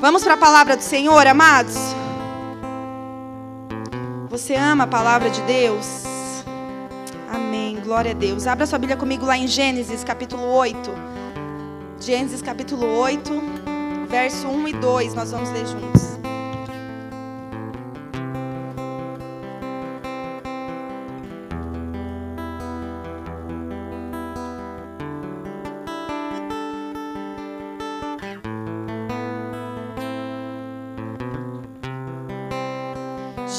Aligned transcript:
Vamos 0.00 0.22
para 0.22 0.34
a 0.34 0.36
palavra 0.36 0.76
do 0.76 0.82
Senhor, 0.82 1.26
amados? 1.26 1.74
Você 4.30 4.54
ama 4.54 4.84
a 4.84 4.86
palavra 4.86 5.28
de 5.28 5.42
Deus? 5.42 6.04
Amém. 7.28 7.80
Glória 7.82 8.12
a 8.12 8.14
Deus. 8.14 8.46
Abra 8.46 8.64
sua 8.64 8.78
Bíblia 8.78 8.96
comigo 8.96 9.26
lá 9.26 9.36
em 9.36 9.48
Gênesis, 9.48 10.04
capítulo 10.04 10.44
8. 10.44 10.90
Gênesis, 11.98 12.40
capítulo 12.40 12.86
8, 12.96 13.42
verso 14.08 14.46
1 14.46 14.68
e 14.68 14.72
2. 14.74 15.14
Nós 15.14 15.32
vamos 15.32 15.50
ler 15.50 15.66
juntos. 15.66 16.17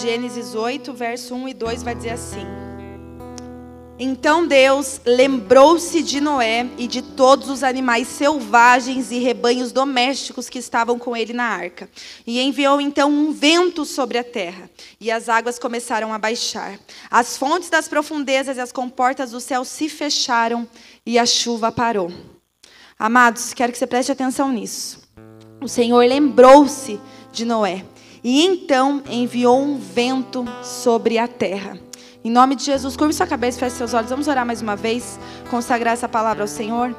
Gênesis 0.09 0.55
8, 0.55 0.91
verso 0.91 1.35
1 1.35 1.49
e 1.49 1.53
2 1.53 1.83
vai 1.83 1.93
dizer 1.93 2.09
assim: 2.09 2.43
Então 3.99 4.47
Deus 4.47 4.99
lembrou-se 5.05 6.01
de 6.01 6.19
Noé 6.19 6.65
e 6.79 6.87
de 6.87 7.03
todos 7.03 7.47
os 7.47 7.61
animais 7.61 8.07
selvagens 8.07 9.11
e 9.11 9.19
rebanhos 9.19 9.71
domésticos 9.71 10.49
que 10.49 10.57
estavam 10.57 10.97
com 10.97 11.15
ele 11.15 11.31
na 11.31 11.43
arca. 11.43 11.87
E 12.25 12.41
enviou 12.41 12.81
então 12.81 13.11
um 13.11 13.31
vento 13.31 13.85
sobre 13.85 14.17
a 14.17 14.23
terra, 14.23 14.67
e 14.99 15.11
as 15.11 15.29
águas 15.29 15.59
começaram 15.59 16.11
a 16.11 16.17
baixar. 16.17 16.79
As 17.11 17.37
fontes 17.37 17.69
das 17.69 17.87
profundezas 17.87 18.57
e 18.57 18.61
as 18.61 18.71
comportas 18.71 19.29
do 19.29 19.39
céu 19.39 19.63
se 19.63 19.87
fecharam 19.87 20.67
e 21.05 21.19
a 21.19 21.25
chuva 21.27 21.71
parou. 21.71 22.11
Amados, 22.97 23.53
quero 23.53 23.71
que 23.71 23.77
você 23.77 23.85
preste 23.85 24.11
atenção 24.11 24.51
nisso. 24.51 25.07
O 25.61 25.67
Senhor 25.67 26.03
lembrou-se 26.03 26.99
de 27.31 27.45
Noé 27.45 27.85
e 28.23 28.45
então 28.45 29.01
enviou 29.09 29.61
um 29.61 29.77
vento 29.77 30.45
sobre 30.63 31.17
a 31.17 31.27
terra. 31.27 31.79
Em 32.23 32.29
nome 32.29 32.55
de 32.55 32.63
Jesus, 32.63 32.97
curve 32.97 33.13
sua 33.13 33.25
cabeça, 33.25 33.59
feche 33.59 33.77
seus 33.77 33.93
olhos. 33.93 34.09
Vamos 34.09 34.27
orar 34.27 34.45
mais 34.45 34.61
uma 34.61 34.75
vez, 34.75 35.19
consagrar 35.49 35.93
essa 35.93 36.09
palavra 36.09 36.43
ao 36.43 36.47
Senhor. 36.47 36.93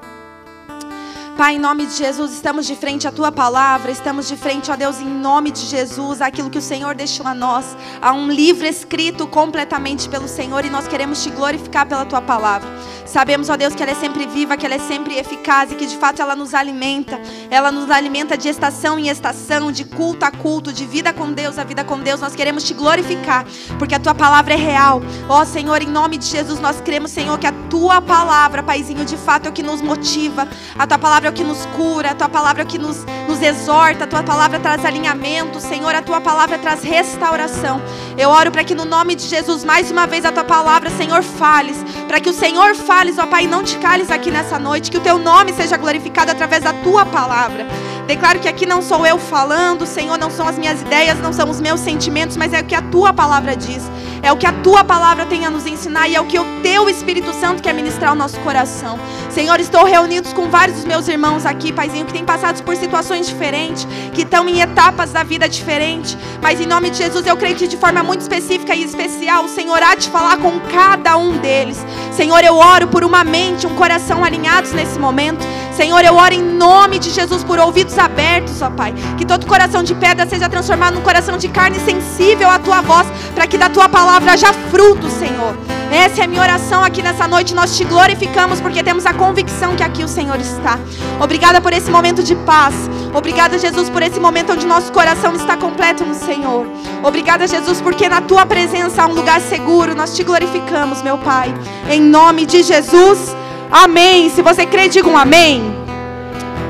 Pai, 1.37 1.55
em 1.57 1.59
nome 1.59 1.87
de 1.87 1.95
Jesus, 1.95 2.33
estamos 2.33 2.67
de 2.67 2.77
frente 2.77 3.09
à 3.09 3.13
tua 3.13 3.33
palavra, 3.33 3.91
estamos 3.91 4.29
de 4.29 4.37
frente, 4.37 4.71
ó 4.71 4.77
Deus, 4.77 5.01
em 5.01 5.07
nome 5.07 5.51
de 5.51 5.61
Jesus, 5.61 6.21
aquilo 6.21 6.51
que 6.51 6.59
o 6.59 6.63
Senhor 6.63 6.95
deixou 6.95 7.27
a 7.27 7.35
nós, 7.35 7.77
a 8.03 8.13
um 8.13 8.31
livro 8.31 8.67
escrito 8.67 9.27
completamente 9.27 10.07
pelo 10.07 10.29
Senhor 10.29 10.67
e 10.67 10.71
nós 10.71 10.87
queremos 10.87 11.23
te 11.23 11.31
glorificar 11.31 11.87
pela 11.87 12.05
tua 12.05 12.21
palavra. 12.21 12.69
Sabemos, 13.11 13.51
ó 13.51 13.57
Deus, 13.57 13.75
que 13.75 13.83
ela 13.83 13.91
é 13.91 13.95
sempre 13.97 14.25
viva, 14.25 14.57
que 14.57 14.65
ela 14.65 14.77
é 14.77 14.79
sempre 14.79 15.19
eficaz 15.19 15.73
e 15.73 15.75
que 15.75 15.85
de 15.85 15.97
fato 15.97 16.23
ela 16.23 16.37
nos 16.37 16.55
alimenta. 16.55 17.21
Ela 17.51 17.73
nos 17.73 17.91
alimenta 17.91 18.39
de 18.39 18.49
estação 18.49 19.01
em 19.01 19.09
estação, 19.09 19.73
de 19.73 19.85
culto 19.85 20.25
a 20.25 20.31
culto, 20.31 20.73
de 20.73 20.87
vida 20.87 21.13
com 21.13 21.33
Deus 21.33 21.59
a 21.59 21.65
vida 21.65 21.83
com 21.83 21.99
Deus. 21.99 22.21
Nós 22.21 22.37
queremos 22.37 22.63
te 22.63 22.73
glorificar, 22.73 23.45
porque 23.81 23.97
a 23.97 23.99
tua 23.99 24.15
palavra 24.15 24.55
é 24.55 24.57
real. 24.57 25.03
Ó 25.29 25.45
Senhor, 25.45 25.83
em 25.83 25.89
nome 25.89 26.19
de 26.19 26.27
Jesus, 26.27 26.61
nós 26.61 26.81
cremos, 26.81 27.11
Senhor, 27.11 27.37
que 27.37 27.49
a 27.49 27.53
tua 27.69 28.01
palavra, 28.01 28.63
Paizinho, 28.63 29.05
de 29.05 29.17
fato 29.17 29.47
é 29.47 29.51
o 29.51 29.53
que 29.53 29.63
nos 29.63 29.83
motiva. 29.83 30.47
A 30.79 30.87
tua 30.87 30.99
palavra 30.99 31.29
é 31.29 31.31
o 31.33 31.35
que 31.35 31.43
nos 31.43 31.67
cura, 31.77 32.13
a 32.13 32.15
tua 32.15 32.29
palavra 32.29 32.63
é 32.63 32.65
o 32.65 32.69
que 32.69 32.79
nos, 32.79 33.05
nos 33.29 33.43
exorta, 33.43 34.05
a 34.05 34.07
tua 34.07 34.23
palavra 34.23 34.61
traz 34.61 34.85
alinhamento, 34.85 35.61
Senhor, 35.61 35.93
a 35.95 36.01
tua 36.01 36.21
palavra 36.21 36.59
traz 36.59 36.85
restauração. 36.85 37.83
Eu 38.17 38.31
oro 38.31 38.53
para 38.53 38.63
que 38.63 38.75
no 38.75 38.85
nome 38.85 39.17
de 39.17 39.27
Jesus, 39.27 39.65
mais 39.65 39.91
uma 39.91 40.07
vez, 40.07 40.25
a 40.25 40.31
tua 40.31 40.45
palavra, 40.45 40.91
Senhor, 40.91 41.23
fales, 41.23 41.77
para 42.11 42.19
que 42.19 42.29
o 42.29 42.33
Senhor 42.33 42.75
fales, 42.75 43.19
ó 43.19 43.27
Pai, 43.27 43.47
não 43.47 43.63
te 43.63 43.79
cales 43.79 44.11
aqui 44.11 44.33
nessa 44.33 44.59
noite, 44.59 44.91
que 44.91 44.99
o 44.99 45.01
teu 45.01 45.17
nome 45.17 45.53
seja 45.53 45.77
glorificado 45.77 46.33
através 46.33 46.65
da 46.65 46.73
tua 46.73 47.07
palavra. 47.07 47.65
Declaro 48.05 48.41
que 48.41 48.49
aqui 48.49 48.67
não 48.67 48.83
sou 48.83 49.07
eu 49.07 49.17
falando, 49.17 49.87
Senhor, 49.87 50.19
não 50.19 50.29
são 50.29 50.49
as 50.49 50.59
minhas 50.59 50.81
ideias, 50.81 51.21
não 51.21 51.33
são 51.33 51.49
os 51.49 51.61
meus 51.61 51.79
sentimentos, 51.79 52.37
mas 52.37 52.53
é 52.53 52.59
o 52.59 52.65
que 52.65 52.75
a 52.75 52.83
tua 52.83 53.13
palavra 53.13 53.55
diz. 53.55 53.89
É 54.23 54.33
o 54.33 54.37
que 54.37 54.47
a 54.47 54.53
tua 54.53 54.83
palavra 54.85 55.25
tem 55.25 55.47
a 55.47 55.51
nos 55.51 55.67
ensinar 55.67 56.09
e 56.09 56.17
é 56.17 56.21
o 56.21 56.27
que 56.27 56.39
o 56.39 56.45
teu 56.63 56.91
Espírito 56.91 57.33
Santo 57.33 57.63
quer 57.63 57.73
ministrar 57.73 58.11
ao 58.11 58.17
nosso 58.17 58.39
coração. 58.41 58.99
Senhor, 59.31 59.59
estou 59.61 59.85
reunidos 59.85 60.33
com 60.33 60.51
vários 60.51 60.79
dos 60.79 60.85
meus 60.85 61.09
irmãos 61.09 61.47
aqui, 61.47 61.73
Paizinho, 61.73 62.05
que 62.05 62.13
têm 62.13 62.25
passado 62.25 62.63
por 62.65 62.77
situações 62.77 63.29
diferentes, 63.29 63.87
que 64.13 64.23
estão 64.23 64.49
em 64.49 64.61
etapas 64.61 65.13
da 65.13 65.23
vida 65.23 65.49
diferentes. 65.49 66.19
Mas 66.43 66.61
em 66.61 66.67
nome 66.67 66.91
de 66.91 66.99
Jesus, 66.99 67.25
eu 67.27 67.37
creio 67.37 67.57
que 67.57 67.69
de 67.69 67.77
forma 67.77 68.03
muito 68.03 68.21
específica 68.21 68.75
e 68.75 68.83
especial, 68.83 69.45
o 69.45 69.49
Senhor 69.49 69.81
há 69.83 69.95
de 69.95 70.11
falar 70.11 70.37
com 70.39 70.59
cada 70.61 71.17
um 71.17 71.39
deles. 71.39 71.79
Senhor, 72.21 72.45
eu 72.45 72.55
oro 72.55 72.87
por 72.89 73.03
uma 73.03 73.25
mente, 73.25 73.67
um 73.67 73.75
coração 73.75 74.23
alinhados 74.23 74.73
nesse 74.73 74.99
momento. 74.99 75.43
Senhor, 75.73 76.05
eu 76.05 76.15
oro 76.17 76.35
em 76.35 76.43
nome 76.43 76.99
de 76.99 77.09
Jesus 77.09 77.43
por 77.43 77.59
ouvidos 77.59 77.97
abertos, 77.97 78.61
ó 78.61 78.69
Pai. 78.69 78.93
Que 79.17 79.25
todo 79.25 79.47
coração 79.47 79.83
de 79.83 79.95
pedra 79.95 80.29
seja 80.29 80.47
transformado 80.47 80.97
num 80.97 81.01
coração 81.01 81.39
de 81.39 81.49
carne 81.49 81.81
sensível 81.81 82.51
à 82.51 82.59
tua 82.59 82.83
voz, 82.83 83.07
para 83.35 83.47
que 83.47 83.57
da 83.57 83.71
tua 83.71 83.89
palavra 83.89 84.33
haja 84.33 84.53
fruto, 84.71 85.09
Senhor. 85.09 85.57
Essa 85.91 86.21
é 86.21 86.25
a 86.25 86.29
minha 86.29 86.43
oração 86.43 86.85
aqui 86.85 87.03
nessa 87.03 87.27
noite. 87.27 87.55
Nós 87.55 87.75
te 87.75 87.85
glorificamos 87.85 88.61
porque 88.61 88.83
temos 88.83 89.07
a 89.07 89.15
convicção 89.15 89.75
que 89.75 89.83
aqui 89.83 90.05
o 90.05 90.09
Senhor 90.09 90.39
está. 90.39 90.79
Obrigada 91.19 91.59
por 91.59 91.73
esse 91.73 91.91
momento 91.91 92.23
de 92.23 92.35
paz. 92.35 92.75
Obrigada, 93.13 93.59
Jesus, 93.59 93.91
por 93.91 94.03
esse 94.03 94.21
momento 94.21 94.53
onde 94.53 94.67
nosso 94.67 94.93
coração 94.93 95.35
está 95.35 95.57
completo 95.57 96.05
no 96.05 96.15
Senhor. 96.15 96.67
Obrigada, 97.03 97.47
Jesus, 97.47 97.81
porque 97.81 98.09
na 98.09 98.21
tua 98.21 98.47
presença 98.47 99.03
há 99.03 99.07
um 99.07 99.15
lugar 99.15 99.41
seguro. 99.41 99.95
Nós 99.95 100.15
te 100.15 100.23
glorificamos, 100.23 101.03
meu 101.03 101.19
Pai. 101.19 101.53
Em 101.91 102.01
nome 102.01 102.47
de 102.47 102.63
Jesus. 102.63 103.35
Amém. 103.71 104.31
Se 104.31 104.43
você 104.43 104.65
crê, 104.65 104.89
diga 104.89 105.09
um 105.09 105.19
amém. 105.19 105.75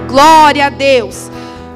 Glória 0.08 0.66
a 0.66 0.70
Deus. 0.70 1.30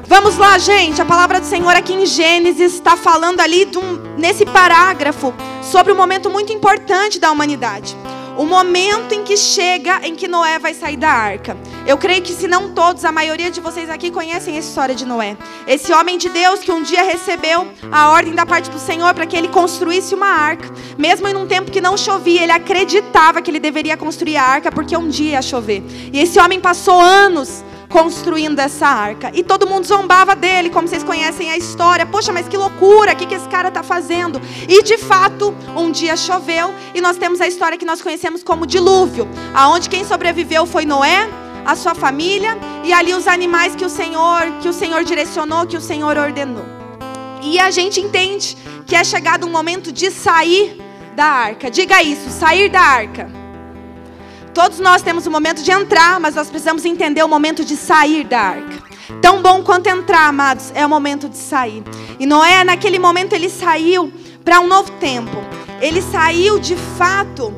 Vamos 0.07 0.37
lá, 0.37 0.57
gente. 0.57 1.01
A 1.01 1.05
palavra 1.05 1.39
do 1.39 1.45
Senhor 1.45 1.75
aqui 1.75 1.93
em 1.93 2.05
Gênesis 2.05 2.73
está 2.73 2.97
falando 2.97 3.39
ali 3.41 3.67
um, 3.75 4.17
nesse 4.17 4.45
parágrafo 4.45 5.33
sobre 5.61 5.91
um 5.93 5.95
momento 5.95 6.29
muito 6.29 6.51
importante 6.53 7.19
da 7.19 7.31
humanidade. 7.31 7.95
O 8.37 8.45
momento 8.45 9.13
em 9.13 9.23
que 9.23 9.37
chega 9.37 10.05
em 10.05 10.13
que 10.13 10.27
Noé 10.27 10.59
vai 10.59 10.73
sair 10.73 10.97
da 10.97 11.09
arca. 11.09 11.55
Eu 11.87 11.97
creio 11.97 12.21
que, 12.21 12.33
se 12.33 12.49
não 12.49 12.73
todos, 12.73 13.05
a 13.05 13.11
maioria 13.11 13.49
de 13.49 13.61
vocês 13.61 13.89
aqui 13.89 14.11
conhecem 14.11 14.57
essa 14.57 14.67
história 14.67 14.93
de 14.93 15.05
Noé. 15.05 15.37
Esse 15.65 15.93
homem 15.93 16.17
de 16.17 16.27
Deus 16.27 16.59
que 16.59 16.71
um 16.71 16.83
dia 16.83 17.01
recebeu 17.03 17.65
a 17.89 18.09
ordem 18.09 18.35
da 18.35 18.45
parte 18.45 18.69
do 18.69 18.77
Senhor 18.77 19.13
para 19.13 19.25
que 19.25 19.37
ele 19.37 19.47
construísse 19.47 20.13
uma 20.13 20.27
arca. 20.27 20.69
Mesmo 20.97 21.27
em 21.29 21.35
um 21.35 21.47
tempo 21.47 21.71
que 21.71 21.79
não 21.79 21.95
chovia, 21.95 22.43
ele 22.43 22.51
acreditava 22.51 23.41
que 23.41 23.49
ele 23.49 23.59
deveria 23.59 23.95
construir 23.95 24.35
a 24.35 24.43
arca 24.43 24.69
porque 24.69 24.97
um 24.97 25.07
dia 25.07 25.31
ia 25.31 25.41
chover. 25.41 25.81
E 26.11 26.19
esse 26.19 26.37
homem 26.37 26.59
passou 26.59 26.99
anos 26.99 27.63
construindo 27.89 28.59
essa 28.59 28.87
arca. 28.87 29.31
E 29.33 29.43
todo 29.43 29.67
mundo 29.67 29.85
zombava 29.85 30.35
dele, 30.35 30.69
como 30.69 30.87
vocês 30.87 31.03
conhecem 31.03 31.51
a 31.51 31.57
história. 31.57 32.05
Poxa, 32.05 32.31
mas 32.31 32.47
que 32.47 32.57
loucura, 32.57 33.13
o 33.13 33.15
que, 33.15 33.25
que 33.25 33.35
esse 33.35 33.47
cara 33.47 33.69
está 33.69 33.83
fazendo? 33.83 34.41
E 34.67 34.83
de 34.83 34.97
fato, 34.97 35.53
um 35.75 35.91
dia 35.91 36.15
choveu 36.15 36.73
e 36.93 37.01
nós 37.01 37.17
temos 37.17 37.41
a 37.41 37.47
história 37.47 37.77
que 37.77 37.85
nós 37.85 38.01
conhecemos 38.01 38.43
como 38.43 38.65
dilúvio, 38.65 39.27
aonde 39.53 39.89
quem 39.89 40.03
sobreviveu 40.03 40.65
foi 40.65 40.85
Noé, 40.85 41.29
a 41.65 41.75
sua 41.75 41.95
família 41.95 42.57
e 42.83 42.93
ali 42.93 43.13
os 43.13 43.27
animais 43.27 43.75
que 43.75 43.83
o 43.83 43.89
Senhor, 43.89 44.43
que 44.61 44.69
o 44.69 44.73
Senhor 44.73 45.03
direcionou, 45.03 45.65
que 45.65 45.75
o 45.75 45.81
Senhor 45.81 46.17
ordenou. 46.17 46.65
E 47.41 47.59
a 47.59 47.71
gente 47.71 47.99
entende 47.99 48.57
que 48.85 48.95
é 48.95 49.03
chegado 49.03 49.45
um 49.45 49.51
momento 49.51 49.91
de 49.91 50.11
sair 50.11 50.79
da 51.15 51.25
arca. 51.25 51.71
Diga 51.71 52.01
isso, 52.03 52.29
sair 52.29 52.69
da 52.69 52.81
arca. 52.81 53.44
Todos 54.55 54.79
nós 54.79 55.01
temos 55.01 55.27
o 55.27 55.31
momento 55.31 55.61
de 55.61 55.69
entrar, 55.69 56.17
mas 56.17 56.33
nós 56.33 56.49
precisamos 56.49 56.85
entender 56.85 57.21
o 57.21 57.27
momento 57.27 57.65
de 57.65 57.75
sair 57.75 58.23
da 58.23 58.39
arca. 58.39 58.83
Tão 59.21 59.41
bom 59.41 59.61
quanto 59.61 59.87
entrar, 59.87 60.29
amados, 60.29 60.71
é 60.73 60.85
o 60.85 60.89
momento 60.89 61.27
de 61.27 61.37
sair. 61.37 61.83
E 62.17 62.25
Noé, 62.25 62.63
naquele 62.63 62.97
momento, 62.97 63.33
ele 63.33 63.49
saiu 63.49 64.11
para 64.45 64.61
um 64.61 64.67
novo 64.67 64.89
tempo. 64.93 65.35
Ele 65.81 66.01
saiu 66.01 66.57
de 66.57 66.77
fato 66.97 67.53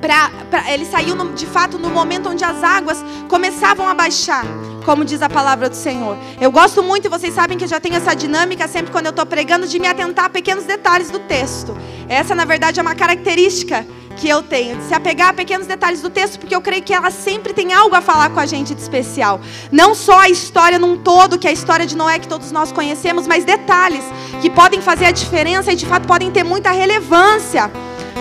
Pra, 0.00 0.30
pra, 0.50 0.72
ele 0.72 0.86
saiu 0.86 1.14
no, 1.14 1.34
de 1.34 1.44
fato 1.44 1.78
no 1.78 1.90
momento 1.90 2.30
onde 2.30 2.42
as 2.42 2.64
águas 2.64 3.04
começavam 3.28 3.86
a 3.86 3.92
baixar, 3.92 4.46
como 4.84 5.04
diz 5.04 5.22
a 5.22 5.28
palavra 5.28 5.68
do 5.68 5.76
Senhor. 5.76 6.16
Eu 6.40 6.50
gosto 6.50 6.82
muito, 6.82 7.06
e 7.06 7.08
vocês 7.08 7.34
sabem 7.34 7.56
que 7.56 7.64
eu 7.64 7.68
já 7.68 7.80
tenho 7.80 7.96
essa 7.96 8.14
dinâmica 8.14 8.66
sempre 8.68 8.90
quando 8.90 9.06
eu 9.06 9.10
estou 9.10 9.26
pregando, 9.26 9.66
de 9.66 9.78
me 9.78 9.86
atentar 9.86 10.26
a 10.26 10.28
pequenos 10.30 10.64
detalhes 10.64 11.10
do 11.10 11.18
texto. 11.20 11.76
Essa, 12.08 12.34
na 12.34 12.44
verdade, 12.44 12.80
é 12.80 12.82
uma 12.82 12.94
característica 12.94 13.86
que 14.16 14.28
eu 14.28 14.42
tenho, 14.42 14.76
de 14.76 14.84
se 14.84 14.94
apegar 14.94 15.28
a 15.28 15.32
pequenos 15.32 15.66
detalhes 15.66 16.02
do 16.02 16.10
texto, 16.10 16.38
porque 16.38 16.54
eu 16.54 16.60
creio 16.60 16.82
que 16.82 16.92
ela 16.92 17.10
sempre 17.10 17.52
tem 17.52 17.72
algo 17.72 17.94
a 17.94 18.00
falar 18.00 18.30
com 18.30 18.40
a 18.40 18.46
gente 18.46 18.74
de 18.74 18.80
especial. 18.80 19.40
Não 19.72 19.94
só 19.94 20.18
a 20.20 20.28
história 20.28 20.78
num 20.78 20.98
todo, 20.98 21.38
que 21.38 21.46
é 21.46 21.50
a 21.50 21.52
história 21.52 21.86
de 21.86 21.96
Noé 21.96 22.18
que 22.18 22.28
todos 22.28 22.52
nós 22.52 22.70
conhecemos, 22.70 23.26
mas 23.26 23.44
detalhes 23.44 24.04
que 24.42 24.50
podem 24.50 24.82
fazer 24.82 25.06
a 25.06 25.10
diferença 25.10 25.72
e 25.72 25.76
de 25.76 25.86
fato 25.86 26.06
podem 26.06 26.30
ter 26.30 26.44
muita 26.44 26.70
relevância 26.70 27.70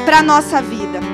para 0.05 0.19
a 0.19 0.23
nossa 0.23 0.62
vida. 0.62 1.08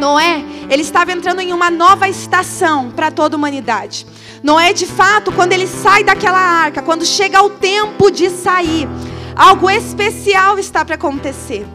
Noé, 0.00 0.42
ele 0.68 0.82
estava 0.82 1.12
entrando 1.12 1.40
em 1.40 1.52
uma 1.52 1.70
nova 1.70 2.08
estação 2.08 2.90
para 2.90 3.10
toda 3.10 3.36
a 3.36 3.38
humanidade. 3.38 4.06
Noé, 4.42 4.72
de 4.72 4.86
fato, 4.86 5.30
quando 5.30 5.52
ele 5.52 5.66
sai 5.66 6.02
daquela 6.02 6.40
arca, 6.40 6.80
quando 6.80 7.04
chega 7.04 7.42
o 7.42 7.50
tempo 7.50 8.10
de 8.10 8.30
sair, 8.30 8.88
algo 9.36 9.68
especial 9.68 10.58
está 10.58 10.84
para 10.84 10.94
acontecer. 10.94 11.66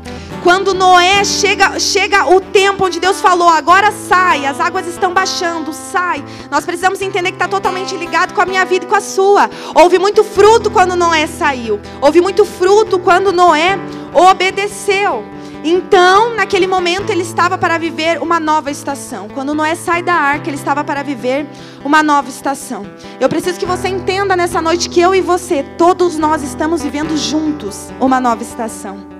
Quando 0.44 0.74
Noé 0.74 1.24
chega, 1.24 1.80
chega 1.80 2.27
o 2.27 2.39
tempo 2.39 2.86
onde 2.86 3.00
Deus 3.00 3.19
falou, 3.22 3.50
agora 3.50 3.92
sai, 3.92 4.45
as 4.45 4.60
águas 4.60 4.88
estão 4.88 5.13
baixando, 5.13 5.74
sai. 5.74 6.24
Nós 6.51 6.66
precisamos 6.66 7.01
entender 7.01 7.30
que 7.30 7.36
está 7.36 7.48
totalmente 7.48 7.95
ligado 7.95 8.33
com 8.33 8.42
a 8.42 8.45
minha 8.45 8.66
vida 8.66 8.86
e 8.86 8.88
com 8.88 8.95
a 8.95 9.01
sua. 9.01 9.50
Houve 9.74 9.98
muito 9.98 10.24
fruto 10.24 10.69
quando 10.69 10.95
Noé 10.95 11.25
saiu. 11.28 11.80
Houve 12.01 12.21
muito 12.21 12.45
fruto 12.45 13.00
quando 13.00 13.31
Noé 13.31 13.80
obedeceu. 14.13 15.34
Então, 15.67 16.35
naquele 16.35 16.67
momento, 16.67 17.09
ele 17.09 17.23
estava 17.23 17.57
para 17.57 17.79
viver 17.79 18.21
uma 18.21 18.39
nova 18.39 18.69
estação. 18.69 19.27
Quando 19.27 19.56
Noé 19.56 19.73
sai 19.73 20.03
da 20.03 20.13
arca, 20.13 20.47
ele 20.47 20.57
estava 20.57 20.83
para 20.83 21.01
viver 21.01 21.47
uma 21.83 22.03
nova 22.03 22.29
estação. 22.29 22.85
Eu 23.19 23.27
preciso 23.27 23.59
que 23.59 23.65
você 23.65 23.88
entenda 23.88 24.35
nessa 24.35 24.62
noite 24.62 24.88
que 24.88 25.01
eu 25.01 25.15
e 25.15 25.21
você, 25.21 25.63
todos 25.75 26.19
nós 26.19 26.44
estamos 26.44 26.83
vivendo 26.83 27.17
juntos 27.17 27.89
uma 28.00 28.21
nova 28.21 28.44
estação. 28.44 29.14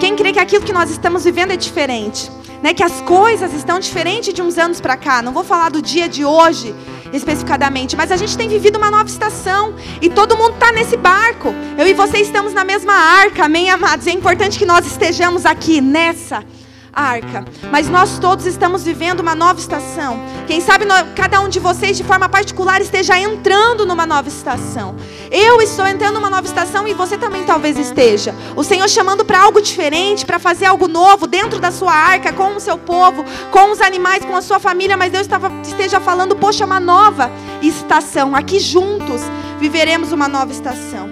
Quem 0.00 0.16
crê 0.16 0.32
que 0.32 0.38
aquilo 0.38 0.64
que 0.64 0.72
nós 0.72 0.90
estamos 0.90 1.24
vivendo 1.24 1.50
é 1.50 1.56
diferente, 1.56 2.30
né? 2.62 2.72
Que 2.72 2.82
as 2.82 3.02
coisas 3.02 3.52
estão 3.52 3.78
diferentes 3.78 4.32
de 4.32 4.40
uns 4.40 4.56
anos 4.56 4.80
para 4.80 4.96
cá. 4.96 5.20
Não 5.20 5.30
vou 5.30 5.44
falar 5.44 5.70
do 5.70 5.82
dia 5.82 6.08
de 6.08 6.24
hoje, 6.24 6.74
especificadamente, 7.12 7.94
mas 7.94 8.10
a 8.10 8.16
gente 8.16 8.34
tem 8.34 8.48
vivido 8.48 8.76
uma 8.76 8.90
nova 8.90 9.04
estação 9.04 9.74
e 10.00 10.08
todo 10.08 10.38
mundo 10.38 10.54
está 10.54 10.72
nesse 10.72 10.96
barco. 10.96 11.54
Eu 11.76 11.86
e 11.86 11.92
você 11.92 12.16
estamos 12.16 12.54
na 12.54 12.64
mesma 12.64 12.94
arca, 12.94 13.44
amém, 13.44 13.68
amados? 13.68 14.06
É 14.06 14.12
importante 14.12 14.58
que 14.58 14.64
nós 14.64 14.86
estejamos 14.86 15.44
aqui 15.44 15.82
nessa 15.82 16.42
arca. 16.92 17.44
Mas 17.70 17.88
nós 17.88 18.18
todos 18.18 18.46
estamos 18.46 18.82
vivendo 18.84 19.20
uma 19.20 19.34
nova 19.34 19.58
estação. 19.58 20.20
Quem 20.46 20.60
sabe 20.60 20.86
cada 21.14 21.40
um 21.40 21.48
de 21.48 21.60
vocês, 21.60 21.96
de 21.96 22.04
forma 22.04 22.28
particular, 22.28 22.80
esteja 22.80 23.18
entrando 23.18 23.86
numa 23.86 24.06
nova 24.06 24.28
estação. 24.28 24.96
Eu 25.30 25.60
estou 25.60 25.86
entrando 25.86 26.14
numa 26.14 26.30
nova 26.30 26.46
estação 26.46 26.86
e 26.88 26.94
você 26.94 27.16
também 27.16 27.44
talvez 27.44 27.78
esteja. 27.78 28.34
O 28.56 28.64
Senhor 28.64 28.88
chamando 28.88 29.24
para 29.24 29.40
algo 29.40 29.60
diferente, 29.60 30.26
para 30.26 30.38
fazer 30.38 30.66
algo 30.66 30.88
novo 30.88 31.26
dentro 31.26 31.58
da 31.60 31.70
sua 31.70 31.92
arca, 31.92 32.32
com 32.32 32.56
o 32.56 32.60
seu 32.60 32.76
povo, 32.76 33.24
com 33.50 33.70
os 33.70 33.80
animais, 33.80 34.24
com 34.24 34.36
a 34.36 34.42
sua 34.42 34.58
família. 34.58 34.96
Mas 34.96 35.12
Deus 35.12 35.28
esteja 35.62 36.00
falando, 36.00 36.34
poxa, 36.34 36.64
uma 36.64 36.80
nova 36.80 37.30
estação. 37.62 38.34
Aqui 38.34 38.58
juntos 38.58 39.20
viveremos 39.58 40.12
uma 40.12 40.28
nova 40.28 40.50
estação. 40.52 41.10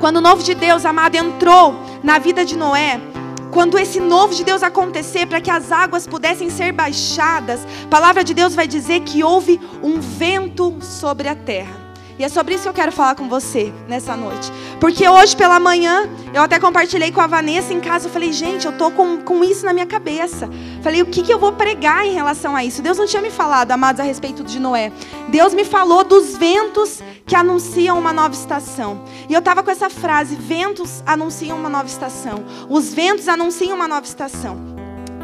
Quando 0.00 0.16
o 0.16 0.20
novo 0.20 0.42
de 0.42 0.54
Deus, 0.54 0.84
amado, 0.84 1.14
entrou 1.14 1.74
na 2.02 2.18
vida 2.18 2.44
de 2.44 2.58
Noé, 2.58 3.00
quando 3.54 3.78
esse 3.78 4.00
novo 4.00 4.34
de 4.34 4.42
Deus 4.42 4.64
acontecer, 4.64 5.26
para 5.26 5.40
que 5.40 5.48
as 5.48 5.70
águas 5.70 6.08
pudessem 6.08 6.50
ser 6.50 6.72
baixadas, 6.72 7.64
a 7.84 7.88
palavra 7.88 8.24
de 8.24 8.34
Deus 8.34 8.52
vai 8.52 8.66
dizer 8.66 9.02
que 9.02 9.22
houve 9.22 9.60
um 9.80 10.00
vento 10.00 10.76
sobre 10.82 11.28
a 11.28 11.36
terra. 11.36 11.83
E 12.18 12.24
é 12.24 12.28
sobre 12.28 12.54
isso 12.54 12.62
que 12.62 12.68
eu 12.68 12.74
quero 12.74 12.92
falar 12.92 13.16
com 13.16 13.28
você 13.28 13.72
nessa 13.88 14.16
noite. 14.16 14.52
Porque 14.78 15.08
hoje 15.08 15.36
pela 15.36 15.58
manhã, 15.58 16.08
eu 16.32 16.42
até 16.42 16.60
compartilhei 16.60 17.10
com 17.10 17.20
a 17.20 17.26
Vanessa 17.26 17.72
em 17.72 17.80
casa. 17.80 18.06
Eu 18.06 18.12
falei, 18.12 18.32
gente, 18.32 18.66
eu 18.66 18.72
tô 18.78 18.90
com, 18.92 19.18
com 19.18 19.42
isso 19.42 19.64
na 19.64 19.72
minha 19.72 19.86
cabeça. 19.86 20.48
Falei, 20.82 21.02
o 21.02 21.06
que, 21.06 21.22
que 21.22 21.32
eu 21.32 21.38
vou 21.38 21.52
pregar 21.52 22.06
em 22.06 22.12
relação 22.12 22.54
a 22.54 22.64
isso? 22.64 22.82
Deus 22.82 22.98
não 22.98 23.06
tinha 23.06 23.20
me 23.20 23.30
falado, 23.30 23.72
amados, 23.72 24.00
a 24.00 24.04
respeito 24.04 24.44
de 24.44 24.60
Noé. 24.60 24.92
Deus 25.28 25.54
me 25.54 25.64
falou 25.64 26.04
dos 26.04 26.36
ventos 26.36 27.02
que 27.26 27.34
anunciam 27.34 27.98
uma 27.98 28.12
nova 28.12 28.34
estação. 28.34 29.02
E 29.28 29.32
eu 29.32 29.40
estava 29.40 29.62
com 29.62 29.70
essa 29.70 29.90
frase: 29.90 30.36
ventos 30.36 31.02
anunciam 31.04 31.58
uma 31.58 31.68
nova 31.68 31.86
estação. 31.86 32.44
Os 32.68 32.94
ventos 32.94 33.26
anunciam 33.26 33.74
uma 33.74 33.88
nova 33.88 34.06
estação. 34.06 34.56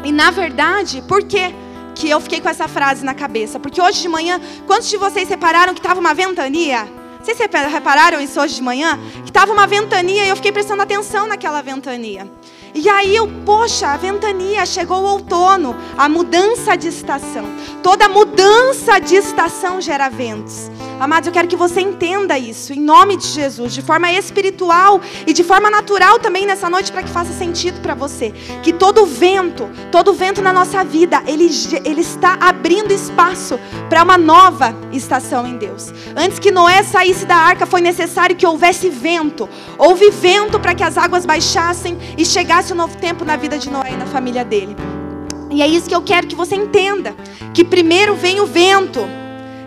E 0.03 0.11
na 0.11 0.31
verdade, 0.31 1.01
por 1.07 1.23
quê? 1.23 1.53
Que 2.01 2.09
eu 2.09 2.19
fiquei 2.19 2.41
com 2.41 2.49
essa 2.49 2.67
frase 2.67 3.05
na 3.05 3.13
cabeça. 3.13 3.59
Porque 3.59 3.79
hoje 3.79 4.01
de 4.01 4.09
manhã, 4.09 4.41
quantos 4.65 4.89
de 4.89 4.97
vocês 4.97 5.29
repararam 5.29 5.71
que 5.73 5.79
estava 5.79 5.99
uma 5.99 6.15
ventania? 6.15 6.89
Vocês 7.21 7.37
repararam 7.71 8.19
isso 8.19 8.41
hoje 8.41 8.55
de 8.55 8.63
manhã? 8.63 8.99
Que 9.23 9.29
estava 9.29 9.53
uma 9.53 9.67
ventania 9.67 10.25
e 10.25 10.29
eu 10.29 10.35
fiquei 10.35 10.51
prestando 10.51 10.81
atenção 10.81 11.27
naquela 11.27 11.61
ventania. 11.61 12.27
E 12.73 12.87
aí 12.89 13.15
eu, 13.15 13.27
poxa, 13.45 13.87
a 13.87 13.97
ventania, 13.97 14.65
chegou 14.65 15.01
o 15.01 15.05
outono, 15.05 15.75
a 15.97 16.07
mudança 16.07 16.75
de 16.75 16.87
estação. 16.87 17.45
Toda 17.83 18.07
mudança 18.07 18.99
de 18.99 19.15
estação 19.15 19.81
gera 19.81 20.09
ventos. 20.09 20.69
Amados, 21.01 21.25
eu 21.25 21.33
quero 21.33 21.47
que 21.47 21.55
você 21.55 21.81
entenda 21.81 22.37
isso, 22.37 22.73
em 22.73 22.79
nome 22.79 23.17
de 23.17 23.25
Jesus, 23.25 23.73
de 23.73 23.81
forma 23.81 24.11
espiritual 24.13 25.01
e 25.25 25.33
de 25.33 25.43
forma 25.43 25.67
natural 25.67 26.19
também 26.19 26.45
nessa 26.45 26.69
noite, 26.69 26.91
para 26.91 27.01
que 27.01 27.09
faça 27.09 27.33
sentido 27.33 27.81
para 27.81 27.95
você. 27.95 28.31
Que 28.61 28.71
todo 28.71 29.03
vento, 29.03 29.67
todo 29.91 30.13
vento 30.13 30.43
na 30.43 30.53
nossa 30.53 30.83
vida, 30.83 31.23
ele, 31.25 31.49
ele 31.83 32.01
está 32.01 32.37
abrindo 32.39 32.91
espaço 32.93 33.59
para 33.89 34.03
uma 34.03 34.15
nova 34.15 34.75
estação 34.91 35.47
em 35.47 35.57
Deus. 35.57 35.91
Antes 36.15 36.37
que 36.37 36.51
Noé 36.51 36.83
saísse 36.83 37.25
da 37.25 37.35
arca, 37.35 37.65
foi 37.65 37.81
necessário 37.81 38.35
que 38.35 38.45
houvesse 38.45 38.87
vento. 38.87 39.49
Houve 39.79 40.11
vento 40.11 40.59
para 40.59 40.75
que 40.75 40.83
as 40.83 40.99
águas 40.99 41.25
baixassem 41.25 41.97
e 42.15 42.23
chegasse 42.61 42.73
um 42.73 42.75
novo 42.75 42.95
tempo 42.97 43.25
na 43.25 43.35
vida 43.35 43.57
de 43.57 43.69
Noé 43.69 43.93
e 43.93 43.97
na 43.97 44.05
família 44.05 44.45
dele. 44.45 44.75
E 45.49 45.61
é 45.61 45.67
isso 45.67 45.89
que 45.89 45.95
eu 45.95 46.01
quero 46.01 46.27
que 46.27 46.35
você 46.35 46.55
entenda: 46.55 47.15
que 47.53 47.63
primeiro 47.63 48.15
vem 48.15 48.39
o 48.39 48.45
vento 48.45 49.01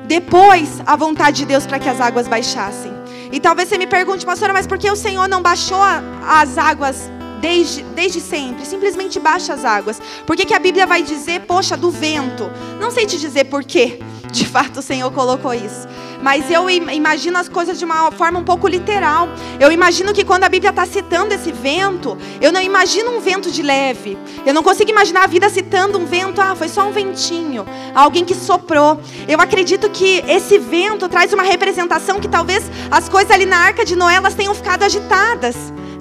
depois 0.07 0.81
a 0.87 0.95
vontade 0.95 1.39
de 1.39 1.47
Deus 1.47 1.67
para 1.67 1.79
que 1.79 1.89
as 1.89 2.01
águas 2.01 2.29
baixassem. 2.29 2.93
E 3.33 3.41
talvez 3.41 3.69
você 3.69 3.79
me 3.79 3.87
pergunte, 3.87 4.25
pastora, 4.25 4.53
mas 4.53 4.67
por 4.67 4.79
que 4.79 4.89
o 4.89 4.95
Senhor 4.95 5.29
não 5.29 5.43
baixou 5.43 5.81
as 6.29 6.57
águas 6.57 7.11
desde, 7.41 7.83
desde 7.83 8.21
sempre? 8.21 8.65
Simplesmente 8.65 9.19
baixa 9.19 9.55
as 9.55 9.65
águas. 9.65 10.01
Por 10.25 10.37
que, 10.37 10.45
que 10.45 10.55
a 10.55 10.59
Bíblia 10.61 10.87
vai 10.87 11.03
dizer, 11.03 11.41
poxa, 11.41 11.77
do 11.77 11.91
vento? 11.91 12.49
Não 12.79 12.93
sei 12.93 13.07
te 13.07 13.19
dizer 13.19 13.47
por 13.47 13.65
quê. 13.65 13.99
De 14.31 14.47
fato, 14.47 14.79
o 14.79 14.83
Senhor 14.83 15.11
colocou 15.11 15.53
isso. 15.53 15.89
Mas 16.25 16.51
eu 16.51 16.71
imagino 16.71 17.37
as 17.37 17.51
coisas 17.51 17.79
de 17.79 17.85
uma 17.85 18.11
forma 18.11 18.39
um 18.39 18.45
pouco 18.45 18.67
literal. 18.67 19.29
Eu 19.61 19.71
imagino 19.71 20.11
que 20.15 20.25
quando 20.25 20.45
a 20.45 20.49
Bíblia 20.49 20.71
está 20.71 20.87
citando 20.87 21.35
esse 21.35 21.53
vento, 21.53 22.17
eu 22.41 22.51
não 22.51 22.63
imagino 22.63 23.11
um 23.11 23.21
vento 23.21 23.51
de 23.51 23.63
leve. 23.63 24.17
Eu 24.47 24.55
não 24.55 24.63
consigo 24.63 24.91
imaginar 24.91 25.25
a 25.25 25.27
vida 25.27 25.51
citando 25.51 25.99
um 25.99 26.07
vento, 26.07 26.41
ah, 26.41 26.57
foi 26.57 26.71
só 26.71 26.89
um 26.89 26.93
ventinho, 26.93 27.67
alguém 27.95 28.25
que 28.25 28.35
soprou. 28.35 28.99
Eu 29.29 29.39
acredito 29.39 29.91
que 29.91 30.25
esse 30.27 30.59
vento 30.59 31.11
traz 31.11 31.31
uma 31.35 31.43
representação 31.43 32.19
que 32.19 32.27
talvez 32.27 32.71
as 32.91 33.07
coisas 33.07 33.31
ali 33.31 33.45
na 33.45 33.59
arca 33.59 33.85
de 33.85 33.95
Noé 33.95 34.15
elas 34.15 34.33
tenham 34.33 34.55
ficado 34.55 34.83
agitadas. 34.83 35.55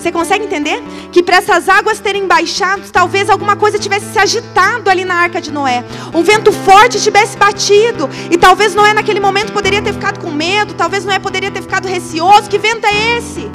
Você 0.04 0.12
consegue 0.12 0.44
entender? 0.44 0.84
Que 1.14 1.24
para 1.24 1.38
essas 1.38 1.70
águas 1.70 1.98
terem 1.98 2.28
baixado, 2.28 2.82
talvez 2.92 3.30
alguma 3.30 3.56
coisa 3.56 3.80
tivesse 3.80 4.12
se 4.12 4.20
agitado 4.20 4.90
ali 4.90 5.06
na 5.06 5.16
arca 5.16 5.40
de 5.40 5.50
Noé. 5.50 5.82
Um 6.14 6.22
vento 6.22 6.52
forte 6.52 7.02
tivesse 7.02 7.38
batido. 7.38 8.10
E 8.30 8.38
talvez 8.38 8.76
Noé 8.76 8.94
naquele 8.94 9.22
momento 9.22 9.54
poderia 9.54 9.82
ter 9.82 9.94
ficado 9.94 10.20
com 10.20 10.30
medo, 10.30 10.74
talvez 10.74 11.06
Noé 11.06 11.20
poderia 11.20 11.50
ter 11.50 11.62
ficado 11.62 11.88
receoso. 11.88 12.50
Que 12.50 12.58
vento 12.58 12.86
é 12.86 13.18
esse? 13.18 13.50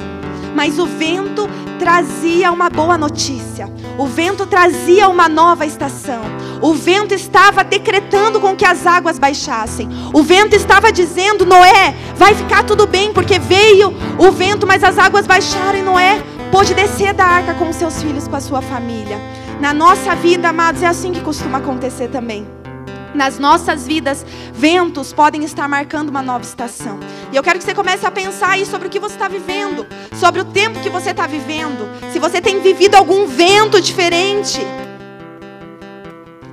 Mas 0.55 0.79
o 0.79 0.87
vento 0.87 1.47
trazia 1.77 2.51
uma 2.51 2.67
boa 2.67 2.97
notícia. 2.97 3.71
O 3.95 4.07
vento 4.07 4.47
trazia 4.47 5.07
uma 5.07 5.29
nova 5.29 5.67
estação. 5.67 6.23
O 6.63 6.73
vento 6.73 7.13
estava 7.13 7.63
decretando 7.63 8.39
com 8.39 8.55
que 8.55 8.65
as 8.65 8.87
águas 8.87 9.19
baixassem. 9.19 9.87
O 10.11 10.23
vento 10.23 10.55
estava 10.55 10.91
dizendo: 10.91 11.45
Noé, 11.45 11.93
vai 12.15 12.33
ficar 12.33 12.63
tudo 12.63 12.87
bem, 12.87 13.13
porque 13.13 13.37
veio 13.37 13.93
o 14.17 14.31
vento, 14.31 14.65
mas 14.65 14.83
as 14.83 14.97
águas 14.97 15.27
baixaram 15.27 15.77
e 15.77 15.83
Noé 15.83 16.23
pôde 16.51 16.73
descer 16.73 17.13
da 17.13 17.25
arca 17.25 17.53
com 17.53 17.71
seus 17.71 18.01
filhos, 18.01 18.27
com 18.27 18.35
a 18.35 18.41
sua 18.41 18.61
família. 18.61 19.17
Na 19.59 19.73
nossa 19.73 20.15
vida, 20.15 20.49
amados, 20.49 20.81
é 20.81 20.87
assim 20.87 21.11
que 21.11 21.21
costuma 21.21 21.59
acontecer 21.59 22.09
também. 22.09 22.47
Nas 23.13 23.37
nossas 23.39 23.85
vidas, 23.85 24.25
ventos 24.53 25.11
podem 25.11 25.43
estar 25.43 25.67
marcando 25.67 26.09
uma 26.09 26.21
nova 26.21 26.43
estação. 26.43 26.99
E 27.31 27.35
eu 27.35 27.43
quero 27.43 27.59
que 27.59 27.65
você 27.65 27.73
comece 27.73 28.05
a 28.05 28.11
pensar 28.11 28.51
aí 28.51 28.65
sobre 28.65 28.87
o 28.87 28.89
que 28.89 28.99
você 28.99 29.15
está 29.15 29.27
vivendo, 29.27 29.85
sobre 30.15 30.41
o 30.41 30.45
tempo 30.45 30.79
que 30.79 30.89
você 30.89 31.11
está 31.11 31.27
vivendo. 31.27 31.89
Se 32.11 32.19
você 32.19 32.41
tem 32.41 32.59
vivido 32.61 32.95
algum 32.95 33.27
vento 33.27 33.81
diferente. 33.81 34.59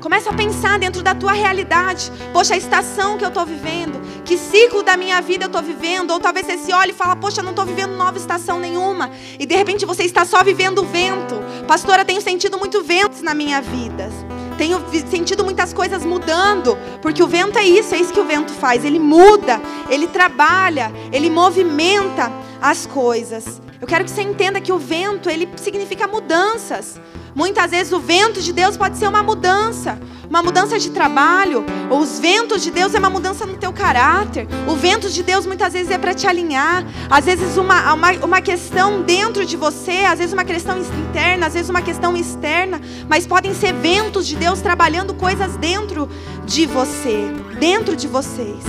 Começa 0.07 0.31
a 0.31 0.35
pensar 0.35 0.79
dentro 0.79 1.03
da 1.03 1.17
tua 1.17 1.33
realidade. 1.33 2.13
Poxa, 2.33 2.55
a 2.55 2.57
estação 2.57 3.19
que 3.19 3.25
eu 3.25 3.29
estou 3.29 3.45
vivendo, 3.45 4.01
que 4.25 4.39
ciclo 4.39 4.81
da 4.81 4.97
minha 4.97 5.21
vida 5.21 5.47
eu 5.47 5.49
estou 5.49 5.61
vivendo. 5.61 6.13
Ou 6.13 6.21
talvez 6.21 6.47
você 6.47 6.57
se 6.59 6.73
olhe 6.73 6.93
e 6.93 6.95
fala, 6.95 7.17
poxa, 7.17 7.43
não 7.43 7.51
estou 7.51 7.67
vivendo 7.67 7.97
nova 7.97 8.17
estação 8.17 8.61
nenhuma. 8.61 9.11
E 9.37 9.45
de 9.45 9.57
repente 9.57 9.85
você 9.85 10.05
está 10.05 10.25
só 10.25 10.45
vivendo 10.45 10.79
o 10.79 10.87
vento. 10.87 11.35
Pastora, 11.67 12.05
tenho 12.05 12.21
sentido 12.21 12.57
muito 12.57 12.85
ventos 12.85 13.21
na 13.21 13.35
minha 13.35 13.61
vida. 13.61 14.09
Tenho 14.57 14.81
sentido 15.11 15.45
muitas 15.45 15.73
coisas 15.73 16.05
mudando, 16.05 16.79
porque 17.03 17.21
o 17.21 17.27
vento 17.27 17.59
é 17.59 17.67
isso, 17.67 17.93
é 17.93 17.99
isso 17.99 18.13
que 18.13 18.21
o 18.21 18.25
vento 18.25 18.53
faz. 18.53 18.85
Ele 18.85 19.01
muda, 19.01 19.61
ele 19.91 20.07
trabalha, 20.07 20.93
ele 21.11 21.29
movimenta 21.29 22.31
as 22.63 22.87
coisas. 22.87 23.61
Eu 23.81 23.89
quero 23.89 24.05
que 24.05 24.11
você 24.13 24.23
entenda 24.23 24.61
que 24.61 24.73
o 24.73 24.79
vento, 24.79 25.29
ele 25.29 25.49
significa 25.57 26.07
mudanças. 26.07 26.97
Muitas 27.37 27.71
vezes 27.71 27.93
o 27.93 28.01
vento 28.01 28.41
de 28.41 28.51
Deus 28.51 28.79
pode 28.79 28.97
ser 28.97 29.07
uma 29.07 29.23
mudança, 29.23 29.99
uma 30.27 30.43
mudança 30.43 30.79
de 30.79 30.89
trabalho. 30.89 31.67
Os 31.91 32.19
ventos 32.19 32.63
de 32.63 32.71
Deus 32.71 32.95
é 32.95 32.99
uma 32.99 33.11
mudança 33.11 33.45
no 33.45 33.59
teu 33.59 33.75
caráter. 33.75 34.49
O 34.67 34.75
vento 34.75 35.11
de 35.11 35.23
Deus 35.23 35.45
muitas 35.45 35.75
vezes 35.75 35.91
é 35.91 35.99
para 35.99 36.15
te 36.15 36.27
alinhar. 36.27 36.83
Às 37.11 37.27
vezes 37.27 37.59
uma, 37.59 37.93
uma, 37.93 38.13
uma 38.13 38.41
questão 38.41 39.03
dentro 39.03 39.45
de 39.45 39.55
você, 39.55 40.07
às 40.09 40.19
vezes 40.19 40.33
uma 40.33 40.47
questão 40.47 40.79
interna, 40.79 41.47
às 41.47 41.53
vezes 41.53 41.69
uma 41.69 41.83
questão 41.83 42.17
externa. 42.17 42.81
Mas 43.07 43.27
podem 43.27 43.53
ser 43.53 43.75
ventos 43.75 44.27
de 44.27 44.35
Deus 44.35 44.63
trabalhando 44.63 45.13
coisas 45.13 45.59
dentro 45.59 46.09
de 46.47 46.65
você, 46.65 47.31
dentro 47.61 47.95
de 47.95 48.09
vocês. 48.09 48.65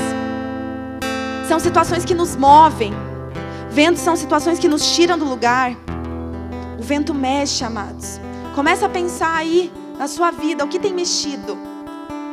São 1.48 1.58
situações 1.58 2.04
que 2.04 2.14
nos 2.14 2.36
movem. 2.36 2.94
Ventos 3.72 4.02
são 4.02 4.18
situações 4.18 4.60
que 4.60 4.68
nos 4.68 4.94
tiram 4.94 5.18
do 5.18 5.24
lugar. 5.24 5.72
O 6.78 6.84
vento 6.84 7.14
mexe, 7.14 7.64
amados. 7.64 8.27
Começa 8.58 8.88
a 8.88 8.90
pensar 8.90 9.36
aí 9.36 9.72
na 10.00 10.08
sua 10.08 10.32
vida, 10.32 10.66
o 10.66 10.68
que 10.68 10.80
tem 10.80 10.92
mexido? 10.92 11.56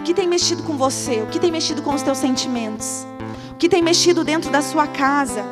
O 0.00 0.02
que 0.02 0.14
tem 0.14 0.26
mexido 0.26 0.62
com 0.62 0.74
você? 0.74 1.20
O 1.20 1.26
que 1.26 1.38
tem 1.38 1.52
mexido 1.52 1.82
com 1.82 1.94
os 1.94 2.00
teus 2.00 2.16
sentimentos? 2.16 3.06
O 3.50 3.56
que 3.56 3.68
tem 3.68 3.82
mexido 3.82 4.24
dentro 4.24 4.50
da 4.50 4.62
sua 4.62 4.86
casa? 4.86 5.44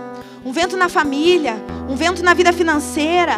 Um 0.43 0.51
vento 0.51 0.75
na 0.75 0.89
família, 0.89 1.63
um 1.91 1.95
vento 1.95 2.25
na 2.25 2.33
vida 2.33 2.55
financeira. 2.55 3.37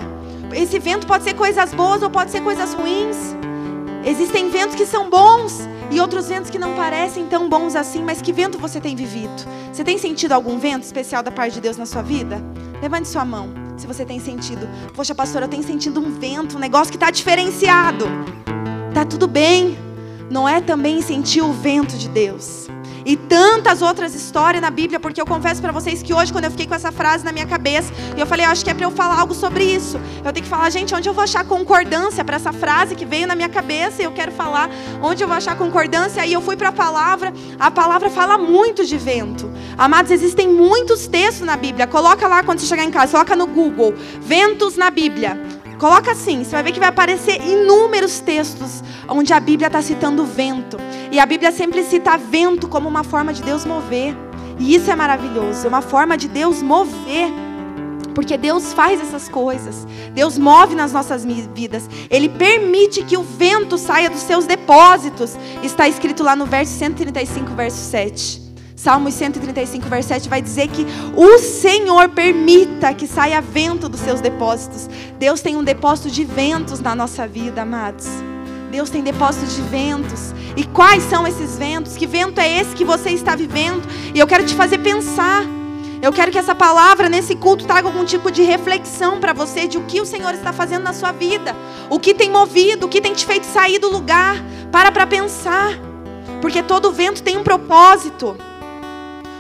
Esse 0.53 0.79
vento 0.79 1.09
pode 1.09 1.25
ser 1.25 1.35
coisas 1.35 1.75
boas 1.75 2.05
ou 2.05 2.09
pode 2.09 2.31
ser 2.31 2.41
coisas 2.41 2.73
ruins. 2.73 3.17
Existem 4.07 4.49
ventos 4.49 4.77
que 4.77 4.87
são 4.87 5.11
bons 5.11 5.69
e 5.91 5.99
outros 5.99 6.29
ventos 6.29 6.51
que 6.51 6.59
não 6.59 6.77
parecem 6.77 7.27
tão 7.27 7.49
bons 7.49 7.75
assim, 7.75 8.05
mas 8.05 8.23
que 8.23 8.33
vento 8.33 8.59
você 8.59 8.81
tem 8.81 8.95
vivido? 8.95 9.43
Você 9.73 9.83
tem 9.83 9.99
sentido 9.99 10.31
algum 10.31 10.57
vento 10.57 10.85
especial 10.85 11.21
da 11.21 11.33
parte 11.33 11.55
de 11.55 11.63
Deus 11.63 11.77
na 11.77 11.85
sua 11.85 12.01
vida? 12.01 12.41
Levante 12.81 13.09
sua 13.09 13.25
mão, 13.25 13.64
se 13.77 13.87
você 13.87 14.05
tem 14.05 14.21
sentido. 14.21 14.69
Poxa, 14.95 15.15
pastora, 15.15 15.45
eu 15.45 15.49
tenho 15.49 15.63
sentido 15.63 16.01
um 16.01 16.11
vento, 16.11 16.57
um 16.57 16.61
negócio 16.61 16.91
que 16.91 16.97
está 16.97 17.11
diferenciado. 17.11 18.07
Tá 18.93 19.05
tudo 19.05 19.27
bem. 19.27 19.77
Não 20.31 20.49
é 20.49 20.61
também 20.61 21.03
sentir 21.03 21.43
o 21.43 21.53
vento 21.53 21.97
de 21.97 22.09
Deus 22.09 22.65
e 23.05 23.17
tantas 23.17 23.83
outras 23.83 24.15
histórias 24.15 24.63
na 24.63 24.71
Bíblia, 24.71 24.99
porque 24.99 25.21
eu 25.21 25.27
confesso 25.27 25.61
para 25.61 25.71
vocês 25.73 26.03
que 26.03 26.15
hoje, 26.15 26.33
quando 26.33 26.45
eu 26.45 26.51
fiquei 26.51 26.67
com 26.67 26.75
essa 26.75 26.91
frase 26.91 27.25
na 27.25 27.33
minha 27.33 27.47
cabeça, 27.47 27.93
e 28.17 28.21
eu 28.21 28.27
falei, 28.27 28.47
eu 28.47 28.51
acho 28.51 28.65
que 28.65 28.71
é 28.71 28.75
para 28.75 28.87
eu 28.87 28.91
falar 28.91 29.21
algo 29.21 29.35
sobre 29.35 29.65
isso. 29.65 30.01
Eu 30.25 30.33
tenho 30.33 30.45
que 30.45 30.49
falar, 30.49 30.71
gente, 30.71 30.95
onde 30.95 31.09
eu 31.09 31.13
vou 31.13 31.23
achar 31.23 31.45
concordância 31.45 32.25
para 32.25 32.37
essa 32.37 32.53
frase 32.53 32.95
que 32.95 33.05
veio 33.05 33.27
na 33.27 33.35
minha 33.35 33.49
cabeça 33.49 34.01
e 34.01 34.05
eu 34.05 34.13
quero 34.13 34.33
falar, 34.33 34.71
onde 35.03 35.23
eu 35.23 35.29
vou 35.29 35.37
achar 35.37 35.57
concordância? 35.57 36.23
Aí 36.23 36.33
eu 36.33 36.41
fui 36.41 36.57
para 36.57 36.71
a 36.71 36.73
palavra, 36.73 37.33
a 37.59 37.71
palavra 37.71 38.09
fala 38.09 38.39
muito 38.39 38.85
de 38.85 38.97
vento. 38.97 39.51
Amados, 39.77 40.11
existem 40.11 40.49
muitos 40.49 41.07
textos 41.07 41.47
na 41.47 41.57
Bíblia. 41.57 41.87
Coloca 41.87 42.29
lá 42.29 42.43
quando 42.43 42.61
você 42.61 42.67
chegar 42.67 42.85
em 42.85 42.91
casa, 42.91 43.13
coloca 43.13 43.35
no 43.35 43.47
Google, 43.47 43.95
ventos 44.21 44.77
na 44.77 44.91
Bíblia. 44.91 45.41
Coloca 45.79 46.13
assim, 46.13 46.45
você 46.45 46.51
vai 46.53 46.63
ver 46.63 46.73
que 46.73 46.79
vai 46.79 46.89
aparecer 46.89 47.43
inúmeros 47.43 48.21
textos 48.21 48.83
onde 49.09 49.33
a 49.33 49.41
Bíblia 49.41 49.67
está 49.67 49.83
citando 49.83 50.25
vento. 50.25 50.77
E 51.11 51.19
a 51.19 51.27
Bíblia 51.27 51.51
sempre 51.51 51.83
cita 51.83 52.17
vento 52.17 52.69
como 52.69 52.89
uma 52.89 53.03
forma 53.03 53.33
de 53.33 53.43
Deus 53.43 53.65
mover. 53.65 54.17
E 54.59 54.75
isso 54.75 54.91
é 54.91 54.95
maravilhoso, 54.95 55.67
é 55.67 55.69
uma 55.69 55.83
forma 55.83 56.17
de 56.17 56.29
Deus 56.29 56.63
mover. 56.63 57.33
Porque 58.15 58.39
Deus 58.39 58.73
faz 58.73 59.01
essas 59.01 59.29
coisas. 59.29 59.85
Deus 60.13 60.39
move 60.39 60.77
nas 60.77 60.93
nossas 60.93 61.25
vidas. 61.53 61.91
Ele 62.09 62.29
permite 62.29 63.03
que 63.03 63.17
o 63.17 63.25
vento 63.25 63.77
saia 63.77 64.09
dos 64.09 64.21
seus 64.21 64.47
depósitos. 64.47 65.37
Está 65.65 65.89
escrito 65.89 66.23
lá 66.23 66.37
no 66.37 66.47
verso 66.47 66.79
135, 66.79 67.53
verso 67.55 67.79
7. 67.91 68.44
Salmos 68.77 69.15
135, 69.15 69.89
verso 69.89 70.09
7 70.09 70.29
vai 70.29 70.43
dizer 70.43 70.69
que 70.69 70.85
o 71.17 71.39
Senhor 71.39 72.09
permita 72.09 72.93
que 72.93 73.07
saia 73.07 73.41
vento 73.41 73.89
dos 73.89 74.01
seus 74.01 74.21
depósitos. 74.21 74.89
Deus 75.19 75.41
tem 75.41 75.57
um 75.57 75.63
depósito 75.63 76.11
de 76.11 76.25
ventos 76.25 76.81
na 76.81 76.95
nossa 76.95 77.27
vida, 77.27 77.63
amados. 77.63 78.07
Deus 78.73 78.91
tem 78.91 79.03
depósitos 79.03 79.55
de 79.55 79.63
ventos. 79.63 80.35
E 80.57 80.65
quais 80.65 81.05
são 81.05 81.27
esses 81.27 81.57
ventos? 81.57 81.97
Que 81.97 82.07
vento 82.07 82.41
é 82.41 82.61
esse 82.61 82.75
que 82.75 82.85
você 82.85 83.11
está 83.11 83.37
vivendo? 83.37 83.83
E 84.13 84.19
eu 84.19 84.27
quero 84.27 84.45
te 84.45 84.55
fazer 84.55 84.79
pensar. 84.79 85.45
Eu 86.03 86.13
quero 86.13 86.33
que 86.33 86.39
essa 86.39 86.55
palavra 86.55 87.09
nesse 87.09 87.37
culto 87.37 87.65
traga 87.65 87.87
algum 87.87 88.05
tipo 88.05 88.31
de 88.31 88.43
reflexão 88.43 89.21
para 89.21 89.33
você 89.33 89.69
de 89.69 89.79
o 89.79 89.85
que 89.85 90.01
o 90.01 90.05
Senhor 90.05 90.35
está 90.35 90.53
fazendo 90.53 90.83
na 90.83 90.93
sua 90.93 91.13
vida. 91.13 91.55
O 91.89 92.01
que 92.01 92.13
tem 92.13 92.29
movido, 92.29 92.87
o 92.87 92.89
que 92.89 93.01
tem 93.01 93.15
te 93.15 93.25
feito 93.25 93.45
sair 93.45 93.79
do 93.79 93.89
lugar. 93.89 94.37
Para 94.73 94.91
para 94.91 95.07
pensar. 95.07 95.79
Porque 96.43 96.63
todo 96.63 96.93
vento 96.93 97.23
tem 97.23 97.39
um 97.39 97.45
propósito. 97.45 98.37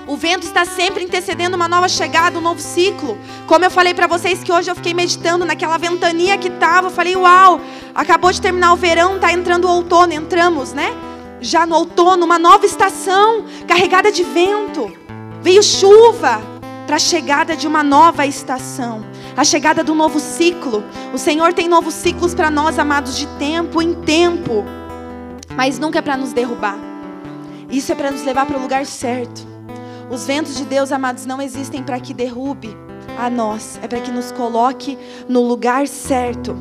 O 0.07 0.17
vento 0.17 0.47
está 0.47 0.67
sempre 0.67 1.03
intercedendo 1.03 1.57
uma 1.57 1.67
nova 1.67 1.89
chegada, 1.89 2.39
um 2.39 2.43
novo 2.43 2.61
ciclo. 2.61 3.17
Como 3.47 3.65
eu 3.65 3.71
falei 3.71 3.95
para 3.95 4.07
vocês 4.07 4.45
que 4.45 4.53
hoje 4.53 4.71
eu 4.71 4.75
fiquei 4.75 4.93
meditando 4.93 5.47
naquela 5.47 5.79
ventania 5.79 6.37
que 6.37 6.49
estava, 6.49 6.89
eu 6.89 6.91
falei, 6.91 7.17
uau, 7.17 7.59
acabou 7.95 8.31
de 8.31 8.41
terminar 8.41 8.75
o 8.75 8.77
verão, 8.77 9.17
está 9.17 9.33
entrando 9.33 9.67
o 9.67 9.71
outono, 9.71 10.13
entramos, 10.13 10.75
né? 10.75 10.93
Já 11.41 11.67
no 11.67 11.75
outono, 11.75 12.25
uma 12.25 12.39
nova 12.39 12.67
estação 12.67 13.45
carregada 13.67 14.13
de 14.13 14.23
vento. 14.23 14.93
Veio 15.41 15.63
chuva 15.63 16.43
para 16.87 16.97
a 16.97 16.99
chegada 16.99 17.57
de 17.57 17.67
uma 17.67 17.83
nova 17.83 18.27
estação, 18.27 19.03
a 19.35 19.43
chegada 19.43 19.83
do 19.83 19.95
novo 19.95 20.21
ciclo. 20.21 20.85
O 21.15 21.19
Senhor 21.19 21.55
tem 21.55 21.67
novos 21.67 21.95
ciclos 21.95 22.35
para 22.35 22.51
nós, 22.51 22.79
amados, 22.79 23.17
de 23.17 23.27
tempo 23.39 23.81
em 23.81 23.95
tempo, 23.95 24.65
mas 25.57 25.79
nunca 25.79 26.01
é 26.01 26.03
para 26.03 26.17
nos 26.17 26.35
derrubar. 26.35 26.79
Isso 27.71 27.91
é 27.91 27.95
para 27.95 28.11
nos 28.11 28.23
levar 28.23 28.45
para 28.45 28.59
o 28.59 28.63
lugar 28.63 28.85
certo. 28.85 29.54
Os 30.11 30.27
ventos 30.27 30.57
de 30.57 30.65
Deus, 30.65 30.93
amados, 30.93 31.27
não 31.27 31.41
existem 31.41 31.83
para 31.83 31.99
que 31.99 32.13
derrube 32.13 32.77
a 33.19 33.31
nós, 33.31 33.79
é 33.83 33.89
para 33.89 34.01
que 34.01 34.11
nos 34.11 34.33
coloque 34.33 34.99
no 35.29 35.43
lugar 35.43 35.87
certo. 35.87 36.57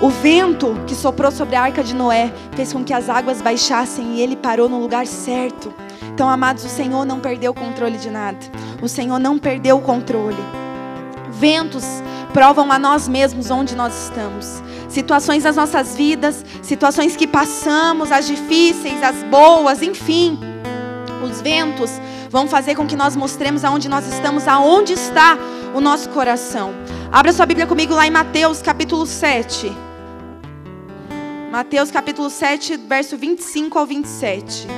O 0.00 0.08
vento 0.08 0.76
que 0.86 0.94
soprou 0.94 1.30
sobre 1.30 1.56
a 1.56 1.62
arca 1.62 1.82
de 1.82 1.94
Noé 1.94 2.32
fez 2.52 2.72
com 2.72 2.84
que 2.84 2.92
as 2.92 3.08
águas 3.08 3.42
baixassem 3.42 4.16
e 4.16 4.20
ele 4.20 4.36
parou 4.36 4.68
no 4.68 4.80
lugar 4.80 5.06
certo. 5.06 5.72
Então, 6.14 6.28
amados, 6.28 6.64
o 6.64 6.68
Senhor 6.68 7.04
não 7.04 7.20
perdeu 7.20 7.52
o 7.52 7.54
controle 7.54 7.98
de 7.98 8.10
nada. 8.10 8.38
O 8.80 8.88
Senhor 8.88 9.18
não 9.18 9.38
perdeu 9.38 9.78
o 9.78 9.82
controle. 9.82 10.42
Ventos 11.30 11.84
provam 12.32 12.70
a 12.70 12.78
nós 12.78 13.08
mesmos 13.08 13.50
onde 13.50 13.74
nós 13.74 14.04
estamos. 14.04 14.62
Situações 14.88 15.42
das 15.42 15.56
nossas 15.56 15.96
vidas, 15.96 16.44
situações 16.62 17.16
que 17.16 17.26
passamos, 17.26 18.12
as 18.12 18.26
difíceis, 18.26 19.02
as 19.02 19.22
boas, 19.24 19.82
enfim. 19.82 20.38
Os 21.22 21.40
ventos 21.40 22.00
vão 22.28 22.46
fazer 22.46 22.74
com 22.74 22.86
que 22.86 22.96
nós 22.96 23.16
mostremos 23.16 23.64
aonde 23.64 23.88
nós 23.88 24.06
estamos, 24.06 24.46
aonde 24.46 24.92
está 24.92 25.36
o 25.74 25.80
nosso 25.80 26.08
coração. 26.10 26.72
Abra 27.10 27.32
sua 27.32 27.46
Bíblia 27.46 27.66
comigo 27.66 27.94
lá 27.94 28.06
em 28.06 28.10
Mateus 28.10 28.60
capítulo 28.60 29.06
7. 29.06 29.72
Mateus 31.50 31.90
capítulo 31.90 32.28
7, 32.28 32.76
verso 32.76 33.16
25 33.16 33.78
ao 33.78 33.86
27. 33.86 34.68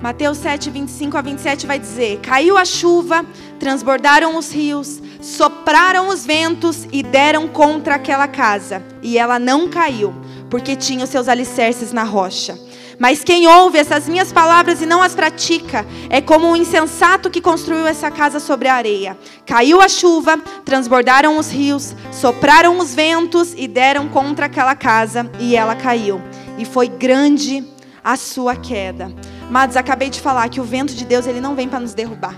Mateus 0.00 0.38
7, 0.38 0.70
25 0.70 1.16
a 1.16 1.20
27 1.20 1.66
vai 1.66 1.78
dizer: 1.78 2.20
Caiu 2.20 2.56
a 2.56 2.64
chuva, 2.64 3.26
transbordaram 3.58 4.36
os 4.36 4.50
rios, 4.50 5.02
sopraram 5.20 6.08
os 6.08 6.24
ventos 6.24 6.86
e 6.92 7.02
deram 7.02 7.48
contra 7.48 7.96
aquela 7.96 8.28
casa, 8.28 8.82
e 9.02 9.18
ela 9.18 9.38
não 9.38 9.68
caiu, 9.68 10.14
porque 10.50 10.76
tinha 10.76 11.04
os 11.04 11.10
seus 11.10 11.28
alicerces 11.28 11.92
na 11.92 12.04
rocha. 12.04 12.58
Mas 12.98 13.22
quem 13.22 13.46
ouve 13.46 13.78
essas 13.78 14.08
minhas 14.08 14.32
palavras 14.32 14.82
e 14.82 14.86
não 14.86 15.00
as 15.00 15.14
pratica, 15.14 15.86
é 16.10 16.20
como 16.20 16.48
um 16.48 16.56
insensato 16.56 17.30
que 17.30 17.40
construiu 17.40 17.86
essa 17.86 18.10
casa 18.10 18.40
sobre 18.40 18.66
a 18.66 18.74
areia. 18.74 19.16
Caiu 19.46 19.80
a 19.80 19.88
chuva, 19.88 20.36
transbordaram 20.64 21.38
os 21.38 21.48
rios, 21.48 21.94
sopraram 22.10 22.78
os 22.78 22.92
ventos 22.92 23.54
e 23.56 23.68
deram 23.68 24.08
contra 24.08 24.46
aquela 24.46 24.74
casa, 24.74 25.30
e 25.38 25.54
ela 25.54 25.76
caiu. 25.76 26.20
E 26.58 26.64
foi 26.64 26.88
grande 26.88 27.64
a 28.02 28.16
sua 28.16 28.56
queda. 28.56 29.12
Mas 29.48 29.76
acabei 29.76 30.10
de 30.10 30.20
falar 30.20 30.48
que 30.48 30.60
o 30.60 30.64
vento 30.64 30.92
de 30.92 31.04
Deus 31.04 31.26
ele 31.26 31.40
não 31.40 31.54
vem 31.54 31.68
para 31.68 31.80
nos 31.80 31.94
derrubar. 31.94 32.34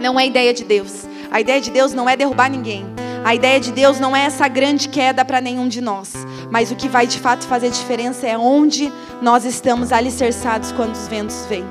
Não 0.00 0.18
é 0.18 0.26
ideia 0.26 0.52
de 0.52 0.64
Deus. 0.64 1.06
A 1.30 1.40
ideia 1.40 1.60
de 1.60 1.70
Deus 1.70 1.92
não 1.92 2.08
é 2.08 2.16
derrubar 2.16 2.50
ninguém. 2.50 2.84
A 3.22 3.34
ideia 3.34 3.60
de 3.60 3.70
Deus 3.70 4.00
não 4.00 4.16
é 4.16 4.22
essa 4.22 4.48
grande 4.48 4.88
queda 4.88 5.24
para 5.24 5.40
nenhum 5.40 5.68
de 5.68 5.80
nós. 5.80 6.12
Mas 6.50 6.70
o 6.70 6.76
que 6.76 6.88
vai 6.88 7.06
de 7.06 7.18
fato 7.18 7.46
fazer 7.46 7.70
diferença 7.70 8.26
é 8.26 8.36
onde 8.36 8.90
nós 9.20 9.44
estamos 9.44 9.92
alicerçados 9.92 10.72
quando 10.72 10.94
os 10.94 11.06
ventos 11.06 11.44
vêm. 11.48 11.64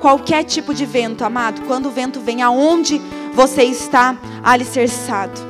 Qualquer 0.00 0.44
tipo 0.44 0.74
de 0.74 0.84
vento, 0.84 1.24
amado, 1.24 1.62
quando 1.62 1.86
o 1.86 1.90
vento 1.90 2.20
vem, 2.20 2.42
aonde 2.42 3.00
você 3.32 3.62
está 3.64 4.16
alicerçado. 4.44 5.40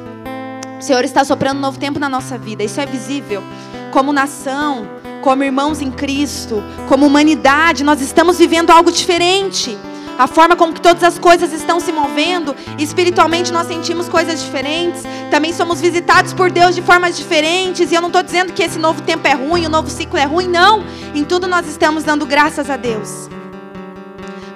O 0.79 0.83
Senhor 0.83 1.05
está 1.05 1.25
soprando 1.25 1.59
um 1.59 1.63
novo 1.63 1.79
tempo 1.79 1.99
na 1.99 2.09
nossa 2.09 2.39
vida. 2.39 2.63
Isso 2.63 2.81
é 2.81 2.87
visível. 2.87 3.43
Como 3.91 4.13
nação, 4.13 4.89
como 5.21 5.43
irmãos 5.43 5.83
em 5.83 5.91
Cristo, 5.91 6.63
como 6.89 7.05
humanidade, 7.05 7.83
nós 7.83 8.01
estamos 8.01 8.39
vivendo 8.39 8.71
algo 8.71 8.93
diferente 8.93 9.77
a 10.19 10.27
forma 10.27 10.57
como 10.57 10.75
que 10.75 10.81
todas 10.81 11.05
as 11.05 11.17
coisas 11.17 11.53
estão 11.53 11.79
se 11.79 11.93
movendo, 11.93 12.55
espiritualmente 12.77 13.53
nós 13.53 13.69
sentimos 13.69 14.09
coisas 14.09 14.43
diferentes, 14.43 15.05
também 15.31 15.53
somos 15.53 15.81
visitados 15.81 16.33
por 16.33 16.51
Deus 16.51 16.75
de 16.75 16.83
formas 16.83 17.17
diferentes, 17.17 17.93
e 17.93 17.95
eu 17.95 18.01
não 18.01 18.09
estou 18.09 18.25
dizendo 18.25 18.53
que 18.53 18.65
esse 18.65 18.81
novo 18.81 19.01
tempo 19.03 19.29
é 19.29 19.35
ruim, 19.35 19.65
o 19.65 19.71
novo 19.71 19.89
ciclo 19.89 20.19
é 20.19 20.25
ruim, 20.25 20.49
não, 20.49 20.85
em 21.15 21.25
tudo 21.25 21.47
nós 21.47 21.69
estamos 21.69 22.03
dando 22.03 22.27
graças 22.27 22.69
a 22.69 22.77
Deus. 22.77 23.29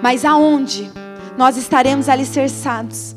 Mas 0.02 0.24
aonde 0.24 0.90
nós 1.38 1.56
estaremos 1.56 2.08
alicerçados 2.08 3.14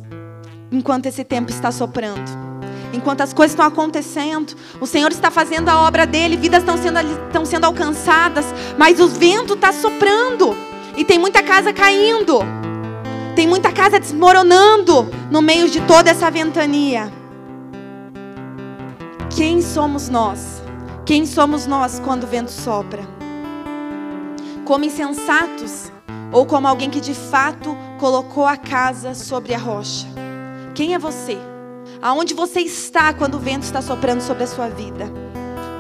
enquanto 0.72 1.08
esse 1.08 1.24
tempo 1.24 1.50
está 1.50 1.72
soprando? 1.72 2.46
enquanto 2.94 3.20
as 3.20 3.34
coisas 3.34 3.52
estão 3.52 3.66
acontecendo, 3.66 4.56
o 4.80 4.88
Senhor 4.88 5.12
está 5.12 5.30
fazendo 5.30 5.68
a 5.68 5.82
obra 5.82 6.08
dele, 6.08 6.38
vidas 6.38 6.62
estão 6.62 6.78
sendo, 6.78 7.00
estão 7.28 7.46
sendo 7.46 7.66
alcançadas, 7.66 8.46
mas 8.78 9.02
o 9.02 9.08
vento 9.10 9.54
está 9.54 9.74
soprando. 9.74 10.56
E 10.98 11.04
tem 11.04 11.20
muita 11.20 11.44
casa 11.44 11.74
caindo. 11.74 12.40
Tem 13.36 13.46
muita 13.46 13.72
casa 13.72 14.00
desmoronando 14.00 15.10
no 15.30 15.42
meio 15.42 15.70
de 15.70 15.82
toda 15.82 16.10
essa 16.10 16.32
ventania. 16.32 17.12
Quem 19.36 19.62
somos 19.62 20.08
nós? 20.08 20.64
Quem 21.06 21.26
somos 21.26 21.68
nós 21.68 22.00
quando 22.00 22.24
o 22.24 22.28
vento 22.28 22.50
sopra? 22.50 23.04
Como 24.64 24.86
insensatos 24.86 25.92
ou 26.32 26.46
como 26.46 26.68
alguém 26.68 26.90
que 26.90 27.02
de 27.02 27.14
fato 27.14 27.78
colocou 28.00 28.46
a 28.46 28.56
casa 28.56 29.14
sobre 29.14 29.54
a 29.54 29.58
rocha. 29.58 30.08
Quem 30.74 30.94
é 30.94 31.00
você? 31.00 31.38
Aonde 32.02 32.34
você 32.34 32.62
está 32.62 33.14
quando 33.14 33.36
o 33.36 33.40
vento 33.40 33.64
está 33.64 33.82
soprando 33.82 34.22
sobre 34.22 34.44
a 34.44 34.48
sua 34.48 34.70
vida? 34.70 35.12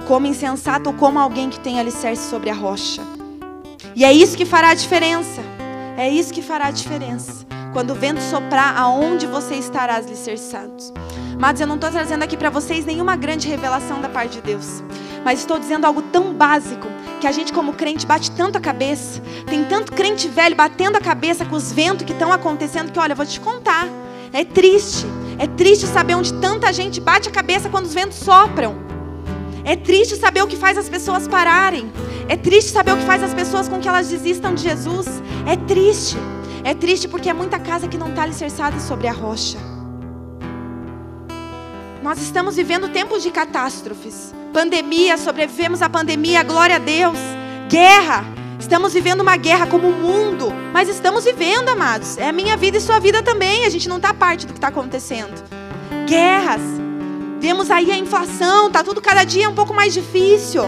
Como 0.07 0.27
insensato 0.27 0.89
ou 0.89 0.95
como 0.95 1.19
alguém 1.19 1.49
que 1.49 1.59
tem 1.59 1.79
alicerce 1.79 2.29
sobre 2.29 2.49
a 2.49 2.53
rocha? 2.53 3.01
E 3.95 4.03
é 4.03 4.11
isso 4.11 4.35
que 4.35 4.43
fará 4.43 4.69
a 4.69 4.73
diferença. 4.73 5.41
É 5.97 6.09
isso 6.09 6.33
que 6.33 6.41
fará 6.41 6.65
a 6.65 6.71
diferença. 6.71 7.45
Quando 7.71 7.91
o 7.91 7.95
vento 7.95 8.21
soprar, 8.21 8.77
aonde 8.77 9.25
você 9.25 9.55
estará 9.55 9.95
alicerçado? 9.95 10.75
Mas 11.39 11.61
eu 11.61 11.67
não 11.67 11.75
estou 11.75 11.89
trazendo 11.89 12.23
aqui 12.23 12.35
para 12.35 12.49
vocês 12.49 12.85
nenhuma 12.85 13.15
grande 13.15 13.47
revelação 13.47 14.01
da 14.01 14.09
parte 14.09 14.33
de 14.33 14.41
Deus. 14.41 14.83
Mas 15.23 15.39
estou 15.39 15.57
dizendo 15.57 15.85
algo 15.85 16.01
tão 16.01 16.33
básico 16.33 16.87
que 17.21 17.27
a 17.27 17.31
gente, 17.31 17.53
como 17.53 17.71
crente, 17.71 18.05
bate 18.05 18.31
tanto 18.31 18.57
a 18.57 18.61
cabeça. 18.61 19.21
Tem 19.47 19.63
tanto 19.63 19.93
crente 19.93 20.27
velho 20.27 20.57
batendo 20.57 20.97
a 20.97 21.01
cabeça 21.01 21.45
com 21.45 21.55
os 21.55 21.71
ventos 21.71 22.05
que 22.05 22.11
estão 22.11 22.33
acontecendo 22.33 22.91
que, 22.91 22.99
olha, 22.99 23.15
vou 23.15 23.25
te 23.25 23.39
contar. 23.39 23.87
É 24.33 24.43
triste. 24.43 25.05
É 25.39 25.47
triste 25.47 25.87
saber 25.87 26.15
onde 26.15 26.33
tanta 26.33 26.71
gente 26.73 26.99
bate 26.99 27.29
a 27.29 27.31
cabeça 27.31 27.69
quando 27.69 27.85
os 27.85 27.93
ventos 27.93 28.17
sopram. 28.17 28.84
É 29.65 29.75
triste 29.75 30.15
saber 30.15 30.43
o 30.43 30.47
que 30.47 30.55
faz 30.55 30.77
as 30.77 30.87
pessoas 30.87 31.27
pararem. 31.27 31.91
É 32.29 32.37
triste 32.37 32.71
saber 32.71 32.93
o 32.93 32.97
que 32.97 33.03
faz 33.03 33.23
as 33.23 33.33
pessoas 33.33 33.67
com 33.67 33.79
que 33.79 33.87
elas 33.87 34.07
desistam 34.07 34.53
de 34.53 34.61
Jesus. 34.61 35.07
É 35.47 35.57
triste. 35.57 36.15
É 36.63 36.75
triste 36.75 37.07
porque 37.07 37.29
é 37.29 37.33
muita 37.33 37.57
casa 37.57 37.87
que 37.87 37.97
não 37.97 38.09
está 38.09 38.21
alicerçada 38.21 38.79
sobre 38.79 39.07
a 39.07 39.11
rocha. 39.11 39.57
Nós 42.03 42.21
estamos 42.21 42.55
vivendo 42.55 42.89
tempos 42.89 43.23
de 43.23 43.31
catástrofes. 43.31 44.35
Pandemia, 44.53 45.17
sobrevivemos 45.17 45.81
à 45.81 45.89
pandemia, 45.89 46.43
glória 46.43 46.75
a 46.75 46.79
Deus. 46.79 47.17
Guerra. 47.67 48.23
Estamos 48.59 48.93
vivendo 48.93 49.21
uma 49.21 49.35
guerra 49.35 49.65
como 49.65 49.89
o 49.89 49.93
mundo, 49.93 50.53
mas 50.71 50.89
estamos 50.89 51.25
vivendo, 51.25 51.69
amados. 51.69 52.19
É 52.19 52.29
a 52.29 52.31
minha 52.31 52.55
vida 52.55 52.77
e 52.77 52.81
sua 52.81 52.99
vida 52.99 53.23
também. 53.23 53.65
A 53.65 53.69
gente 53.69 53.89
não 53.89 53.97
está 53.97 54.13
parte 54.13 54.45
do 54.45 54.53
que 54.53 54.59
está 54.59 54.67
acontecendo. 54.67 55.43
Guerras. 56.07 56.84
Vemos 57.45 57.69
aí 57.69 57.91
a 57.91 57.95
inflação, 57.95 58.65
está 58.65 58.83
tudo 58.83 58.99
cada 58.99 59.23
dia 59.23 59.47
um 59.47 59.53
pouco 59.53 59.71
mais 59.71 59.93
difícil. 59.93 60.63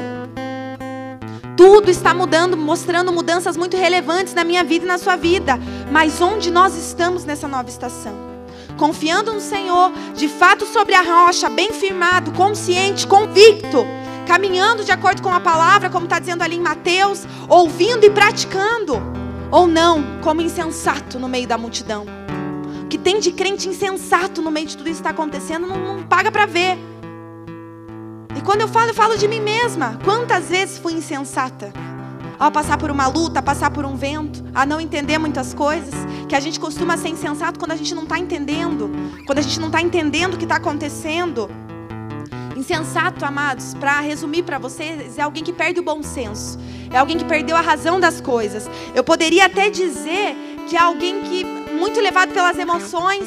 Tudo 1.57 1.89
está 1.89 2.13
mudando, 2.13 2.55
mostrando 2.55 3.12
mudanças 3.12 3.57
muito 3.57 3.75
relevantes 3.75 4.36
na 4.36 4.43
minha 4.43 4.63
vida 4.63 4.86
e 4.86 4.88
na 4.88 5.00
sua 5.00 5.15
vida. 5.15 5.57
Mas 5.91 6.22
onde 6.22 6.51
nós 6.51 6.77
estamos 6.77 7.25
nessa 7.25 7.48
nova 7.48 7.67
estação? 7.67 8.15
confiando 8.77 9.34
no 9.34 9.41
Senhor, 9.41 9.91
de 10.13 10.27
fato 10.27 10.67
sobre 10.67 10.93
a 10.93 11.01
rocha, 11.01 11.50
bem 11.50 11.74
firmado, 11.74 12.31
consciente, 12.34 13.07
convicto, 13.07 13.84
caminhando 14.27 14.84
de 14.84 14.91
acordo 14.91 15.24
com 15.24 15.34
a 15.34 15.39
palavra, 15.39 15.89
como 15.89 16.05
está 16.05 16.19
dizendo 16.19 16.43
ali 16.43 16.57
em 16.57 16.62
Mateus, 16.62 17.25
ouvindo 17.50 18.05
e 18.05 18.12
praticando, 18.12 19.01
ou 19.50 19.65
não, 19.65 20.19
como 20.22 20.43
insensato 20.43 21.17
no 21.17 21.27
meio 21.27 21.48
da 21.48 21.57
multidão. 21.57 22.26
Que 22.89 22.98
tem 22.98 23.20
de 23.20 23.32
crente 23.32 23.67
insensato 23.67 24.41
no 24.41 24.51
meio 24.51 24.67
de 24.67 24.77
tudo 24.77 24.89
isso 24.89 25.01
que 25.01 25.08
está 25.08 25.10
acontecendo, 25.10 25.67
não, 25.67 25.77
não 25.77 26.03
paga 26.03 26.32
para 26.32 26.46
ver. 26.46 26.77
E 28.36 28.41
quando 28.41 28.62
eu 28.62 28.67
falo, 28.67 28.91
eu 28.91 28.94
falo 28.94 29.17
de 29.17 29.27
mim 29.27 29.41
mesma. 29.41 30.00
Quantas 30.03 30.50
vezes 30.50 30.77
fui 30.77 30.94
insensata? 30.94 31.74
ao 32.39 32.51
passar 32.51 32.77
por 32.77 32.91
uma 32.91 33.08
luta, 33.08 33.39
a 33.39 33.41
passar 33.41 33.72
por 33.72 33.86
um 33.86 33.96
vento, 33.96 34.44
a 34.53 34.65
não 34.65 34.79
entender 34.79 35.17
muitas 35.17 35.53
coisas, 35.53 35.94
que 36.27 36.36
a 36.36 36.39
gente 36.39 36.60
costuma 36.60 36.98
ser 36.98 37.10
insensato 37.10 37.58
quando 37.58 37.72
a 37.72 37.75
gente 37.75 37.96
não 37.96 38.03
está 38.03 38.20
entendendo, 38.20 38.91
quando 39.25 39.39
a 39.39 39.41
gente 39.41 39.60
não 39.60 39.67
está 39.67 39.82
entendendo 39.82 40.36
o 40.36 40.38
que 40.38 40.46
está 40.46 40.58
acontecendo. 40.58 41.50
Insensato, 42.56 43.24
amados, 43.24 43.74
para 43.75 44.00
resumir 44.01 44.44
para 44.44 44.58
vocês, 44.58 45.17
é 45.17 45.22
alguém 45.22 45.44
que 45.44 45.53
perde 45.53 45.79
o 45.79 45.84
bom 45.84 46.01
senso, 46.01 46.58
é 46.91 46.98
alguém 46.98 47.17
que 47.17 47.25
perdeu 47.25 47.56
a 47.56 47.62
razão 47.62 48.00
das 48.00 48.20
coisas. 48.20 48.70
Eu 48.96 49.03
poderia 49.03 49.46
até 49.46 49.70
dizer 49.70 50.36
que 50.67 50.75
é 50.75 50.79
alguém 50.79 51.22
que 51.22 51.56
muito 51.74 52.00
levado 52.00 52.33
pelas 52.33 52.57
emoções, 52.57 53.25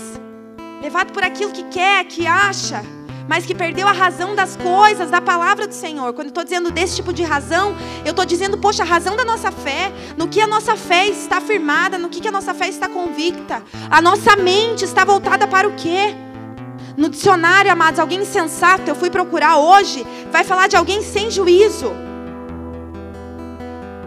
levado 0.82 1.12
por 1.12 1.22
aquilo 1.22 1.52
que 1.52 1.64
quer, 1.64 2.04
que 2.04 2.26
acha 2.26 2.82
mas 3.30 3.46
que 3.46 3.54
perdeu 3.54 3.86
a 3.86 3.92
razão 3.92 4.34
das 4.34 4.56
coisas, 4.56 5.08
da 5.08 5.20
palavra 5.20 5.68
do 5.68 5.72
Senhor. 5.72 6.12
Quando 6.14 6.26
eu 6.26 6.30
estou 6.30 6.42
dizendo 6.42 6.68
desse 6.72 6.96
tipo 6.96 7.12
de 7.12 7.22
razão, 7.22 7.76
eu 8.04 8.10
estou 8.10 8.24
dizendo, 8.24 8.58
poxa, 8.58 8.82
a 8.82 8.84
razão 8.84 9.14
da 9.14 9.24
nossa 9.24 9.52
fé, 9.52 9.92
no 10.16 10.26
que 10.26 10.40
a 10.40 10.48
nossa 10.48 10.74
fé 10.74 11.06
está 11.06 11.40
firmada, 11.40 11.96
no 11.96 12.08
que, 12.08 12.20
que 12.20 12.26
a 12.26 12.32
nossa 12.32 12.52
fé 12.52 12.68
está 12.68 12.88
convicta. 12.88 13.62
A 13.88 14.02
nossa 14.02 14.34
mente 14.34 14.84
está 14.84 15.04
voltada 15.04 15.46
para 15.46 15.68
o 15.68 15.76
quê? 15.76 16.12
No 16.96 17.08
dicionário, 17.08 17.70
amados, 17.70 18.00
alguém 18.00 18.22
insensato, 18.22 18.90
eu 18.90 18.96
fui 18.96 19.10
procurar 19.10 19.58
hoje, 19.58 20.04
vai 20.32 20.42
falar 20.42 20.66
de 20.66 20.74
alguém 20.74 21.00
sem 21.00 21.30
juízo. 21.30 21.92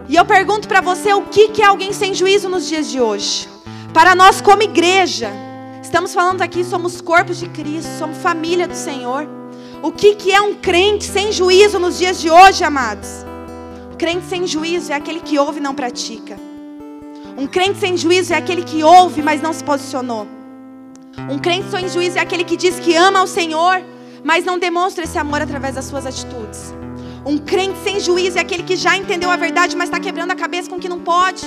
E 0.06 0.16
eu 0.16 0.26
pergunto 0.26 0.68
para 0.68 0.82
você, 0.82 1.14
o 1.14 1.22
que, 1.22 1.48
que 1.48 1.62
é 1.62 1.64
alguém 1.64 1.94
sem 1.94 2.12
juízo 2.12 2.50
nos 2.50 2.68
dias 2.68 2.90
de 2.90 3.00
hoje? 3.00 3.53
Para 3.94 4.14
nós, 4.14 4.42
como 4.42 4.62
igreja, 4.62 5.30
Estamos 5.94 6.12
falando 6.12 6.42
aqui, 6.42 6.64
somos 6.64 7.00
corpos 7.00 7.38
de 7.38 7.48
Cristo, 7.48 7.88
somos 7.98 8.18
família 8.18 8.66
do 8.66 8.74
Senhor. 8.74 9.28
O 9.80 9.92
que, 9.92 10.16
que 10.16 10.32
é 10.32 10.40
um 10.40 10.52
crente 10.52 11.04
sem 11.04 11.30
juízo 11.30 11.78
nos 11.78 11.98
dias 11.98 12.20
de 12.20 12.28
hoje, 12.28 12.64
amados? 12.64 13.08
Um 13.92 13.96
crente 13.96 14.26
sem 14.26 14.44
juízo 14.44 14.90
é 14.90 14.96
aquele 14.96 15.20
que 15.20 15.38
ouve 15.38 15.60
e 15.60 15.62
não 15.62 15.72
pratica. 15.72 16.36
Um 17.38 17.46
crente 17.46 17.78
sem 17.78 17.96
juízo 17.96 18.32
é 18.32 18.36
aquele 18.36 18.64
que 18.64 18.82
ouve, 18.82 19.22
mas 19.22 19.40
não 19.40 19.52
se 19.52 19.62
posicionou. 19.62 20.26
Um 21.30 21.38
crente 21.38 21.70
sem 21.70 21.88
juízo 21.88 22.18
é 22.18 22.22
aquele 22.22 22.42
que 22.42 22.56
diz 22.56 22.80
que 22.80 22.96
ama 22.96 23.20
ao 23.20 23.28
Senhor, 23.28 23.80
mas 24.24 24.44
não 24.44 24.58
demonstra 24.58 25.04
esse 25.04 25.16
amor 25.16 25.42
através 25.42 25.76
das 25.76 25.84
suas 25.84 26.06
atitudes. 26.06 26.74
Um 27.24 27.38
crente 27.38 27.78
sem 27.84 28.00
juízo 28.00 28.38
é 28.38 28.40
aquele 28.40 28.64
que 28.64 28.74
já 28.74 28.96
entendeu 28.96 29.30
a 29.30 29.36
verdade, 29.36 29.76
mas 29.76 29.90
está 29.90 30.00
quebrando 30.00 30.32
a 30.32 30.34
cabeça 30.34 30.68
com 30.68 30.74
o 30.74 30.80
que 30.80 30.88
não 30.88 30.98
pode. 30.98 31.46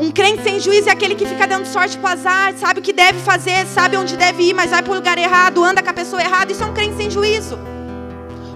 Um 0.00 0.10
crente 0.10 0.42
sem 0.42 0.58
juízo 0.58 0.88
é 0.88 0.92
aquele 0.92 1.14
que 1.14 1.26
fica 1.26 1.46
dando 1.46 1.66
sorte 1.66 1.98
para 1.98 2.12
azar, 2.12 2.54
sabe 2.56 2.80
o 2.80 2.82
que 2.82 2.90
deve 2.90 3.18
fazer, 3.18 3.66
sabe 3.66 3.98
onde 3.98 4.16
deve 4.16 4.44
ir, 4.44 4.54
mas 4.54 4.70
vai 4.70 4.82
para 4.82 4.92
o 4.92 4.94
lugar 4.94 5.18
errado, 5.18 5.62
anda 5.62 5.82
com 5.82 5.90
a 5.90 5.92
pessoa 5.92 6.22
errada. 6.22 6.50
Isso 6.50 6.62
é 6.62 6.66
um 6.66 6.72
crente 6.72 6.96
sem 6.96 7.10
juízo. 7.10 7.58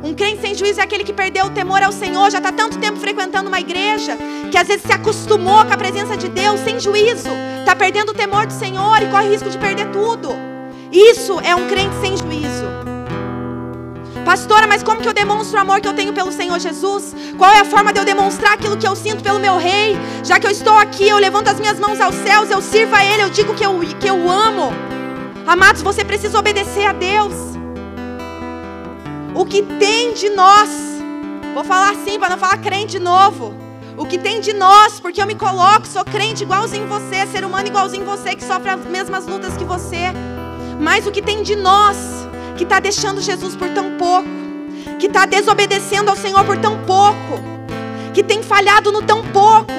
Um 0.02 0.14
crente 0.14 0.40
sem 0.40 0.54
juízo 0.54 0.80
é 0.80 0.82
aquele 0.82 1.04
que 1.04 1.12
perdeu 1.12 1.44
o 1.44 1.50
temor 1.50 1.82
ao 1.82 1.92
Senhor, 1.92 2.30
já 2.30 2.38
está 2.38 2.50
tanto 2.50 2.78
tempo 2.78 2.98
frequentando 2.98 3.48
uma 3.48 3.60
igreja, 3.60 4.16
que 4.50 4.56
às 4.56 4.66
vezes 4.66 4.84
se 4.86 4.92
acostumou 4.92 5.66
com 5.66 5.72
a 5.74 5.76
presença 5.76 6.16
de 6.16 6.30
Deus 6.30 6.60
sem 6.60 6.80
juízo, 6.80 7.28
está 7.58 7.76
perdendo 7.76 8.12
o 8.12 8.14
temor 8.14 8.46
do 8.46 8.52
Senhor 8.52 9.02
e 9.02 9.06
corre 9.08 9.28
risco 9.28 9.50
de 9.50 9.58
perder 9.58 9.90
tudo. 9.90 10.30
Isso 10.90 11.38
é 11.40 11.54
um 11.54 11.68
crente 11.68 11.94
sem 12.00 12.16
juízo. 12.16 12.63
Pastora, 14.24 14.66
mas 14.66 14.82
como 14.82 15.02
que 15.02 15.08
eu 15.08 15.12
demonstro 15.12 15.58
o 15.58 15.60
amor 15.60 15.80
que 15.82 15.88
eu 15.88 15.92
tenho 15.92 16.12
pelo 16.12 16.32
Senhor 16.32 16.58
Jesus? 16.58 17.14
Qual 17.36 17.52
é 17.52 17.60
a 17.60 17.64
forma 17.64 17.92
de 17.92 18.00
eu 18.00 18.06
demonstrar 18.06 18.54
aquilo 18.54 18.76
que 18.76 18.88
eu 18.88 18.96
sinto 18.96 19.22
pelo 19.22 19.38
meu 19.38 19.58
rei? 19.58 19.96
Já 20.24 20.40
que 20.40 20.46
eu 20.46 20.50
estou 20.50 20.74
aqui, 20.78 21.06
eu 21.06 21.18
levanto 21.18 21.48
as 21.48 21.60
minhas 21.60 21.78
mãos 21.78 22.00
aos 22.00 22.14
céus, 22.14 22.50
eu 22.50 22.62
sirvo 22.62 22.94
a 22.94 23.04
Ele, 23.04 23.22
eu 23.22 23.30
digo 23.30 23.54
que 23.54 23.64
eu, 23.64 23.78
que 24.00 24.08
eu 24.08 24.30
amo. 24.30 24.72
Amados, 25.46 25.82
você 25.82 26.02
precisa 26.02 26.38
obedecer 26.38 26.86
a 26.86 26.92
Deus. 26.94 27.34
O 29.34 29.44
que 29.44 29.62
tem 29.62 30.14
de 30.14 30.30
nós, 30.30 30.70
vou 31.52 31.62
falar 31.62 31.90
assim 31.90 32.18
para 32.18 32.30
não 32.30 32.38
falar 32.38 32.56
crente 32.58 32.92
de 32.92 32.98
novo. 32.98 33.54
O 33.96 34.06
que 34.06 34.16
tem 34.16 34.40
de 34.40 34.54
nós, 34.54 34.98
porque 35.00 35.20
eu 35.20 35.26
me 35.26 35.34
coloco, 35.34 35.86
sou 35.86 36.04
crente 36.04 36.44
igualzinho 36.44 36.86
você, 36.86 37.26
ser 37.26 37.44
humano 37.44 37.68
igualzinho 37.68 38.06
você, 38.06 38.34
que 38.34 38.42
sofre 38.42 38.70
as 38.70 38.80
mesmas 38.86 39.26
lutas 39.26 39.54
que 39.54 39.64
você. 39.64 40.12
Mas 40.80 41.06
o 41.06 41.12
que 41.12 41.20
tem 41.20 41.42
de 41.42 41.54
nós 41.54 42.24
que 42.56 42.64
está 42.64 42.80
deixando 42.80 43.20
Jesus 43.20 43.56
por 43.56 43.68
tão 43.70 43.92
pouco, 43.92 44.28
que 44.98 45.06
está 45.06 45.26
desobedecendo 45.26 46.10
ao 46.10 46.16
Senhor 46.16 46.44
por 46.44 46.56
tão 46.56 46.78
pouco, 46.84 47.42
que 48.12 48.22
tem 48.22 48.42
falhado 48.42 48.92
no 48.92 49.02
tão 49.02 49.22
pouco. 49.22 49.72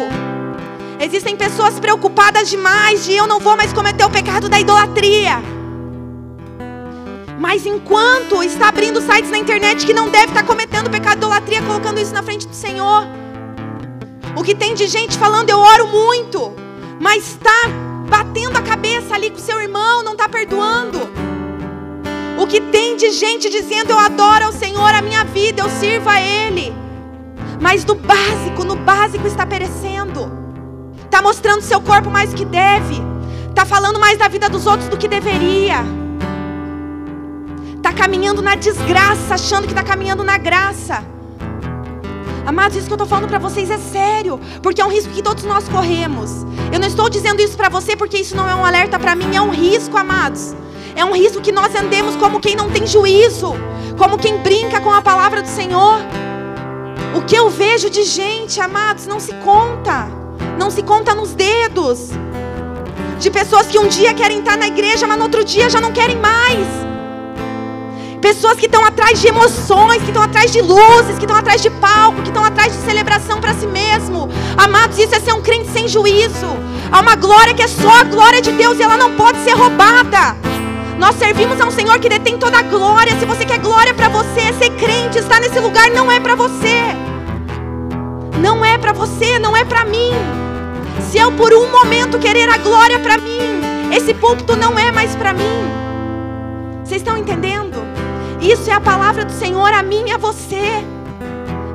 Existem 1.00 1.36
pessoas 1.36 1.80
preocupadas 1.80 2.50
demais 2.50 3.06
de 3.06 3.14
eu 3.14 3.28
não 3.28 3.40
vou 3.40 3.56
mais 3.58 3.74
cometer 3.74 4.06
o 4.06 4.10
pecado 4.10 4.48
da 4.50 4.60
idolatria. 4.60 5.42
Mas 7.40 7.66
enquanto 7.66 8.42
está 8.44 8.70
abrindo 8.70 9.02
sites 9.02 9.30
na 9.30 9.38
internet 9.38 9.86
que 9.86 9.94
não 9.94 10.10
deve 10.10 10.28
estar 10.28 10.44
cometendo 10.44 10.88
o 10.88 10.90
pecado 10.90 11.20
da 11.20 11.28
idolatria, 11.28 11.62
colocando 11.62 12.00
isso 12.00 12.14
na 12.14 12.24
frente 12.24 12.48
do 12.48 12.56
Senhor. 12.56 13.06
O 14.36 14.44
que 14.44 14.56
tem 14.56 14.74
de 14.74 14.88
gente 14.88 15.18
falando, 15.18 15.50
eu 15.50 15.60
oro 15.60 15.88
muito, 15.88 16.54
mas 17.00 17.28
está 17.28 17.68
batendo 18.10 18.58
a 18.58 18.62
cabeça 18.62 19.16
ali 19.16 19.30
com 19.30 19.38
seu 19.38 19.62
irmão, 19.62 20.04
não 20.04 20.14
está 20.14 20.28
perdoando. 20.28 21.35
O 22.46 22.48
que 22.48 22.62
tem 22.62 22.96
de 22.96 23.10
gente 23.10 23.50
dizendo 23.50 23.90
eu 23.90 23.98
adoro 23.98 24.46
ao 24.46 24.52
Senhor 24.52 24.94
a 24.94 25.02
minha 25.02 25.24
vida, 25.24 25.64
eu 25.64 25.70
sirvo 25.80 26.08
a 26.08 26.22
Ele. 26.22 26.72
Mas 27.60 27.84
no 27.84 27.96
básico, 27.96 28.64
no 28.64 28.76
básico 28.76 29.26
está 29.26 29.48
perecendo. 29.48 30.32
Está 31.04 31.24
mostrando 31.24 31.64
seu 31.64 31.82
corpo 31.82 32.12
mais 32.12 32.30
do 32.30 32.36
que 32.36 32.46
deve. 32.46 33.02
Está 33.50 33.66
falando 33.66 34.00
mais 34.00 34.20
da 34.20 34.28
vida 34.28 34.48
dos 34.48 34.68
outros 34.68 34.88
do 34.90 34.96
que 34.96 35.08
deveria. 35.08 35.78
Está 37.78 37.92
caminhando 37.92 38.44
na 38.44 38.54
desgraça, 38.54 39.34
achando 39.34 39.64
que 39.64 39.72
está 39.72 39.82
caminhando 39.82 40.24
na 40.24 40.38
graça. 40.38 41.04
Amados, 42.46 42.78
isso 42.78 42.86
que 42.86 42.94
eu 42.94 42.98
estou 42.98 43.08
falando 43.08 43.28
para 43.28 43.40
vocês 43.40 43.72
é 43.72 43.80
sério, 43.80 44.40
porque 44.62 44.80
é 44.80 44.86
um 44.86 44.92
risco 44.92 45.12
que 45.12 45.24
todos 45.24 45.46
nós 45.46 45.68
corremos. 45.68 46.46
Eu 46.72 46.80
não 46.80 46.88
estou 46.88 47.10
dizendo 47.10 47.42
isso 47.42 47.58
para 47.58 47.70
você 47.70 47.96
porque 47.96 48.20
isso 48.20 48.36
não 48.36 48.48
é 48.48 48.54
um 48.54 48.64
alerta 48.64 49.00
para 49.00 49.16
mim, 49.16 49.36
é 49.36 49.42
um 49.42 49.50
risco, 49.50 49.98
amados. 49.98 50.54
É 50.96 51.04
um 51.04 51.14
risco 51.14 51.42
que 51.42 51.52
nós 51.52 51.76
andemos 51.76 52.16
como 52.16 52.40
quem 52.40 52.56
não 52.56 52.70
tem 52.70 52.88
juízo, 52.88 53.54
como 53.98 54.18
quem 54.18 54.38
brinca 54.38 54.80
com 54.80 54.92
a 54.92 55.02
palavra 55.02 55.42
do 55.42 55.48
Senhor. 55.48 56.00
O 57.14 57.22
que 57.22 57.36
eu 57.36 57.50
vejo 57.50 57.90
de 57.90 58.04
gente, 58.04 58.62
amados, 58.62 59.06
não 59.06 59.20
se 59.20 59.34
conta, 59.36 60.08
não 60.58 60.72
se 60.72 60.82
conta 60.82 61.14
nos 61.14 61.34
dedos. 61.34 62.12
de 63.20 63.30
pessoas 63.32 63.68
que 63.68 63.80
um 63.80 63.88
dia 63.88 64.14
querem 64.14 64.40
estar 64.40 64.58
na 64.58 64.68
igreja, 64.68 65.08
mas 65.08 65.18
no 65.18 65.24
outro 65.24 65.44
dia 65.44 65.70
já 65.70 65.80
não 65.80 65.92
querem 65.92 66.18
mais. 66.18 66.68
Pessoas 68.22 68.58
que 68.58 68.66
estão 68.66 68.84
atrás 68.84 69.22
de 69.22 69.28
emoções, 69.28 70.02
que 70.02 70.10
estão 70.10 70.22
atrás 70.22 70.52
de 70.52 70.62
luzes, 70.62 71.18
que 71.18 71.26
estão 71.26 71.36
atrás 71.36 71.62
de 71.62 71.70
palco, 71.70 72.22
que 72.22 72.30
estão 72.30 72.44
atrás 72.44 72.74
de 72.74 72.80
celebração 72.80 73.40
para 73.40 73.54
si 73.54 73.68
mesmo. 73.68 74.28
Amados, 74.58 74.98
isso 74.98 75.16
é 75.16 75.20
ser 75.20 75.34
um 75.34 75.42
crente 75.42 75.70
sem 75.72 75.88
juízo. 75.88 76.48
Há 76.92 77.00
uma 77.00 77.16
glória 77.16 77.54
que 77.54 77.62
é 77.62 77.68
só 77.68 77.90
a 78.00 78.04
glória 78.04 78.42
de 78.42 78.52
Deus 78.52 78.80
e 78.80 78.84
ela 78.84 78.98
não 78.98 79.16
pode 79.16 79.44
ser 79.44 79.52
roubada. 79.54 80.45
Nós 80.98 81.16
servimos 81.16 81.60
a 81.60 81.66
um 81.66 81.72
Senhor 81.72 82.00
que 82.00 82.08
detém 82.08 82.38
toda 82.38 82.58
a 82.58 82.62
glória. 82.62 83.18
Se 83.20 83.26
você 83.26 83.46
quer 83.46 83.60
glória 83.60 83.94
para 83.94 84.08
você, 84.08 84.54
ser 84.54 84.72
crente, 84.72 85.20
estar 85.20 85.40
nesse 85.42 85.60
lugar 85.60 85.90
não 85.92 86.12
é 86.12 86.20
para 86.20 86.36
você. 86.36 86.96
Não 88.40 88.64
é 88.64 88.78
para 88.78 88.94
você, 88.94 89.38
não 89.40 89.56
é 89.56 89.66
para 89.66 89.86
mim. 89.86 90.12
Se 91.12 91.18
eu 91.18 91.32
por 91.32 91.54
um 91.54 91.70
momento 91.70 92.20
querer 92.20 92.50
a 92.50 92.58
glória 92.58 93.00
para 93.00 93.18
mim, 93.18 93.62
esse 93.94 94.14
púlpito 94.14 94.56
não 94.56 94.78
é 94.80 94.92
mais 94.92 95.16
para 95.16 95.34
mim. 95.34 95.66
Vocês 96.84 97.02
estão 97.02 97.18
entendendo? 97.18 97.78
Isso 98.42 98.70
é 98.70 98.74
a 98.74 98.82
palavra 98.82 99.26
do 99.26 99.32
Senhor 99.32 99.74
a 99.74 99.82
mim 99.82 100.06
e 100.08 100.12
a 100.12 100.18
você. 100.18 100.84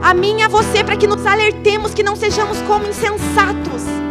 A 0.03 0.15
mim 0.15 0.39
e 0.39 0.43
a 0.43 0.49
você, 0.49 0.83
para 0.83 0.97
que 0.97 1.07
nos 1.07 1.27
alertemos 1.27 1.93
que 1.93 2.03
não 2.03 2.17
sejamos 2.17 2.59
como 2.63 2.87
insensatos. 2.87 4.10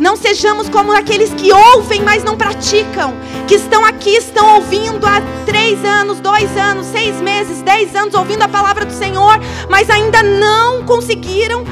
Não 0.00 0.16
sejamos 0.16 0.66
como 0.70 0.92
aqueles 0.92 1.28
que 1.34 1.52
ouvem, 1.52 2.00
mas 2.00 2.24
não 2.24 2.34
praticam. 2.34 3.12
Que 3.46 3.56
estão 3.56 3.84
aqui, 3.84 4.16
estão 4.16 4.54
ouvindo 4.54 5.06
há 5.06 5.20
três 5.44 5.84
anos, 5.84 6.20
dois 6.20 6.56
anos, 6.56 6.86
seis 6.86 7.20
meses, 7.20 7.60
dez 7.60 7.94
anos, 7.94 8.14
ouvindo 8.14 8.40
a 8.40 8.48
palavra 8.48 8.86
do 8.86 8.94
Senhor, 8.94 9.38
mas 9.68 9.90
ainda 9.90 10.22
não 10.22 10.86
conseguiram 10.86 11.64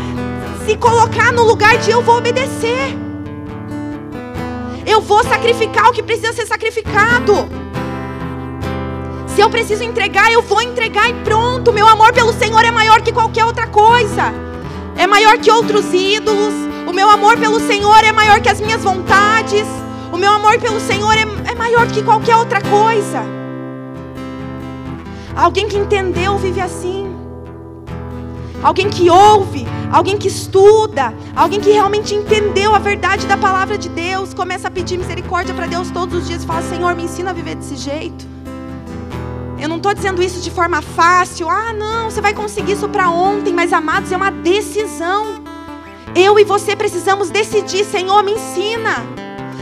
se 0.66 0.76
colocar 0.76 1.32
no 1.32 1.42
lugar 1.42 1.78
de 1.78 1.90
eu 1.90 2.02
vou 2.02 2.18
obedecer. 2.18 2.94
Eu 4.86 5.00
vou 5.00 5.24
sacrificar 5.24 5.88
o 5.88 5.92
que 5.94 6.02
precisa 6.02 6.34
ser 6.34 6.46
sacrificado. 6.46 7.48
Se 9.34 9.40
eu 9.40 9.48
preciso 9.48 9.82
entregar, 9.82 10.30
eu 10.30 10.42
vou 10.42 10.60
entregar 10.60 11.08
e 11.08 11.14
pronto. 11.24 11.72
Meu 11.72 11.88
amor 11.88 12.12
pelo 12.12 12.34
Senhor 12.34 12.62
é 12.62 12.70
maior 12.70 13.00
que 13.00 13.10
qualquer 13.10 13.46
outra 13.46 13.66
coisa. 13.68 14.34
É 14.98 15.06
maior 15.06 15.38
que 15.38 15.50
outros 15.50 15.94
ídolos. 15.94 16.67
O 16.88 16.92
meu 16.92 17.10
amor 17.10 17.36
pelo 17.36 17.60
Senhor 17.60 18.02
é 18.02 18.12
maior 18.12 18.40
que 18.40 18.48
as 18.48 18.62
minhas 18.62 18.82
vontades. 18.82 19.66
O 20.10 20.16
meu 20.16 20.32
amor 20.32 20.58
pelo 20.58 20.80
Senhor 20.80 21.12
é, 21.12 21.50
é 21.50 21.54
maior 21.54 21.86
que 21.86 22.02
qualquer 22.02 22.34
outra 22.34 22.62
coisa. 22.62 23.22
Alguém 25.36 25.68
que 25.68 25.76
entendeu 25.76 26.38
vive 26.38 26.62
assim. 26.62 27.14
Alguém 28.62 28.88
que 28.88 29.10
ouve, 29.10 29.68
alguém 29.92 30.16
que 30.16 30.28
estuda, 30.28 31.12
alguém 31.36 31.60
que 31.60 31.70
realmente 31.70 32.14
entendeu 32.14 32.74
a 32.74 32.78
verdade 32.78 33.26
da 33.26 33.36
palavra 33.36 33.76
de 33.76 33.90
Deus, 33.90 34.32
começa 34.32 34.68
a 34.68 34.70
pedir 34.70 34.96
misericórdia 34.96 35.54
para 35.54 35.66
Deus 35.66 35.90
todos 35.90 36.22
os 36.22 36.26
dias 36.26 36.42
e 36.42 36.46
fala: 36.46 36.62
Senhor, 36.62 36.94
me 36.94 37.02
ensina 37.02 37.32
a 37.32 37.34
viver 37.34 37.54
desse 37.54 37.76
jeito. 37.76 38.26
Eu 39.60 39.68
não 39.68 39.76
estou 39.76 39.92
dizendo 39.92 40.22
isso 40.22 40.40
de 40.40 40.50
forma 40.50 40.80
fácil. 40.80 41.50
Ah, 41.50 41.74
não, 41.74 42.10
você 42.10 42.22
vai 42.22 42.32
conseguir 42.32 42.72
isso 42.72 42.88
para 42.88 43.10
ontem. 43.10 43.52
Mas, 43.52 43.74
amados, 43.74 44.10
é 44.10 44.16
uma 44.16 44.30
decisão. 44.30 45.47
Eu 46.20 46.36
e 46.36 46.42
você 46.42 46.74
precisamos 46.74 47.30
decidir. 47.30 47.84
Senhor, 47.84 48.24
me 48.24 48.32
ensina. 48.32 49.06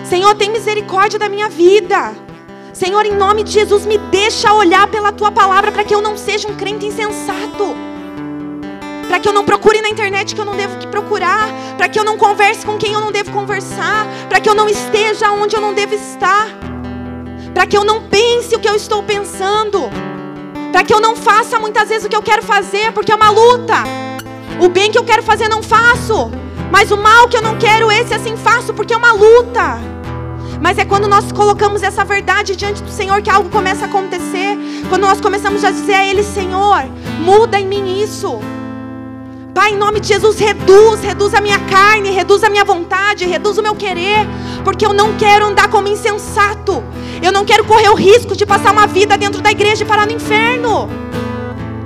Senhor, 0.09 0.35
tem 0.35 0.51
misericórdia 0.51 1.19
da 1.19 1.29
minha 1.29 1.51
vida. 1.51 2.14
Senhor, 2.73 3.05
em 3.05 3.14
nome 3.14 3.42
de 3.42 3.51
Jesus, 3.51 3.85
me 3.85 3.99
deixa 3.99 4.55
olhar 4.55 4.87
pela 4.88 5.12
tua 5.12 5.31
palavra 5.31 5.71
para 5.71 5.85
que 5.85 5.95
eu 5.95 6.01
não 6.01 6.16
seja 6.16 6.49
um 6.49 6.57
crente 6.57 6.87
insensato. 6.87 7.77
Para 9.07 9.21
que 9.21 9.29
eu 9.29 9.35
não 9.35 9.45
procure 9.45 9.83
na 9.83 9.90
internet 9.90 10.35
que 10.35 10.40
eu 10.40 10.47
não 10.47 10.57
devo 10.57 10.79
procurar. 10.87 11.47
Para 11.77 11.90
que 11.90 11.99
eu 11.99 12.05
não 12.05 12.16
converse 12.16 12.64
com 12.64 12.79
quem 12.79 12.95
eu 12.95 13.01
não 13.01 13.12
devo 13.12 13.31
conversar. 13.33 14.07
Para 14.27 14.40
que 14.40 14.49
eu 14.49 14.55
não 14.55 14.66
esteja 14.66 15.31
onde 15.33 15.55
eu 15.55 15.61
não 15.61 15.75
devo 15.75 15.95
estar 15.95 16.49
para 17.57 17.66
que 17.66 17.75
eu 17.75 17.85
não 17.85 18.03
pense 18.03 18.55
o 18.55 18.61
que 18.61 18.69
eu 18.69 18.75
estou 18.75 19.03
pensando, 19.03 19.88
para 20.71 20.85
que 20.85 20.92
eu 20.92 21.01
não 21.01 21.16
faça 21.16 21.59
muitas 21.59 21.88
vezes 21.88 22.05
o 22.05 22.09
que 22.11 22.14
eu 22.14 22.23
quero 22.23 22.42
fazer, 22.42 22.92
porque 22.92 23.11
é 23.11 23.14
uma 23.14 23.31
luta. 23.31 24.06
O 24.59 24.69
bem 24.69 24.90
que 24.90 24.99
eu 24.99 25.05
quero 25.05 25.23
fazer 25.23 25.49
não 25.49 25.62
faço, 25.62 26.31
mas 26.71 26.90
o 26.90 26.97
mal 26.97 27.29
que 27.29 27.37
eu 27.37 27.42
não 27.42 27.59
quero, 27.59 27.90
esse 27.92 28.14
assim 28.14 28.37
faço, 28.37 28.73
porque 28.73 28.95
é 28.95 28.97
uma 28.97 29.12
luta. 29.12 29.79
Mas 30.61 30.79
é 30.79 30.85
quando 30.85 31.07
nós 31.07 31.31
colocamos 31.31 31.83
essa 31.83 32.05
verdade 32.05 32.57
diante 32.57 32.83
do 32.83 32.90
Senhor 32.90 33.21
que 33.21 33.29
algo 33.29 33.51
começa 33.51 33.85
a 33.85 33.88
acontecer. 33.88 34.57
Quando 34.88 35.03
nós 35.03 35.21
começamos 35.21 35.62
a 35.62 35.71
dizer 35.71 35.95
a 35.95 36.05
Ele, 36.05 36.23
Senhor, 36.23 36.85
muda 37.21 37.61
em 37.61 37.66
mim 37.66 38.03
isso. 38.03 38.40
Pai, 39.55 39.73
em 39.73 39.77
nome 39.77 40.01
de 40.01 40.09
Jesus, 40.09 40.38
reduz, 40.38 41.01
reduz 41.03 41.35
a 41.35 41.40
minha 41.40 41.59
carne, 41.59 42.11
reduz 42.11 42.42
a 42.42 42.49
minha 42.49 42.64
vontade, 42.64 43.27
reduz 43.27 43.59
o 43.59 43.62
meu 43.62 43.75
querer, 43.75 44.27
porque 44.64 44.85
eu 44.85 44.92
não 44.92 45.16
quero 45.16 45.47
andar 45.47 45.69
como 45.69 45.88
insensato. 45.88 46.83
Eu 47.23 47.33
não 47.33 47.45
quero 47.45 47.64
correr 47.64 47.90
o 47.90 47.95
risco 47.95 48.35
de 48.35 48.47
passar 48.47 48.73
uma 48.73 48.87
vida 48.87 49.19
dentro 49.19 49.42
da 49.42 49.51
igreja 49.51 49.85
e 49.85 49.87
parar 49.87 50.07
no 50.07 50.12
inferno. 50.12 50.88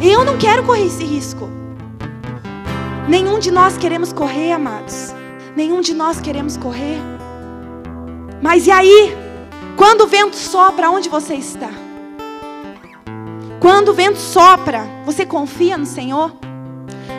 Eu 0.00 0.24
não 0.24 0.36
quero 0.36 0.62
correr 0.62 0.86
esse 0.86 1.04
risco. 1.04 1.59
Nenhum 3.08 3.38
de 3.38 3.50
nós 3.50 3.76
queremos 3.76 4.12
correr, 4.12 4.52
amados. 4.52 5.14
Nenhum 5.56 5.80
de 5.80 5.94
nós 5.94 6.20
queremos 6.20 6.56
correr. 6.56 6.98
Mas 8.40 8.66
e 8.66 8.70
aí? 8.70 9.16
Quando 9.76 10.02
o 10.02 10.06
vento 10.06 10.36
sopra, 10.36 10.90
onde 10.90 11.08
você 11.08 11.34
está? 11.34 11.70
Quando 13.58 13.90
o 13.90 13.94
vento 13.94 14.18
sopra, 14.18 14.86
você 15.04 15.26
confia 15.26 15.76
no 15.76 15.86
Senhor? 15.86 16.32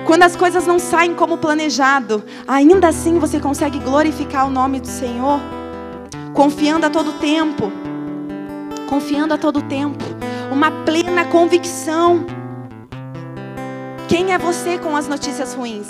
Quando 0.06 0.24
as 0.24 0.36
coisas 0.36 0.65
não 0.65 0.80
saem 0.80 1.13
como 1.13 1.38
planejado, 1.38 2.24
ainda 2.48 2.88
assim 2.88 3.20
você 3.20 3.39
consegue 3.39 3.80
glorificar 3.80 4.48
o 4.48 4.50
nome 4.50 4.80
do 4.80 4.88
Senhor, 4.88 5.39
confiando 6.34 6.86
a 6.86 6.89
todo 6.89 7.13
tempo, 7.13 7.72
confiando 8.89 9.34
a 9.34 9.38
todo 9.38 9.62
tempo, 9.62 10.04
uma 10.52 10.72
plena 10.84 11.26
convicção. 11.26 12.26
Quem 14.12 14.34
é 14.34 14.38
você 14.38 14.78
com 14.78 14.93
as 14.93 15.08
notícias 15.08 15.54
ruins? 15.54 15.88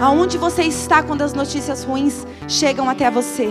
Aonde 0.00 0.36
você 0.36 0.64
está 0.64 1.00
quando 1.00 1.22
as 1.22 1.32
notícias 1.32 1.84
ruins 1.84 2.26
chegam 2.48 2.90
até 2.90 3.08
você? 3.08 3.50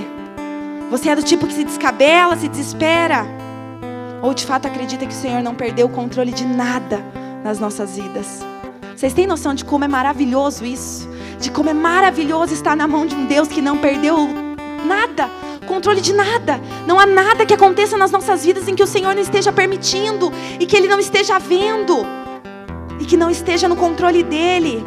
Você 0.90 1.08
é 1.08 1.16
do 1.16 1.24
tipo 1.24 1.48
que 1.48 1.54
se 1.54 1.64
descabela, 1.64 2.36
se 2.36 2.50
desespera? 2.50 3.26
Ou 4.22 4.34
de 4.34 4.46
fato 4.46 4.66
acredita 4.66 5.06
que 5.06 5.14
o 5.14 5.18
Senhor 5.18 5.42
não 5.42 5.56
perdeu 5.56 5.86
o 5.88 5.90
controle 5.90 6.34
de 6.34 6.44
nada 6.46 7.00
nas 7.42 7.58
nossas 7.58 7.96
vidas? 7.96 8.42
Vocês 8.94 9.14
têm 9.14 9.26
noção 9.26 9.54
de 9.54 9.64
como 9.64 9.86
é 9.86 9.88
maravilhoso 9.88 10.66
isso? 10.66 11.08
De 11.40 11.50
como 11.52 11.70
é 11.70 11.74
maravilhoso 11.74 12.54
estar 12.54 12.76
na 12.76 12.86
mão 12.86 13.06
de 13.06 13.16
um 13.16 13.28
Deus 13.28 13.48
que 13.48 13.62
não 13.62 13.78
perdeu 13.78 14.28
nada, 14.86 15.30
controle 15.70 16.02
de 16.02 16.12
nada. 16.12 16.60
Não 16.86 17.00
há 17.00 17.06
nada 17.06 17.46
que 17.46 17.54
aconteça 17.54 17.98
nas 17.98 18.12
nossas 18.12 18.44
vidas 18.44 18.68
em 18.68 18.76
que 18.76 18.84
o 18.84 18.88
Senhor 18.88 19.16
não 19.16 19.22
esteja 19.22 19.54
permitindo 19.54 20.34
e 20.60 20.66
que 20.66 20.76
Ele 20.76 20.90
não 20.90 21.00
esteja 21.00 21.40
vendo 21.40 22.20
e 23.02 23.06
que 23.06 23.18
não 23.18 23.32
esteja 23.32 23.68
no 23.68 23.76
controle 23.76 24.22
dele. 24.22 24.86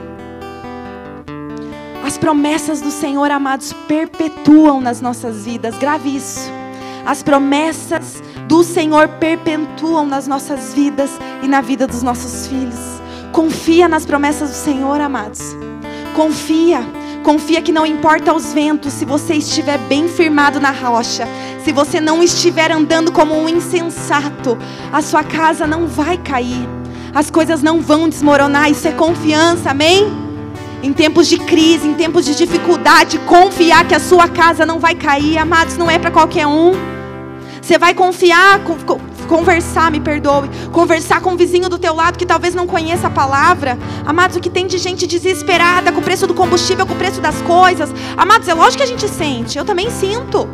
As 2.04 2.16
promessas 2.16 2.80
do 2.80 2.90
Senhor, 2.90 3.28
amados, 3.28 3.72
perpetuam 3.88 4.80
nas 4.80 5.00
nossas 5.00 5.44
vidas. 5.44 5.76
Grave 5.76 6.16
isso. 6.16 6.48
As 7.04 7.24
promessas 7.24 8.22
do 8.46 8.62
Senhor 8.62 9.08
perpetuam 9.08 10.06
nas 10.06 10.28
nossas 10.28 10.72
vidas 10.72 11.10
e 11.42 11.48
na 11.48 11.60
vida 11.60 11.88
dos 11.88 12.02
nossos 12.02 12.46
filhos. 12.46 12.78
Confia 13.32 13.88
nas 13.88 14.06
promessas 14.06 14.50
do 14.50 14.56
Senhor, 14.56 15.00
amados. 15.00 15.40
Confia. 16.14 16.86
Confia 17.24 17.62
que 17.62 17.72
não 17.72 17.86
importa 17.86 18.34
os 18.34 18.52
ventos, 18.52 18.92
se 18.92 19.06
você 19.06 19.34
estiver 19.34 19.78
bem 19.78 20.06
firmado 20.08 20.60
na 20.60 20.70
rocha, 20.70 21.26
se 21.64 21.72
você 21.72 21.98
não 21.98 22.22
estiver 22.22 22.70
andando 22.70 23.10
como 23.10 23.34
um 23.34 23.48
insensato, 23.48 24.58
a 24.92 25.00
sua 25.00 25.24
casa 25.24 25.66
não 25.66 25.86
vai 25.86 26.18
cair, 26.18 26.68
as 27.14 27.30
coisas 27.30 27.62
não 27.62 27.80
vão 27.80 28.08
desmoronar. 28.08 28.70
Isso 28.70 28.88
é 28.88 28.92
confiança, 28.92 29.70
amém? 29.70 30.12
Em 30.82 30.92
tempos 30.92 31.28
de 31.28 31.38
crise, 31.38 31.86
em 31.86 31.94
tempos 31.94 32.24
de 32.24 32.34
dificuldade, 32.34 33.18
confiar 33.20 33.86
que 33.86 33.94
a 33.94 34.00
sua 34.00 34.28
casa 34.28 34.66
não 34.66 34.78
vai 34.78 34.94
cair, 34.94 35.38
amados, 35.38 35.78
não 35.78 35.90
é 35.90 35.98
para 35.98 36.10
qualquer 36.10 36.46
um. 36.46 36.72
Você 37.62 37.78
vai 37.78 37.94
confiar, 37.94 38.60
conversar, 39.26 39.90
me 39.90 39.98
perdoe, 39.98 40.50
conversar 40.70 41.22
com 41.22 41.32
o 41.32 41.36
vizinho 41.36 41.70
do 41.70 41.78
teu 41.78 41.94
lado 41.94 42.18
que 42.18 42.26
talvez 42.26 42.54
não 42.54 42.66
conheça 42.66 43.06
a 43.06 43.10
palavra. 43.10 43.78
Amados, 44.04 44.36
o 44.36 44.40
que 44.40 44.50
tem 44.50 44.66
de 44.66 44.76
gente 44.76 45.06
desesperada 45.06 45.90
com 45.90 46.00
o 46.00 46.02
preço 46.02 46.26
do 46.26 46.34
combustível, 46.34 46.86
com 46.86 46.92
o 46.92 46.96
preço 46.96 47.22
das 47.22 47.40
coisas. 47.40 47.88
Amados, 48.18 48.46
é 48.48 48.52
lógico 48.52 48.78
que 48.78 48.82
a 48.82 48.86
gente 48.86 49.08
sente, 49.08 49.56
eu 49.56 49.64
também 49.64 49.90
sinto. 49.90 50.46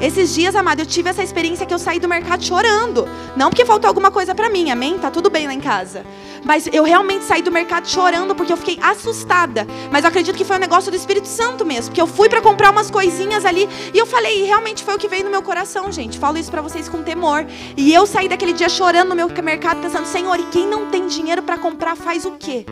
Esses 0.00 0.32
dias, 0.32 0.54
amado, 0.54 0.78
eu 0.78 0.86
tive 0.86 1.10
essa 1.10 1.24
experiência 1.24 1.66
que 1.66 1.74
eu 1.74 1.78
saí 1.78 1.98
do 1.98 2.06
mercado 2.06 2.44
chorando. 2.44 3.08
Não 3.36 3.50
porque 3.50 3.64
faltou 3.64 3.88
alguma 3.88 4.12
coisa 4.12 4.32
para 4.32 4.48
mim, 4.48 4.70
amém? 4.70 4.96
Tá 4.96 5.10
tudo 5.10 5.28
bem 5.28 5.48
lá 5.48 5.52
em 5.52 5.60
casa. 5.60 6.06
Mas 6.44 6.68
eu 6.72 6.84
realmente 6.84 7.24
saí 7.24 7.42
do 7.42 7.50
mercado 7.50 7.88
chorando 7.88 8.32
porque 8.32 8.52
eu 8.52 8.56
fiquei 8.56 8.78
assustada. 8.80 9.66
Mas 9.90 10.04
eu 10.04 10.08
acredito 10.08 10.36
que 10.36 10.44
foi 10.44 10.56
um 10.56 10.60
negócio 10.60 10.88
do 10.88 10.96
Espírito 10.96 11.26
Santo 11.26 11.66
mesmo. 11.66 11.86
Porque 11.86 12.00
eu 12.00 12.06
fui 12.06 12.28
para 12.28 12.40
comprar 12.40 12.70
umas 12.70 12.92
coisinhas 12.92 13.44
ali 13.44 13.68
e 13.92 13.98
eu 13.98 14.06
falei, 14.06 14.44
e 14.44 14.46
realmente 14.46 14.84
foi 14.84 14.94
o 14.94 14.98
que 14.98 15.08
veio 15.08 15.24
no 15.24 15.30
meu 15.30 15.42
coração, 15.42 15.90
gente. 15.90 16.16
Falo 16.16 16.38
isso 16.38 16.50
para 16.50 16.62
vocês 16.62 16.88
com 16.88 17.02
temor. 17.02 17.44
E 17.76 17.92
eu 17.92 18.06
saí 18.06 18.28
daquele 18.28 18.52
dia 18.52 18.68
chorando 18.68 19.08
no 19.08 19.16
meu 19.16 19.28
mercado 19.42 19.80
pensando, 19.80 20.06
Senhor, 20.06 20.38
e 20.38 20.44
quem 20.44 20.64
não 20.64 20.86
tem 20.86 21.08
dinheiro 21.08 21.42
para 21.42 21.58
comprar 21.58 21.96
faz 21.96 22.24
o 22.24 22.32
quê? 22.32 22.64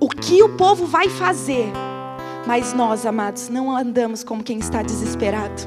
O 0.00 0.08
que 0.08 0.42
o 0.42 0.48
povo 0.48 0.84
vai 0.84 1.08
fazer 1.08 1.70
Mas 2.46 2.72
nós, 2.72 3.04
amados, 3.04 3.48
não 3.48 3.74
andamos 3.74 4.24
como 4.24 4.42
quem 4.42 4.58
está 4.58 4.82
desesperado. 4.82 5.62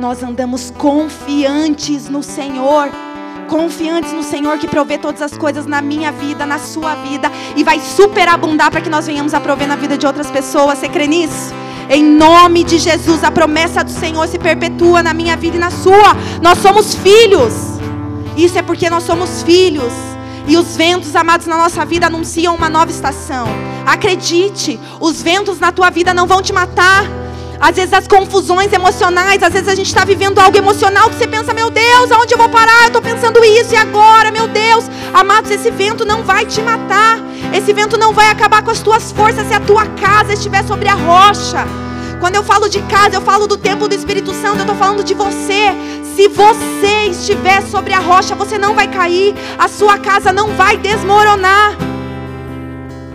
Nós 0.00 0.22
andamos 0.22 0.70
confiantes 0.70 2.08
no 2.08 2.22
Senhor. 2.22 2.90
Confiantes 3.48 4.12
no 4.12 4.22
Senhor 4.22 4.58
que 4.58 4.66
provê 4.66 4.96
todas 4.96 5.20
as 5.20 5.36
coisas 5.36 5.66
na 5.66 5.82
minha 5.82 6.10
vida, 6.10 6.46
na 6.46 6.58
sua 6.58 6.94
vida 6.94 7.30
e 7.56 7.62
vai 7.62 7.78
superabundar 7.80 8.70
para 8.70 8.80
que 8.80 8.88
nós 8.88 9.06
venhamos 9.06 9.34
a 9.34 9.40
prover 9.40 9.68
na 9.68 9.76
vida 9.76 9.98
de 9.98 10.06
outras 10.06 10.30
pessoas. 10.30 10.78
Você 10.78 10.88
crê 10.88 11.06
nisso? 11.06 11.52
Em 11.90 12.02
nome 12.02 12.64
de 12.64 12.78
Jesus, 12.78 13.22
a 13.22 13.30
promessa 13.30 13.84
do 13.84 13.90
Senhor 13.90 14.26
se 14.26 14.38
perpetua 14.38 15.02
na 15.02 15.12
minha 15.12 15.36
vida 15.36 15.56
e 15.56 15.60
na 15.60 15.70
sua. 15.70 16.16
Nós 16.40 16.58
somos 16.58 16.94
filhos. 16.94 17.52
Isso 18.36 18.58
é 18.58 18.62
porque 18.62 18.88
nós 18.88 19.02
somos 19.02 19.42
filhos. 19.42 19.92
E 20.46 20.56
os 20.56 20.76
ventos, 20.76 21.14
amados, 21.14 21.46
na 21.46 21.56
nossa 21.56 21.84
vida 21.84 22.06
anunciam 22.06 22.54
uma 22.54 22.68
nova 22.68 22.90
estação. 22.90 23.46
Acredite, 23.86 24.78
os 25.00 25.22
ventos 25.22 25.58
na 25.60 25.70
tua 25.72 25.90
vida 25.90 26.12
não 26.12 26.26
vão 26.26 26.42
te 26.42 26.52
matar. 26.52 27.04
Às 27.60 27.76
vezes 27.76 27.92
as 27.92 28.08
confusões 28.08 28.72
emocionais, 28.72 29.40
às 29.40 29.52
vezes 29.52 29.68
a 29.68 29.74
gente 29.76 29.86
está 29.86 30.04
vivendo 30.04 30.40
algo 30.40 30.58
emocional 30.58 31.08
que 31.08 31.14
você 31.14 31.28
pensa, 31.28 31.54
meu 31.54 31.70
Deus, 31.70 32.10
aonde 32.10 32.34
eu 32.34 32.38
vou 32.38 32.48
parar? 32.48 32.82
Eu 32.82 32.86
estou 32.88 33.00
pensando 33.00 33.44
isso 33.44 33.72
e 33.72 33.76
agora, 33.76 34.32
meu 34.32 34.48
Deus. 34.48 34.84
Amados, 35.14 35.48
esse 35.48 35.70
vento 35.70 36.04
não 36.04 36.24
vai 36.24 36.44
te 36.44 36.60
matar. 36.60 37.20
Esse 37.54 37.72
vento 37.72 37.96
não 37.96 38.12
vai 38.12 38.30
acabar 38.30 38.62
com 38.62 38.70
as 38.72 38.80
tuas 38.80 39.12
forças 39.12 39.46
se 39.46 39.54
a 39.54 39.60
tua 39.60 39.86
casa 39.86 40.32
estiver 40.32 40.64
sobre 40.66 40.88
a 40.88 40.94
rocha. 40.94 41.64
Quando 42.22 42.36
eu 42.36 42.44
falo 42.44 42.68
de 42.68 42.80
casa, 42.82 43.16
eu 43.16 43.20
falo 43.20 43.48
do 43.48 43.56
templo 43.56 43.88
do 43.88 43.96
Espírito 43.96 44.32
Santo, 44.32 44.58
eu 44.58 44.60
estou 44.60 44.76
falando 44.76 45.02
de 45.02 45.12
você. 45.12 45.74
Se 46.14 46.28
você 46.28 47.08
estiver 47.10 47.60
sobre 47.62 47.92
a 47.92 47.98
rocha, 47.98 48.36
você 48.36 48.56
não 48.56 48.76
vai 48.76 48.86
cair, 48.86 49.34
a 49.58 49.66
sua 49.66 49.98
casa 49.98 50.32
não 50.32 50.54
vai 50.54 50.76
desmoronar. 50.76 51.76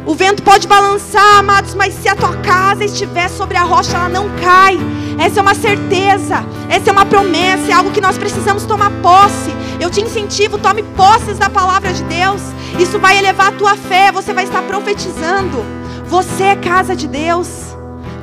O 0.05 0.13
vento 0.13 0.43
pode 0.43 0.67
balançar, 0.67 1.37
amados, 1.37 1.73
mas 1.73 1.93
se 1.93 2.09
a 2.09 2.17
tua 2.17 2.35
casa 2.35 2.83
estiver 2.83 3.29
sobre 3.29 3.55
a 3.55 3.63
rocha, 3.63 3.95
ela 3.95 4.09
não 4.09 4.29
cai. 4.43 4.77
Essa 5.17 5.39
é 5.39 5.41
uma 5.41 5.55
certeza, 5.55 6.45
essa 6.67 6.89
é 6.89 6.91
uma 6.91 7.05
promessa, 7.05 7.71
é 7.71 7.73
algo 7.73 7.91
que 7.91 8.01
nós 8.01 8.17
precisamos 8.17 8.65
tomar 8.65 8.91
posse. 9.01 9.55
Eu 9.79 9.89
te 9.89 10.01
incentivo, 10.01 10.57
tome 10.57 10.83
posses 10.83 11.37
da 11.37 11.49
palavra 11.49 11.93
de 11.93 12.03
Deus. 12.03 12.41
Isso 12.77 12.99
vai 12.99 13.17
elevar 13.17 13.47
a 13.47 13.51
tua 13.53 13.77
fé, 13.77 14.11
você 14.11 14.33
vai 14.33 14.43
estar 14.43 14.63
profetizando. 14.63 15.63
Você 16.07 16.43
é 16.43 16.55
casa 16.57 16.93
de 16.93 17.07
Deus. 17.07 17.66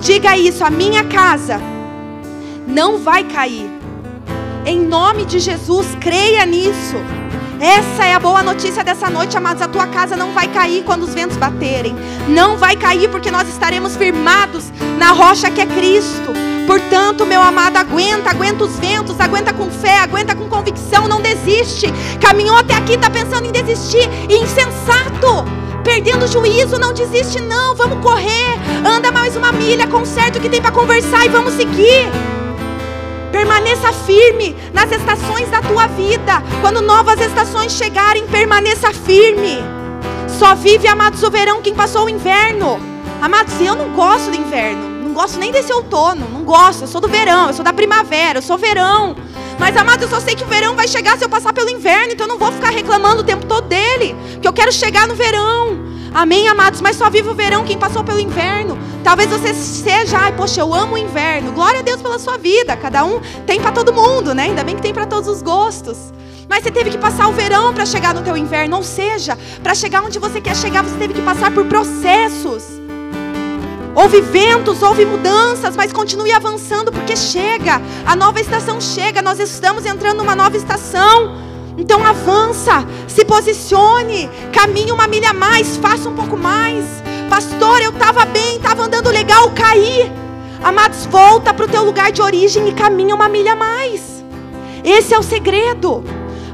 Diga 0.05 0.37
isso, 0.37 0.63
a 0.63 0.69
minha 0.69 1.03
casa 1.05 1.59
não 2.67 2.99
vai 2.99 3.25
cair. 3.25 3.71
Em 4.67 4.79
nome 4.79 5.25
de 5.25 5.39
Jesus, 5.39 5.87
creia 5.99 6.45
nisso. 6.45 6.97
Essa 7.59 8.05
é 8.05 8.13
a 8.13 8.21
boa 8.21 8.43
notícia 8.43 8.85
dessa 8.85 9.09
noite, 9.09 9.35
amados. 9.35 9.63
A 9.63 9.67
tua 9.67 9.87
casa 9.87 10.15
não 10.15 10.35
vai 10.35 10.47
cair 10.49 10.85
quando 10.85 11.05
os 11.05 11.15
ventos 11.15 11.39
baterem. 11.39 11.97
Não 12.29 12.59
vai 12.59 12.77
cair 12.77 13.09
porque 13.09 13.31
nós 13.31 13.49
estaremos 13.49 13.97
firmados 13.97 14.71
na 14.99 15.11
rocha 15.13 15.51
que 15.51 15.63
é 15.63 15.67
Cristo. 15.67 16.35
Portanto, 16.67 17.25
meu 17.25 17.41
amado, 17.41 17.79
aguenta, 17.79 18.29
aguenta 18.29 18.65
os 18.65 18.77
ventos, 18.79 19.19
aguenta 19.19 19.55
com 19.55 19.71
fé, 19.71 20.01
aguenta 20.01 20.35
com 20.35 20.51
convicção, 20.51 21.09
não 21.09 21.23
desiste. 21.23 21.87
Caminhou 22.21 22.59
até 22.59 22.75
aqui, 22.75 22.93
está 22.93 23.09
pensando 23.09 23.47
em 23.47 23.53
desistir. 23.53 24.07
Insensato, 24.29 25.47
perdendo 25.85 26.25
o 26.25 26.29
juízo, 26.29 26.79
não 26.79 26.93
desiste, 26.93 27.41
não. 27.41 27.77
Vamos 27.77 28.03
correr, 28.03 28.59
anda 28.85 29.13
mais 29.13 29.37
uma 29.37 29.53
milha, 29.53 29.87
conserta 29.87 30.39
o 30.39 30.43
que 30.43 30.49
tem 30.49 30.61
para 30.61 30.73
conversar 30.73 31.27
e 31.27 31.29
vamos 31.29 31.53
seguir. 31.53 32.09
Permaneça 33.31 33.93
firme 33.93 34.57
nas 34.73 34.91
estações 34.91 35.51
da 35.51 35.61
tua 35.61 35.87
vida. 35.89 36.43
Quando 36.61 36.81
novas 36.81 37.21
estações 37.21 37.73
chegarem, 37.73 38.27
permaneça 38.27 38.93
firme. 38.93 39.59
Só 40.39 40.55
vive, 40.55 40.89
amados, 40.89 41.23
o 41.23 41.31
verão 41.31 41.61
quem 41.61 41.75
passou 41.75 42.07
o 42.07 42.09
inverno. 42.09 42.81
Amados, 43.21 43.55
eu 43.61 43.77
não 43.77 43.91
gosto 43.91 44.31
do 44.31 44.37
inverno. 44.37 44.83
Não 45.05 45.13
gosto 45.13 45.39
nem 45.39 45.53
desse 45.53 45.73
outono. 45.73 46.27
Não 46.33 46.43
gosto. 46.43 46.83
Eu 46.83 46.89
sou 46.89 47.01
do 47.01 47.09
verão. 47.09 47.49
Eu 47.49 47.55
sou 47.55 47.65
da 47.65 47.73
primavera. 47.73 48.39
Eu 48.39 48.43
sou 48.43 48.59
verão. 48.59 49.15
Mas, 49.59 49.77
amados, 49.77 50.03
eu 50.03 50.09
só 50.09 50.21
sei 50.21 50.35
que 50.35 50.45
o 50.45 50.47
verão 50.47 50.75
vai 50.75 50.89
chegar 50.89 51.17
se 51.17 51.25
eu 51.25 51.29
passar 51.29 51.53
pelo 51.53 51.71
inverno. 51.71 52.13
Então 52.13 52.27
eu 52.27 52.29
não 52.29 52.39
vou 52.39 52.53
ficar 52.53 52.71
reclamando 52.71 53.23
o 53.23 53.25
tempo 53.25 53.47
todo 53.47 53.69
dele. 53.69 54.17
Que 54.41 54.49
eu 54.49 54.53
quero 54.53 54.73
chegar 54.73 55.07
no 55.07 55.15
verão. 55.15 55.85
Amém, 56.13 56.47
amados? 56.49 56.81
Mas 56.81 56.97
só 56.97 57.11
vive 57.11 57.29
o 57.29 57.35
verão 57.35 57.65
quem 57.65 57.77
passou 57.77 58.05
pelo 58.05 58.21
inverno. 58.21 58.79
Talvez 59.03 59.29
você 59.29 59.53
seja, 59.53 60.19
ai, 60.19 60.33
poxa, 60.33 60.61
eu 60.61 60.73
amo 60.73 60.95
o 60.95 60.99
inverno. 60.99 61.53
Glória 61.53 61.81
a 61.81 61.83
Deus 61.83 62.01
pela 62.01 62.19
sua 62.19 62.39
vida. 62.39 62.77
Cada 62.77 63.05
um 63.05 63.21
tem 63.47 63.61
para 63.61 63.73
todo 63.73 63.93
mundo, 63.93 64.35
né? 64.35 64.45
Ainda 64.45 64.63
bem 64.63 64.77
que 64.77 64.83
tem 64.83 64.95
para 64.95 65.07
todos 65.07 65.29
os 65.29 65.43
gostos. 65.43 66.13
Mas 66.49 66.63
você 66.63 66.71
teve 66.71 66.91
que 66.91 66.99
passar 66.99 67.27
o 67.29 67.33
verão 67.33 67.73
para 67.75 67.87
chegar 67.87 68.15
no 68.15 68.23
teu 68.23 68.37
inverno, 68.37 68.77
ou 68.77 68.83
seja, 68.83 69.37
para 69.63 69.75
chegar 69.75 70.03
onde 70.03 70.19
você 70.19 70.41
quer 70.41 70.55
chegar, 70.55 70.83
você 70.83 70.97
teve 70.97 71.15
que 71.15 71.23
passar 71.23 71.51
por 71.51 71.65
processos. 71.67 72.84
Houve 73.95 74.21
ventos, 74.21 74.83
houve 74.83 75.05
mudanças, 75.05 75.77
mas 75.77 75.93
continue 75.93 76.33
avançando 76.33 76.91
porque 76.91 77.15
chega. 77.15 77.81
A 78.05 78.17
nova 78.17 78.41
estação 78.41 78.81
chega, 78.81 79.23
nós 79.23 79.39
estamos 79.39 79.87
entrando 79.87 80.19
numa 80.19 80.35
nova 80.35 80.57
estação. 80.57 81.37
Então 81.79 82.05
avança, 82.05 82.85
se 83.07 83.25
posicione, 83.25 84.29
caminhe 84.53 84.91
uma 84.91 85.07
milha 85.07 85.31
a 85.31 85.35
mais, 85.35 85.77
faça 85.77 86.09
um 86.09 86.15
pouco 86.15 86.37
mais. 86.37 86.85
Pastor, 87.31 87.81
eu 87.81 87.91
estava 87.91 88.25
bem, 88.25 88.57
estava 88.57 88.85
andando 88.85 89.11
legal, 89.11 89.51
caí. 89.51 90.11
Amados, 90.63 91.07
volta 91.07 91.55
para 91.55 91.65
o 91.65 91.69
teu 91.69 91.85
lugar 91.85 92.11
de 92.11 92.21
origem 92.21 92.69
e 92.69 92.73
caminha 92.73 93.15
uma 93.15 93.29
milha 93.29 93.53
a 93.53 93.57
mais. 93.57 94.25
Esse 94.85 95.15
é 95.15 95.19
o 95.19 95.23
segredo. 95.23 96.05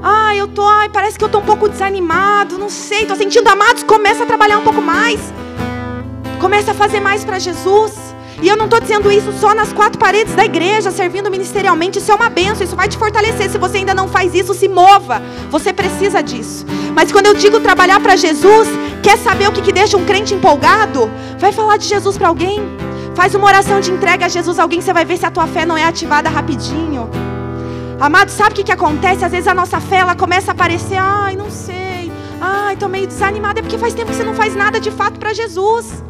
Ah, 0.02 0.34
eu 0.34 0.48
tô, 0.48 0.66
ai, 0.66 0.88
parece 0.88 1.18
que 1.18 1.24
eu 1.24 1.28
tô 1.28 1.38
um 1.38 1.44
pouco 1.44 1.68
desanimado, 1.68 2.56
não 2.56 2.70
sei, 2.70 3.04
tô 3.04 3.14
sentindo 3.14 3.48
amados, 3.48 3.82
começa 3.82 4.22
a 4.24 4.26
trabalhar 4.26 4.58
um 4.58 4.62
pouco 4.62 4.80
mais. 4.80 5.20
Começa 6.40 6.70
a 6.70 6.74
fazer 6.74 7.00
mais 7.00 7.24
para 7.24 7.38
Jesus. 7.38 7.92
E 8.42 8.48
eu 8.48 8.56
não 8.56 8.64
estou 8.64 8.80
dizendo 8.80 9.12
isso 9.12 9.30
só 9.38 9.54
nas 9.54 9.70
quatro 9.72 9.98
paredes 9.98 10.34
da 10.34 10.44
igreja, 10.44 10.90
servindo 10.90 11.30
ministerialmente. 11.30 11.98
Isso 11.98 12.10
é 12.10 12.14
uma 12.14 12.30
benção, 12.30 12.64
isso 12.64 12.74
vai 12.74 12.88
te 12.88 12.96
fortalecer. 12.96 13.50
Se 13.50 13.58
você 13.58 13.76
ainda 13.76 13.92
não 13.92 14.08
faz 14.08 14.34
isso, 14.34 14.54
se 14.54 14.66
mova. 14.66 15.20
Você 15.50 15.70
precisa 15.70 16.22
disso. 16.22 16.64
Mas 16.94 17.12
quando 17.12 17.26
eu 17.26 17.34
digo 17.34 17.60
trabalhar 17.60 18.00
para 18.00 18.16
Jesus, 18.16 18.68
quer 19.02 19.18
saber 19.18 19.48
o 19.48 19.52
que, 19.52 19.60
que 19.60 19.72
deixa 19.72 19.98
um 19.98 20.06
crente 20.06 20.32
empolgado? 20.32 21.10
Vai 21.38 21.52
falar 21.52 21.76
de 21.76 21.86
Jesus 21.86 22.16
para 22.16 22.28
alguém. 22.28 22.62
Faz 23.14 23.34
uma 23.34 23.46
oração 23.46 23.78
de 23.80 23.90
entrega 23.90 24.24
a 24.24 24.28
Jesus 24.28 24.58
a 24.58 24.62
alguém, 24.62 24.80
você 24.80 24.94
vai 24.94 25.04
ver 25.04 25.18
se 25.18 25.26
a 25.26 25.30
tua 25.30 25.46
fé 25.46 25.66
não 25.66 25.76
é 25.76 25.84
ativada 25.84 26.30
rapidinho. 26.30 27.10
Amado, 28.00 28.30
sabe 28.30 28.52
o 28.52 28.54
que, 28.54 28.64
que 28.64 28.72
acontece? 28.72 29.22
Às 29.22 29.32
vezes 29.32 29.46
a 29.46 29.52
nossa 29.52 29.78
fé 29.78 29.96
ela 29.96 30.14
começa 30.14 30.52
a 30.52 30.54
aparecer, 30.54 30.96
ai, 30.96 31.36
não 31.36 31.50
sei, 31.50 32.10
ai, 32.40 32.72
estou 32.72 32.88
meio 32.88 33.06
desanimada. 33.06 33.60
É 33.60 33.62
porque 33.62 33.76
faz 33.76 33.92
tempo 33.92 34.10
que 34.10 34.16
você 34.16 34.24
não 34.24 34.32
faz 34.32 34.56
nada 34.56 34.80
de 34.80 34.90
fato 34.90 35.18
para 35.18 35.34
Jesus. 35.34 36.02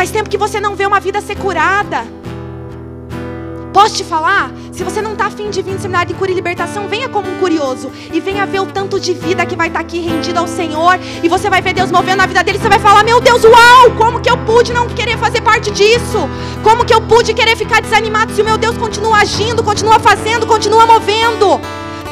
Faz 0.00 0.10
tempo 0.10 0.30
que 0.30 0.38
você 0.38 0.58
não 0.58 0.74
vê 0.74 0.86
uma 0.86 0.98
vida 0.98 1.20
ser 1.20 1.36
curada. 1.36 2.06
Posso 3.70 3.96
te 3.96 4.02
falar? 4.02 4.50
Se 4.72 4.82
você 4.82 5.02
não 5.02 5.12
está 5.12 5.26
afim 5.26 5.50
de 5.50 5.60
vir 5.60 5.74
no 5.74 5.78
seminário 5.78 6.08
de 6.08 6.14
cura 6.14 6.30
e 6.30 6.34
libertação, 6.34 6.88
venha 6.88 7.06
como 7.06 7.30
um 7.30 7.38
curioso 7.38 7.92
e 8.10 8.18
venha 8.18 8.46
ver 8.46 8.60
o 8.60 8.64
tanto 8.64 8.98
de 8.98 9.12
vida 9.12 9.44
que 9.44 9.54
vai 9.54 9.66
estar 9.68 9.80
tá 9.80 9.84
aqui 9.84 10.00
rendido 10.00 10.38
ao 10.38 10.46
Senhor. 10.46 10.98
E 11.22 11.28
você 11.28 11.50
vai 11.50 11.60
ver 11.60 11.74
Deus 11.74 11.90
movendo 11.90 12.22
a 12.22 12.26
vida 12.26 12.42
dele. 12.42 12.58
Você 12.58 12.70
vai 12.70 12.78
falar: 12.78 13.04
Meu 13.04 13.20
Deus, 13.20 13.44
uau! 13.44 13.90
Como 13.98 14.22
que 14.22 14.30
eu 14.30 14.38
pude 14.38 14.72
não 14.72 14.88
querer 14.88 15.18
fazer 15.18 15.42
parte 15.42 15.70
disso? 15.70 16.26
Como 16.62 16.82
que 16.82 16.94
eu 16.94 17.02
pude 17.02 17.34
querer 17.34 17.54
ficar 17.54 17.82
desanimado 17.82 18.32
se 18.32 18.40
o 18.40 18.44
meu 18.46 18.56
Deus 18.56 18.78
continua 18.78 19.18
agindo, 19.18 19.62
continua 19.62 19.98
fazendo, 19.98 20.46
continua 20.46 20.86
movendo? 20.86 21.60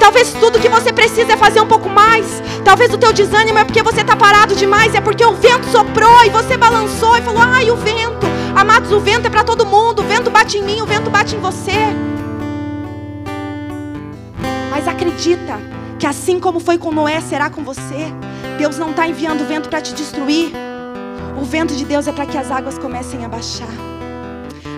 Talvez 0.09 0.33
tudo 0.33 0.59
que 0.59 0.71
você 0.71 0.91
precisa 0.91 1.35
é 1.35 1.37
fazer 1.37 1.61
um 1.61 1.67
pouco 1.67 1.87
mais. 1.87 2.43
Talvez 2.65 2.91
o 2.95 2.97
teu 2.97 3.13
desânimo 3.13 3.59
é 3.59 3.65
porque 3.65 3.83
você 3.83 4.01
está 4.01 4.17
parado 4.17 4.57
demais, 4.57 4.95
é 4.95 5.03
porque 5.03 5.23
o 5.23 5.35
vento 5.35 5.67
soprou 5.67 6.25
e 6.25 6.31
você 6.31 6.57
balançou 6.57 7.15
e 7.19 7.21
falou: 7.21 7.43
"Ai, 7.43 7.71
o 7.71 7.77
vento". 7.77 8.27
Amados, 8.57 8.91
o 8.91 9.01
vento 9.01 9.27
é 9.27 9.29
para 9.29 9.45
todo 9.45 9.67
mundo. 9.67 10.01
O 10.01 10.03
vento 10.07 10.31
bate 10.31 10.57
em 10.57 10.63
mim, 10.63 10.81
o 10.81 10.87
vento 10.87 11.11
bate 11.11 11.37
em 11.37 11.39
você. 11.39 11.95
Mas 14.71 14.89
acredita 14.89 15.61
que 15.99 16.07
assim 16.07 16.41
como 16.41 16.59
foi 16.59 16.79
com 16.79 16.91
Noé, 16.91 17.21
será 17.21 17.51
com 17.51 17.63
você. 17.63 18.11
Deus 18.57 18.79
não 18.79 18.93
está 18.93 19.07
enviando 19.07 19.47
vento 19.47 19.69
para 19.69 19.83
te 19.83 19.93
destruir. 19.93 20.53
O 21.39 21.45
vento 21.45 21.77
de 21.77 21.85
Deus 21.85 22.09
é 22.09 22.13
para 22.13 22.25
que 22.25 22.39
as 22.39 22.51
águas 22.51 22.79
comecem 22.79 23.27
a 23.27 23.29
baixar. 23.29 23.69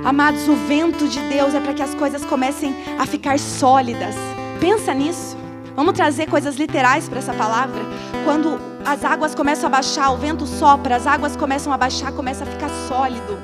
Amados, 0.05 0.49
o 0.49 0.57
vento 0.66 1.07
de 1.07 1.21
Deus 1.29 1.55
é 1.55 1.61
para 1.61 1.73
que 1.73 1.83
as 1.83 1.95
coisas 1.95 2.25
comecem 2.25 2.75
a 2.99 3.07
ficar 3.07 3.38
sólidas. 3.38 4.16
Pensa 4.61 4.92
nisso. 4.92 5.37
Vamos 5.75 5.94
trazer 5.94 6.27
coisas 6.27 6.57
literais 6.57 7.09
para 7.09 7.18
essa 7.18 7.33
palavra. 7.33 7.81
Quando 8.25 8.61
as 8.85 9.03
águas 9.05 9.35
começam 9.35 9.66
a 9.68 9.70
baixar, 9.70 10.11
o 10.11 10.16
vento 10.16 10.46
sopra, 10.46 10.96
as 10.96 11.07
águas 11.07 11.35
começam 11.37 11.73
a 11.73 11.79
baixar, 11.79 12.12
começa 12.12 12.44
a 12.44 12.46
ficar 12.46 12.68
sólido. 12.87 13.38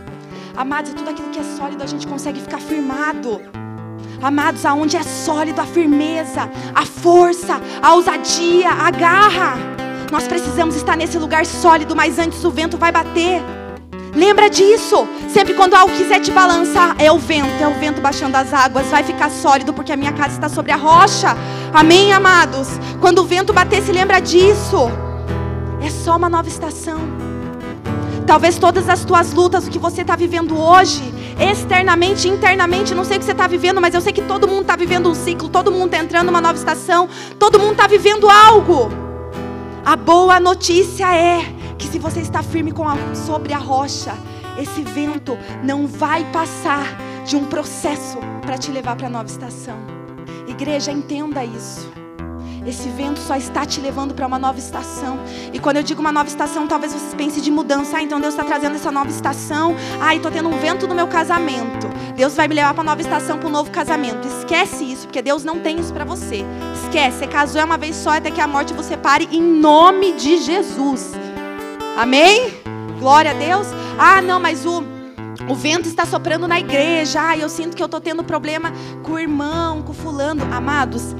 Amados, 0.55 0.93
tudo 0.93 1.09
aquilo 1.09 1.31
que 1.31 1.39
é 1.39 1.43
sólido 1.43 1.83
a 1.83 1.87
gente 1.87 2.07
consegue 2.07 2.41
ficar 2.41 2.61
firmado. 2.61 3.41
Amados, 4.23 4.65
aonde 4.67 4.97
é 4.97 5.03
sólido 5.03 5.61
a 5.61 5.67
firmeza, 5.67 6.51
a 6.75 6.85
força, 6.85 7.61
a 7.83 7.95
ousadia, 7.95 8.71
a 8.71 8.91
garra. 8.91 9.55
Nós 10.11 10.27
precisamos 10.29 10.77
estar 10.77 10.97
nesse 10.97 11.19
lugar 11.19 11.45
sólido, 11.47 11.97
mas 11.97 12.19
antes 12.19 12.45
o 12.45 12.51
vento 12.51 12.77
vai 12.77 12.93
bater. 12.93 13.43
Lembra 14.17 14.49
disso. 14.49 15.07
Sempre 15.29 15.53
quando 15.53 15.75
algo 15.75 15.95
quiser 15.95 16.21
te 16.21 16.31
balançar, 16.31 16.97
é 16.99 17.13
o 17.13 17.19
vento, 17.19 17.63
é 17.63 17.69
o 17.69 17.75
vento 17.75 18.01
baixando 18.01 18.35
as 18.35 18.53
águas. 18.55 18.87
Vai 18.87 19.05
ficar 19.05 19.31
sólido 19.31 19.75
porque 19.75 19.93
a 19.93 19.97
minha 19.97 20.13
casa 20.13 20.35
está 20.35 20.49
sobre 20.49 20.73
a 20.73 20.77
rocha. 20.77 21.37
Amém, 21.73 22.15
amados? 22.15 22.69
Quando 22.99 23.19
o 23.19 23.27
vento 23.27 23.53
bater, 23.53 23.83
se 23.83 23.93
lembra 23.93 24.19
disso. 24.19 24.91
É 25.83 25.91
só 25.91 26.17
uma 26.17 26.31
nova 26.31 26.49
estação. 26.49 26.99
Talvez 28.27 28.59
todas 28.59 28.89
as 28.89 29.05
tuas 29.05 29.35
lutas, 29.35 29.67
o 29.67 29.71
que 29.71 29.79
você 29.79 30.01
está 30.01 30.17
vivendo 30.17 30.59
hoje, 30.59 31.15
externamente, 31.39 32.27
internamente, 32.27 32.95
não 32.95 33.05
sei 33.05 33.19
o 33.19 33.21
que 33.21 33.27
você 33.27 33.33
está 33.33 33.47
vivendo, 33.47 33.81
mas 33.81 33.95
eu 33.95 34.01
sei 34.01 34.13
que 34.13 34.23
todo 34.23 34.49
mundo 34.49 34.63
está 34.63 34.75
vivendo 34.75 35.09
um 35.11 35.15
ciclo, 35.15 35.49
todo 35.49 35.71
mundo 35.71 35.93
está 35.93 35.99
entrando 35.99 36.27
numa 36.27 36.41
nova 36.41 36.59
estação, 36.59 37.09
todo 37.39 37.61
mundo 37.61 37.73
está 37.73 37.87
vivendo 37.87 38.29
algo. 38.29 38.91
A 39.85 39.95
boa 39.95 40.41
notícia 40.41 41.15
é 41.15 41.56
que 41.79 41.87
se 41.87 41.99
você 41.99 42.21
está 42.21 42.43
firme 42.43 42.73
a, 42.73 43.15
sobre 43.15 43.53
a 43.53 43.59
rocha, 43.59 44.15
esse 44.59 44.83
vento 44.83 45.37
não 45.63 45.87
vai 45.87 46.25
passar 46.33 46.97
de 47.25 47.37
um 47.37 47.45
processo 47.45 48.19
para 48.43 48.57
te 48.57 48.71
levar 48.71 48.97
para 48.97 49.09
a 49.09 49.11
nova 49.11 49.29
estação. 49.29 49.77
Igreja, 50.47 50.91
entenda 50.93 51.45
isso. 51.45 51.91
Esse 52.67 52.89
vento 52.89 53.21
só 53.21 53.37
está 53.37 53.65
te 53.65 53.81
levando 53.81 54.13
para 54.13 54.27
uma 54.27 54.41
nova 54.41 54.59
estação. 54.59 55.19
E 55.53 55.59
quando 55.59 55.77
eu 55.77 55.85
digo 55.85 56.01
uma 56.01 56.11
nova 56.11 56.29
estação, 56.29 56.67
talvez 56.67 56.93
vocês 56.93 57.15
pensem 57.15 57.41
de 57.41 57.51
mudança. 57.51 57.99
Ah, 57.99 58.03
então 58.03 58.21
Deus 58.21 58.35
está 58.35 58.45
trazendo 58.45 58.75
essa 58.75 58.91
nova 58.91 59.09
estação. 59.09 59.77
Ah, 60.01 60.17
estou 60.17 60.33
tendo 60.33 60.49
um 60.49 60.59
vento 60.59 60.89
no 60.89 60.95
meu 60.95 61.07
casamento. 61.07 61.87
Deus 62.17 62.35
vai 62.35 62.49
me 62.49 62.55
levar 62.55 62.75
para 62.75 62.83
uma 62.83 62.91
nova 62.91 63.01
estação, 63.01 63.39
para 63.39 63.49
um 63.49 63.53
novo 63.53 63.71
casamento. 63.71 64.27
Esquece 64.27 64.83
isso, 64.83 65.07
porque 65.07 65.23
Deus 65.23 65.45
não 65.45 65.61
tem 65.61 65.79
isso 65.79 65.93
para 65.93 66.05
você. 66.05 66.45
Esquece. 66.83 67.19
Você 67.19 67.27
casou 67.29 67.61
é 67.61 67.65
uma 67.65 67.79
vez 67.79 67.95
só 67.95 68.11
até 68.11 68.33
que 68.33 68.41
a 68.41 68.49
morte 68.49 68.75
você 68.75 68.97
pare 68.97 69.29
em 69.31 69.43
nome 69.43 70.13
de 70.15 70.39
Jesus. 70.39 71.13
Amém? 71.97 72.53
Glória 72.99 73.31
a 73.31 73.35
Deus. 73.35 73.67
Ah, 73.99 74.21
não, 74.21 74.39
mas 74.39 74.65
o 74.67 74.85
o 75.49 75.55
vento 75.55 75.87
está 75.87 76.05
soprando 76.05 76.49
na 76.49 76.59
igreja. 76.59 77.21
Ah, 77.21 77.37
eu 77.37 77.49
sinto 77.49 77.77
que 77.77 77.83
eu 77.83 77.87
estou 77.87 78.01
tendo 78.01 78.25
problema 78.25 78.73
com 79.03 79.13
o 79.13 79.19
irmão, 79.19 79.83
com 79.83 79.93
o 79.93 79.95
fulano. 79.95 80.43
Amados, 80.53 81.15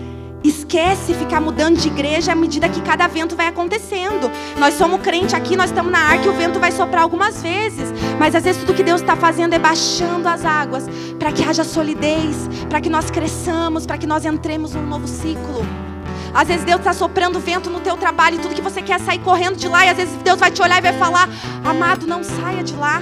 Esquece 0.47 1.13
ficar 1.13 1.41
mudando 1.41 1.77
de 1.77 1.89
igreja 1.89 2.31
à 2.31 2.35
medida 2.37 2.69
que 2.69 2.81
cada 2.81 3.09
vento 3.09 3.35
vai 3.35 3.49
acontecendo. 3.49 4.31
Nós 4.57 4.75
somos 4.75 5.01
crente 5.01 5.35
aqui, 5.35 5.57
nós 5.57 5.71
estamos 5.71 5.91
na 5.91 5.99
arca 5.99 6.25
e 6.25 6.29
o 6.29 6.33
vento 6.33 6.61
vai 6.61 6.71
soprar 6.71 7.03
algumas 7.03 7.43
vezes. 7.43 7.93
Mas 8.17 8.33
às 8.33 8.45
vezes 8.45 8.63
tudo 8.63 8.75
que 8.75 8.85
Deus 8.85 9.01
está 9.01 9.17
fazendo 9.17 9.55
é 9.55 9.59
baixando 9.59 10.29
as 10.29 10.45
águas 10.45 10.87
para 11.19 11.33
que 11.33 11.43
haja 11.43 11.65
solidez, 11.65 12.49
para 12.69 12.81
que 12.81 12.89
nós 12.89 13.11
cresçamos, 13.11 13.87
para 13.87 13.99
que 13.99 14.07
nós 14.07 14.25
entremos 14.25 14.73
num 14.73 14.87
novo 14.87 15.09
ciclo. 15.09 15.67
Às 16.37 16.49
vezes 16.49 16.65
Deus 16.67 16.81
está 16.81 16.93
soprando 16.93 17.41
vento 17.41 17.71
no 17.71 17.81
teu 17.81 17.97
trabalho 17.97 18.37
e 18.37 18.39
tudo 18.39 18.55
que 18.55 18.61
você 18.61 18.83
quer 18.83 18.97
é 18.97 18.99
sair 18.99 19.19
correndo 19.21 19.57
de 19.57 19.67
lá. 19.69 19.87
E 19.87 19.89
às 19.89 19.97
vezes 19.97 20.15
Deus 20.23 20.39
vai 20.39 20.51
te 20.51 20.61
olhar 20.61 20.77
e 20.77 20.83
vai 20.83 20.93
falar: 20.93 21.31
Amado, 21.65 22.07
não 22.07 22.23
saia 22.23 22.63
de 22.63 22.77
lá. 22.77 23.01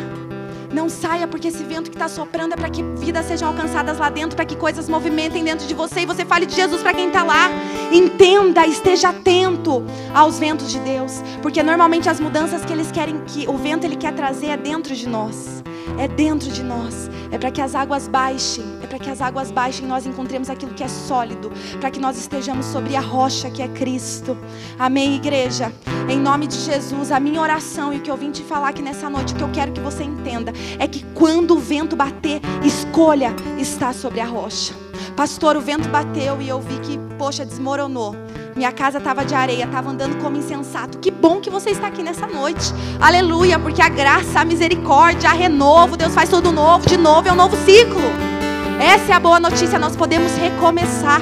Não 0.73 0.89
saia, 0.89 1.27
porque 1.27 1.49
esse 1.49 1.63
vento 1.63 1.91
que 1.91 1.97
está 1.97 2.09
soprando 2.09 2.53
é 2.53 2.57
para 2.57 2.69
que 2.69 2.83
vidas 2.83 3.27
sejam 3.27 3.49
alcançadas 3.49 3.99
lá 3.99 4.09
dentro, 4.09 4.35
para 4.37 4.45
que 4.45 4.57
coisas 4.57 4.89
movimentem 4.89 5.43
dentro 5.43 5.67
de 5.67 5.75
você 5.75 6.01
e 6.01 6.07
você 6.07 6.25
fale 6.25 6.47
de 6.47 6.55
Jesus 6.55 6.81
para 6.81 6.95
quem 6.95 7.09
está 7.09 7.25
lá. 7.25 7.51
Entenda, 7.93 8.67
esteja 8.67 9.11
atento 9.11 9.85
aos 10.13 10.39
ventos 10.39 10.71
de 10.71 10.79
Deus, 10.81 11.23
porque 11.43 11.63
normalmente 11.63 12.09
as 12.09 12.19
mudanças 12.21 12.65
que 12.65 12.73
eles 12.73 12.91
querem, 12.91 13.21
que 13.25 13.49
o 13.49 13.57
vento 13.57 13.85
ele 13.85 13.97
quer 13.97 14.15
trazer 14.15 14.47
é 14.47 14.57
dentro 14.57 14.95
de 14.95 15.09
nós 15.09 15.63
é 15.99 16.09
dentro 16.09 16.51
de 16.51 16.63
nós. 16.63 17.11
É 17.31 17.39
para 17.39 17.51
que 17.51 17.61
as 17.61 17.75
águas 17.75 18.09
baixem, 18.09 18.65
é 18.85 18.87
para 18.87 18.99
que 18.99 19.11
as 19.11 19.21
águas 19.21 19.51
baixem 19.51 19.87
e 19.87 19.89
nós 19.89 20.07
encontremos 20.07 20.49
aquilo 20.49 20.75
que 20.75 20.85
é 20.85 20.89
sólido, 20.89 21.51
para 21.81 21.91
que 21.91 21.99
nós 21.99 22.17
estejamos 22.17 22.67
sobre 22.67 22.95
a 22.95 23.01
rocha 23.01 23.51
que 23.51 23.63
é 23.63 23.69
Cristo. 23.69 24.37
Amém, 24.79 25.17
igreja? 25.17 25.73
Em 26.09 26.19
nome 26.19 26.47
de 26.47 26.57
Jesus, 26.57 27.11
a 27.11 27.19
minha 27.19 27.41
oração 27.41 27.93
e 27.93 27.97
o 27.97 28.01
que 28.01 28.11
eu 28.11 28.17
vim 28.17 28.31
te 28.31 28.43
falar 28.43 28.69
aqui 28.69 28.83
nessa 28.83 29.09
noite, 29.09 29.33
o 29.33 29.37
que 29.37 29.43
eu 29.43 29.51
quero 29.51 29.73
que 29.73 29.81
você 29.81 30.05
entenda, 30.05 30.53
é 30.79 30.87
que 30.87 31.05
quando 31.15 31.53
o 31.53 31.59
vento 31.59 31.97
bater, 31.97 32.41
escolha 32.63 33.35
estar 33.59 33.95
sobre 33.95 34.21
a 34.21 34.27
rocha. 34.27 34.75
Pastor, 35.17 35.57
o 35.57 35.61
vento 35.61 35.89
bateu 35.89 36.41
e 36.43 36.49
eu 36.49 36.61
vi 36.61 36.79
que, 36.81 36.99
poxa, 37.17 37.45
desmoronou. 37.45 38.15
Minha 38.55 38.71
casa 38.71 38.99
estava 38.99 39.25
de 39.25 39.35
areia, 39.35 39.65
estava 39.65 39.91
andando 39.91 40.21
como 40.21 40.37
insensato. 40.37 40.99
Que 40.99 41.11
bom 41.11 41.41
que 41.41 41.51
você 41.51 41.71
está 41.71 41.89
aqui 41.89 42.03
nessa 42.03 42.27
noite. 42.27 42.73
Aleluia, 43.01 43.59
porque 43.59 43.83
a 43.83 43.89
graça, 43.89 44.41
a 44.41 44.45
misericórdia, 44.45 45.31
a 45.31 45.33
renovo, 45.33 45.97
Deus 45.97 46.15
faz 46.15 46.29
tudo 46.29 46.53
novo, 46.53 46.87
de 46.87 46.97
novo 46.97 47.29
é 47.29 47.33
um 47.33 47.37
novo 47.37 47.57
ciclo. 47.65 48.34
Essa 48.81 49.13
é 49.13 49.15
a 49.15 49.21
boa 49.21 49.39
notícia, 49.39 49.79
nós 49.79 49.97
podemos 49.97 50.35
recomeçar. 50.37 51.21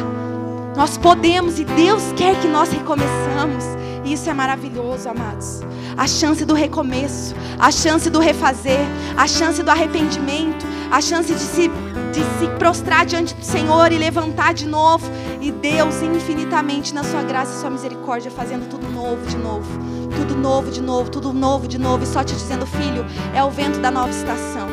Nós 0.76 0.96
podemos 0.96 1.58
e 1.58 1.64
Deus 1.64 2.02
quer 2.16 2.40
que 2.40 2.48
nós 2.48 2.70
recomeçamos. 2.70 3.64
Isso 4.04 4.28
é 4.28 4.34
maravilhoso, 4.34 5.08
amados. 5.08 5.60
A 5.96 6.06
chance 6.06 6.44
do 6.44 6.54
recomeço, 6.54 7.34
a 7.58 7.70
chance 7.70 8.08
do 8.08 8.18
refazer, 8.18 8.80
a 9.16 9.26
chance 9.26 9.62
do 9.62 9.70
arrependimento, 9.70 10.66
a 10.90 11.00
chance 11.00 11.32
de 11.32 11.40
se 11.40 11.70
de 12.12 12.20
se 12.38 12.46
prostrar 12.58 13.06
diante 13.06 13.34
do 13.34 13.44
Senhor 13.44 13.90
e 13.90 13.96
levantar 13.96 14.52
de 14.52 14.66
novo. 14.66 15.10
E 15.40 15.50
Deus, 15.50 16.02
infinitamente, 16.02 16.94
na 16.94 17.02
sua 17.02 17.22
graça 17.22 17.56
e 17.56 17.60
sua 17.60 17.70
misericórdia, 17.70 18.30
fazendo 18.30 18.68
tudo 18.68 18.86
novo 18.90 19.26
de 19.26 19.36
novo. 19.36 19.66
Tudo 20.14 20.36
novo 20.36 20.70
de 20.70 20.82
novo, 20.82 21.10
tudo 21.10 21.32
novo 21.32 21.66
de 21.66 21.78
novo. 21.78 22.04
E 22.04 22.06
só 22.06 22.22
te 22.22 22.34
dizendo, 22.34 22.66
filho, 22.66 23.06
é 23.34 23.42
o 23.42 23.50
vento 23.50 23.80
da 23.80 23.90
nova 23.90 24.10
estação. 24.10 24.71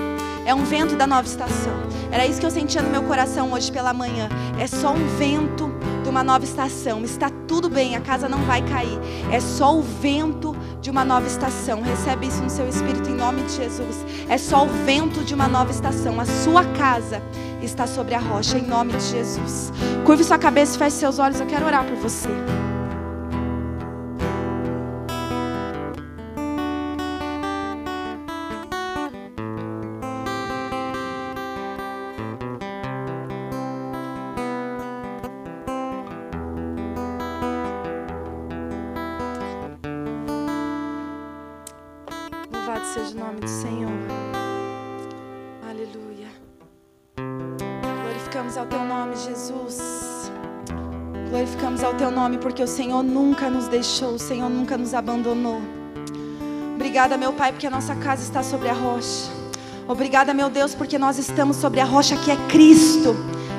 É 0.49 0.55
um 0.55 0.63
vento 0.63 0.95
da 0.95 1.05
nova 1.05 1.27
estação. 1.27 1.71
Era 2.11 2.25
isso 2.25 2.39
que 2.39 2.45
eu 2.47 2.49
sentia 2.49 2.81
no 2.81 2.89
meu 2.89 3.03
coração 3.03 3.53
hoje 3.53 3.71
pela 3.71 3.93
manhã. 3.93 4.27
É 4.57 4.65
só 4.65 4.91
um 4.93 5.07
vento 5.15 5.71
de 6.01 6.09
uma 6.09 6.23
nova 6.23 6.43
estação. 6.43 7.03
Está 7.03 7.29
tudo 7.47 7.69
bem, 7.69 7.95
a 7.95 8.01
casa 8.01 8.27
não 8.27 8.39
vai 8.45 8.63
cair. 8.63 8.99
É 9.31 9.39
só 9.39 9.77
o 9.77 9.83
vento 9.83 10.57
de 10.81 10.89
uma 10.89 11.05
nova 11.05 11.27
estação. 11.27 11.83
Recebe 11.83 12.25
isso 12.25 12.41
no 12.41 12.49
seu 12.49 12.67
espírito 12.67 13.11
em 13.11 13.13
nome 13.13 13.43
de 13.43 13.57
Jesus. 13.57 14.03
É 14.27 14.39
só 14.39 14.65
o 14.65 14.69
vento 14.87 15.23
de 15.23 15.35
uma 15.35 15.47
nova 15.47 15.69
estação. 15.69 16.19
A 16.19 16.25
sua 16.25 16.65
casa 16.65 17.21
está 17.61 17.85
sobre 17.85 18.15
a 18.15 18.19
rocha 18.19 18.57
em 18.57 18.65
nome 18.65 18.93
de 18.93 19.05
Jesus. 19.05 19.71
Curve 20.03 20.23
sua 20.23 20.39
cabeça 20.39 20.77
e 20.77 20.79
feche 20.79 20.95
seus 20.95 21.19
olhos. 21.19 21.39
Eu 21.39 21.45
quero 21.45 21.63
orar 21.63 21.85
por 21.85 21.95
você. 21.97 22.29
Nome, 52.19 52.37
porque 52.37 52.61
o 52.61 52.67
Senhor 52.67 53.01
nunca 53.01 53.49
nos 53.49 53.67
deixou, 53.67 54.13
o 54.13 54.19
Senhor 54.19 54.49
nunca 54.49 54.77
nos 54.77 54.93
abandonou. 54.93 55.61
Obrigada, 56.75 57.17
meu 57.17 57.33
Pai, 57.33 57.51
porque 57.51 57.67
a 57.67 57.69
nossa 57.69 57.95
casa 57.95 58.21
está 58.21 58.43
sobre 58.43 58.69
a 58.69 58.73
rocha. 58.73 59.31
Obrigada, 59.87 60.33
meu 60.33 60.49
Deus, 60.49 60.75
porque 60.75 60.99
nós 60.99 61.17
estamos 61.17 61.57
sobre 61.57 61.79
a 61.79 61.85
rocha 61.85 62.15
que 62.17 62.29
é 62.29 62.35
Cristo. 62.47 63.15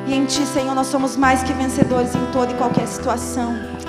E 0.07 0.14
em 0.14 0.24
Ti, 0.26 0.46
Senhor, 0.46 0.74
nós 0.74 0.87
somos 0.87 1.16
mais 1.16 1.42
que 1.42 1.53
vencedores 1.53 2.14
em 2.14 2.26
toda 2.33 2.53
e 2.53 2.57
qualquer 2.57 2.87
situação. 2.87 3.80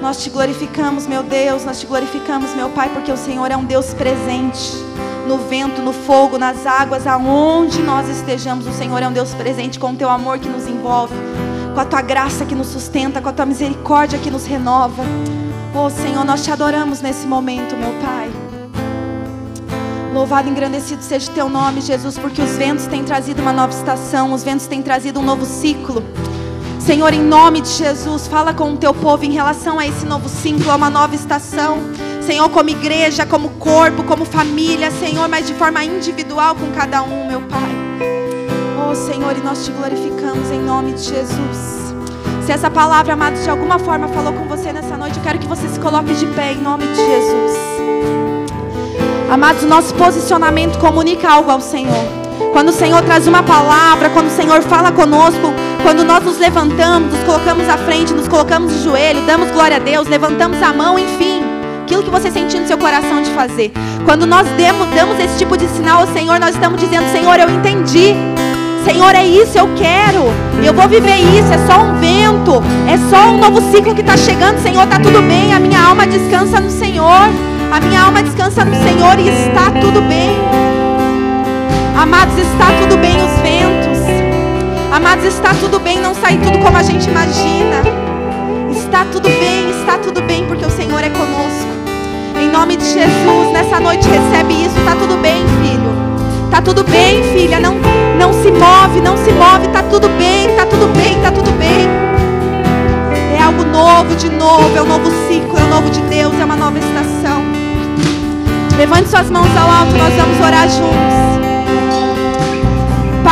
Nós 0.00 0.22
te 0.22 0.30
glorificamos, 0.30 1.06
meu 1.06 1.22
Deus, 1.22 1.64
nós 1.64 1.80
te 1.80 1.86
glorificamos, 1.86 2.54
meu 2.54 2.68
Pai, 2.70 2.88
porque 2.90 3.10
o 3.10 3.16
Senhor 3.16 3.50
é 3.50 3.56
um 3.56 3.64
Deus 3.64 3.94
presente. 3.94 4.72
No 5.26 5.38
vento, 5.38 5.82
no 5.82 5.92
fogo, 5.92 6.38
nas 6.38 6.66
águas, 6.66 7.06
aonde 7.06 7.82
nós 7.82 8.08
estejamos, 8.08 8.66
o 8.66 8.72
Senhor 8.72 9.02
é 9.02 9.08
um 9.08 9.12
Deus 9.12 9.34
presente 9.34 9.78
com 9.78 9.90
o 9.90 9.96
teu 9.96 10.08
amor 10.08 10.38
que 10.38 10.48
nos 10.48 10.68
envolve 10.68 11.14
com 11.76 11.80
a 11.82 11.84
tua 11.84 12.00
graça 12.00 12.46
que 12.46 12.54
nos 12.54 12.68
sustenta, 12.68 13.20
com 13.20 13.28
a 13.28 13.32
tua 13.34 13.44
misericórdia 13.44 14.18
que 14.18 14.30
nos 14.30 14.46
renova. 14.46 15.02
Oh 15.74 15.90
Senhor, 15.90 16.24
nós 16.24 16.42
te 16.42 16.50
adoramos 16.50 17.02
nesse 17.02 17.26
momento, 17.26 17.76
meu 17.76 17.92
Pai. 18.00 18.30
Louvado 20.14 20.48
e 20.48 20.50
engrandecido 20.50 21.02
seja 21.02 21.30
o 21.30 21.34
teu 21.34 21.50
nome, 21.50 21.82
Jesus, 21.82 22.18
porque 22.18 22.40
os 22.40 22.52
ventos 22.52 22.86
têm 22.86 23.04
trazido 23.04 23.42
uma 23.42 23.52
nova 23.52 23.74
estação, 23.74 24.32
os 24.32 24.42
ventos 24.42 24.66
têm 24.66 24.80
trazido 24.80 25.20
um 25.20 25.22
novo 25.22 25.44
ciclo. 25.44 26.02
Senhor, 26.86 27.12
em 27.12 27.20
nome 27.20 27.60
de 27.62 27.68
Jesus, 27.68 28.28
fala 28.28 28.54
com 28.54 28.72
o 28.72 28.76
teu 28.76 28.94
povo 28.94 29.24
em 29.24 29.32
relação 29.32 29.76
a 29.76 29.84
esse 29.84 30.06
novo 30.06 30.28
ciclo, 30.28 30.70
a 30.70 30.76
uma 30.76 30.88
nova 30.88 31.16
estação. 31.16 31.78
Senhor, 32.24 32.48
como 32.48 32.70
igreja, 32.70 33.26
como 33.26 33.48
corpo, 33.58 34.04
como 34.04 34.24
família, 34.24 34.92
Senhor, 34.92 35.28
mas 35.28 35.48
de 35.48 35.54
forma 35.54 35.82
individual 35.82 36.54
com 36.54 36.70
cada 36.70 37.02
um, 37.02 37.26
meu 37.26 37.40
Pai. 37.40 37.70
Oh 38.88 38.94
Senhor, 38.94 39.36
e 39.36 39.40
nós 39.40 39.64
te 39.64 39.72
glorificamos 39.72 40.48
em 40.52 40.60
nome 40.60 40.92
de 40.92 41.02
Jesus. 41.02 41.92
Se 42.44 42.52
essa 42.52 42.70
palavra, 42.70 43.14
amados, 43.14 43.42
de 43.42 43.50
alguma 43.50 43.80
forma 43.80 44.06
falou 44.06 44.32
com 44.32 44.44
você 44.44 44.72
nessa 44.72 44.96
noite, 44.96 45.16
eu 45.16 45.24
quero 45.24 45.40
que 45.40 45.48
você 45.48 45.66
se 45.68 45.80
coloque 45.80 46.14
de 46.14 46.26
pé 46.26 46.52
em 46.52 46.62
nome 46.62 46.86
de 46.86 46.94
Jesus. 46.94 47.58
Amados, 49.28 49.64
nosso 49.64 49.92
posicionamento 49.96 50.78
comunica 50.78 51.28
algo 51.28 51.50
ao 51.50 51.60
Senhor. 51.60 52.25
Quando 52.52 52.68
o 52.68 52.72
Senhor 52.72 53.02
traz 53.02 53.26
uma 53.26 53.42
palavra, 53.42 54.10
quando 54.10 54.28
o 54.28 54.30
Senhor 54.30 54.62
fala 54.62 54.90
conosco, 54.90 55.52
quando 55.82 56.04
nós 56.04 56.24
nos 56.24 56.38
levantamos, 56.38 57.12
nos 57.12 57.24
colocamos 57.24 57.68
à 57.68 57.76
frente, 57.76 58.12
nos 58.12 58.28
colocamos 58.28 58.72
de 58.72 58.82
joelho, 58.82 59.22
damos 59.26 59.50
glória 59.50 59.76
a 59.76 59.80
Deus, 59.80 60.08
levantamos 60.08 60.62
a 60.62 60.72
mão, 60.72 60.98
enfim, 60.98 61.42
aquilo 61.82 62.02
que 62.02 62.10
você 62.10 62.30
sentiu 62.30 62.60
no 62.60 62.66
seu 62.66 62.78
coração 62.78 63.22
de 63.22 63.30
fazer. 63.30 63.72
Quando 64.04 64.26
nós 64.26 64.46
demos, 64.56 64.88
damos 64.94 65.18
esse 65.18 65.38
tipo 65.38 65.56
de 65.56 65.68
sinal 65.68 66.00
ao 66.00 66.06
Senhor, 66.08 66.38
nós 66.40 66.54
estamos 66.54 66.80
dizendo: 66.80 67.10
Senhor, 67.12 67.38
eu 67.38 67.48
entendi. 67.50 68.14
Senhor, 68.86 69.16
é 69.16 69.26
isso, 69.26 69.58
eu 69.58 69.68
quero. 69.74 70.32
Eu 70.64 70.72
vou 70.72 70.88
viver 70.88 71.16
isso. 71.16 71.52
É 71.52 71.58
só 71.66 71.82
um 71.82 71.98
vento. 71.98 72.62
É 72.88 72.96
só 73.10 73.30
um 73.30 73.38
novo 73.38 73.60
ciclo 73.72 73.92
que 73.92 74.00
está 74.00 74.16
chegando. 74.16 74.62
Senhor, 74.62 74.84
está 74.84 75.00
tudo 75.00 75.20
bem. 75.22 75.52
A 75.52 75.58
minha 75.58 75.82
alma 75.82 76.06
descansa 76.06 76.60
no 76.60 76.70
Senhor. 76.70 77.28
A 77.72 77.80
minha 77.80 78.00
alma 78.00 78.22
descansa 78.22 78.64
no 78.64 78.76
Senhor 78.76 79.18
e 79.18 79.28
está 79.28 79.72
tudo 79.80 80.00
bem. 80.02 80.45
Amados, 81.96 82.36
está 82.36 82.66
tudo 82.78 82.98
bem 82.98 83.16
os 83.16 83.40
ventos. 83.40 83.98
Amados, 84.92 85.24
está 85.24 85.54
tudo 85.54 85.80
bem 85.80 85.98
não 85.98 86.14
sair 86.14 86.38
tudo 86.40 86.58
como 86.58 86.76
a 86.76 86.82
gente 86.82 87.08
imagina. 87.08 87.82
Está 88.70 89.06
tudo 89.06 89.30
bem, 89.30 89.70
está 89.70 89.96
tudo 89.96 90.20
bem 90.20 90.44
porque 90.44 90.66
o 90.66 90.70
Senhor 90.70 91.02
é 91.02 91.08
conosco. 91.08 91.70
Em 92.38 92.50
nome 92.50 92.76
de 92.76 92.84
Jesus, 92.84 93.50
nessa 93.50 93.80
noite 93.80 94.06
recebe 94.08 94.66
isso. 94.66 94.78
Está 94.78 94.94
tudo 94.94 95.16
bem, 95.22 95.42
filho. 95.62 95.90
Está 96.44 96.60
tudo 96.60 96.84
bem, 96.84 97.22
filha. 97.32 97.58
Não, 97.60 97.74
não 98.18 98.30
se 98.42 98.50
move, 98.50 99.00
não 99.00 99.16
se 99.16 99.32
move. 99.32 99.66
Está 99.66 99.82
tudo 99.84 100.10
bem, 100.18 100.50
está 100.50 100.66
tudo 100.66 100.88
bem, 100.94 101.16
está 101.16 101.30
tudo 101.30 101.50
bem. 101.52 101.88
É 103.38 103.42
algo 103.42 103.64
novo 103.64 104.14
de 104.16 104.28
novo, 104.28 104.76
é 104.76 104.82
um 104.82 104.86
novo 104.86 105.10
ciclo, 105.26 105.58
é 105.58 105.62
um 105.62 105.68
novo 105.68 105.88
de 105.88 106.02
Deus, 106.02 106.34
é 106.38 106.44
uma 106.44 106.56
nova 106.56 106.78
estação. 106.78 107.42
Levante 108.76 109.08
suas 109.08 109.30
mãos 109.30 109.48
ao 109.56 109.70
alto, 109.70 109.96
nós 109.96 110.12
vamos 110.12 110.38
orar 110.38 110.68
juntos. 110.68 111.35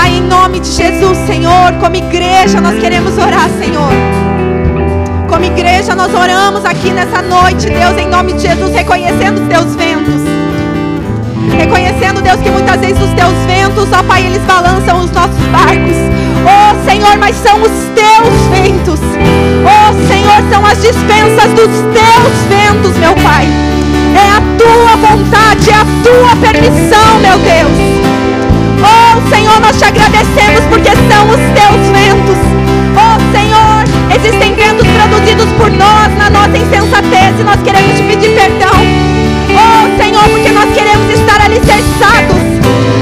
Pai, 0.05 0.16
em 0.16 0.20
nome 0.20 0.61
de 0.61 0.70
Jesus, 0.70 1.16
Senhor, 1.26 1.72
como 1.80 1.96
igreja 1.96 2.61
nós 2.61 2.78
queremos 2.78 3.16
orar, 3.16 3.48
Senhor. 3.59 3.88
Como 5.26 5.42
igreja 5.46 5.94
nós 5.94 6.12
oramos 6.12 6.62
aqui 6.66 6.90
nessa 6.90 7.22
noite, 7.22 7.70
Deus, 7.70 7.96
em 7.96 8.07
nome 8.07 8.34
de 8.34 8.42
Jesus, 8.42 8.70
reconhecendo 8.74 9.40
os 9.40 9.48
teus 9.48 9.74
ventos. 9.74 10.20
Reconhecendo, 11.57 12.20
Deus, 12.20 12.38
que 12.42 12.50
muitas 12.50 12.82
vezes 12.82 13.02
os 13.02 13.14
teus 13.14 13.32
ventos, 13.46 13.88
ó 13.98 14.02
Pai, 14.02 14.26
eles 14.26 14.42
balançam 14.42 15.00
os 15.00 15.11
nossos 15.11 15.46
barcos. 15.46 15.96
Oh 16.44 16.86
Senhor, 16.86 17.16
mas 17.16 17.34
são 17.36 17.57
os 17.62 17.72
teus 17.94 18.34
ventos. 18.52 19.00
Oh 19.64 20.07
Senhor, 20.07 20.52
são 20.52 20.66
as 20.66 20.82
dispensas 20.82 21.50
dos 21.55 21.72
teus 21.96 22.34
ventos, 22.50 22.94
meu 22.98 23.14
Pai. 23.24 23.48
É 24.14 24.36
a 24.36 24.42
tua 24.59 24.96
vontade, 25.09 25.70
é 25.70 25.74
a 25.74 25.86
tua 26.02 26.36
permissão, 26.36 27.20
meu 27.22 27.38
Deus. 27.38 28.03
Oh 28.85 29.35
Senhor, 29.35 29.61
nós 29.61 29.76
te 29.78 29.85
agradecemos 29.85 30.61
porque 30.68 30.91
são 31.09 31.24
os 31.32 31.41
teus 31.57 31.80
ventos. 31.89 32.39
Oh 32.95 33.16
Senhor, 33.32 33.80
existem 34.14 34.55
ventos 34.55 34.87
produzidos 34.87 35.51
por 35.57 35.70
nós 35.70 36.12
na 36.18 36.28
nossa 36.28 36.59
insensatez 36.59 37.41
e 37.41 37.45
nós 37.45 37.61
queremos 37.62 37.97
te 37.97 38.03
pedir 38.03 38.30
perdão. 38.37 38.76
Oh 39.57 40.03
Senhor, 40.03 40.24
porque 40.28 40.51
nós 40.51 40.68
queremos 40.74 41.09
estar 41.11 41.41
alicerçados. 41.41 42.45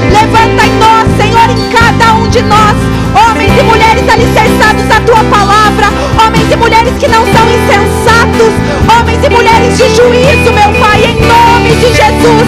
Levanta 0.07 0.65
em 0.65 0.73
nós, 0.79 1.05
Senhor, 1.19 1.49
em 1.49 1.69
cada 1.69 2.13
um 2.15 2.27
de 2.29 2.41
nós, 2.43 2.77
homens 3.13 3.51
e 3.59 3.63
mulheres 3.63 4.07
alicerçados 4.07 4.89
à 4.89 5.01
tua 5.01 5.23
palavra, 5.25 5.87
homens 6.23 6.51
e 6.51 6.55
mulheres 6.55 6.93
que 6.99 7.07
não 7.07 7.25
são 7.25 7.43
insensatos, 7.49 8.53
homens 8.87 9.19
e 9.23 9.29
mulheres 9.29 9.77
de 9.77 9.89
juízo, 9.89 10.53
meu 10.53 10.71
Pai, 10.79 11.03
em 11.03 11.19
nome 11.27 11.75
de 11.75 11.89
Jesus. 11.91 12.47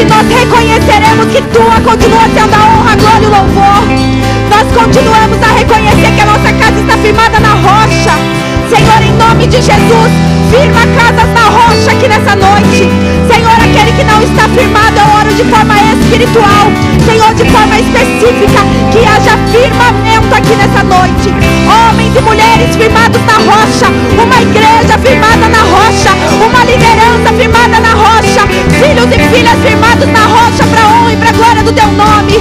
E 0.00 0.04
nós 0.04 0.26
reconheceremos 0.28 0.90
que 0.90 0.99
tua 1.52 1.80
continua 1.80 2.26
sendo 2.34 2.54
a 2.54 2.62
honra, 2.66 2.92
a 2.92 2.96
glória 2.96 3.24
e 3.24 3.26
o 3.26 3.30
louvor. 3.30 3.82
Nós 4.50 4.66
continuamos 4.74 5.38
a 5.42 5.52
reconhecer 5.58 6.10
que 6.14 6.20
a 6.20 6.26
nossa 6.26 6.52
casa 6.52 6.80
está 6.80 6.96
firmada 6.98 7.40
na 7.40 7.54
rocha. 7.54 8.14
Senhor, 8.70 9.02
em 9.02 9.12
nome 9.18 9.46
de 9.46 9.60
Jesus, 9.60 10.10
firma 10.50 10.82
casas 10.94 11.30
na 11.34 11.46
rocha 11.50 11.90
aqui 11.90 12.06
nessa 12.06 12.36
noite. 12.36 12.86
Senhor, 13.26 13.56
aquele 13.58 13.92
que 13.92 14.04
não 14.04 14.22
está 14.22 14.46
firmado, 14.54 14.94
eu 14.94 15.08
oro 15.18 15.34
de 15.34 15.44
forma 15.44 15.74
espiritual. 15.98 16.70
Senhor, 17.04 17.34
de 17.34 17.44
forma 17.50 17.78
específica, 17.78 18.62
que 18.92 19.02
haja 19.02 19.34
firmamento 19.50 20.30
aqui 20.34 20.54
nessa 20.54 20.82
noite. 20.86 21.34
Homens 21.66 22.14
e 22.14 22.20
mulheres 22.20 22.76
firmados 22.76 23.22
na 23.26 23.38
rocha. 23.42 23.86
Uma 24.14 24.38
igreja 24.42 24.94
firmada 25.02 25.48
na 25.50 25.62
rocha. 25.66 26.10
Uma 26.38 26.62
liderança 26.62 27.32
firmada 27.34 27.80
na 27.80 27.92
rocha. 27.94 28.46
Filhos 28.78 29.10
e 29.10 29.18
filhas 29.34 29.58
firmados 29.64 30.06
na 30.06 30.24
rocha 30.26 30.64
para 30.70 30.99
e 31.12 31.16
para 31.16 31.32
glória 31.32 31.62
do 31.62 31.72
teu 31.72 31.86
nome. 31.92 32.38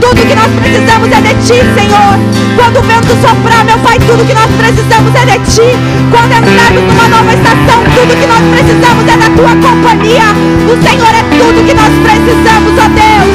Tudo 0.00 0.22
que 0.22 0.34
nós 0.34 0.50
precisamos 0.54 1.10
é 1.10 1.20
de 1.20 1.34
ti, 1.42 1.58
Senhor. 1.74 2.14
Quando 2.56 2.78
o 2.78 2.82
vento 2.82 3.12
soprar, 3.18 3.64
meu 3.64 3.78
Pai, 3.78 3.98
tudo 3.98 4.26
que 4.26 4.34
nós 4.34 4.50
precisamos 4.58 5.10
é 5.14 5.24
de 5.26 5.38
ti. 5.50 5.68
Quando 6.10 6.30
entrarmos 6.30 6.82
numa 6.86 7.08
nova 7.08 7.32
estação, 7.34 7.78
tudo 7.94 8.14
que 8.14 8.26
nós 8.26 8.42
precisamos 8.54 9.04
é 9.10 9.16
da 9.18 9.28
tua 9.34 9.54
companhia. 9.58 10.28
O 10.70 10.74
Senhor 10.78 11.12
é 11.14 11.24
tudo 11.34 11.66
que 11.66 11.74
nós 11.74 11.92
precisamos, 12.02 12.72
ó 12.78 12.86
Deus. 12.94 13.30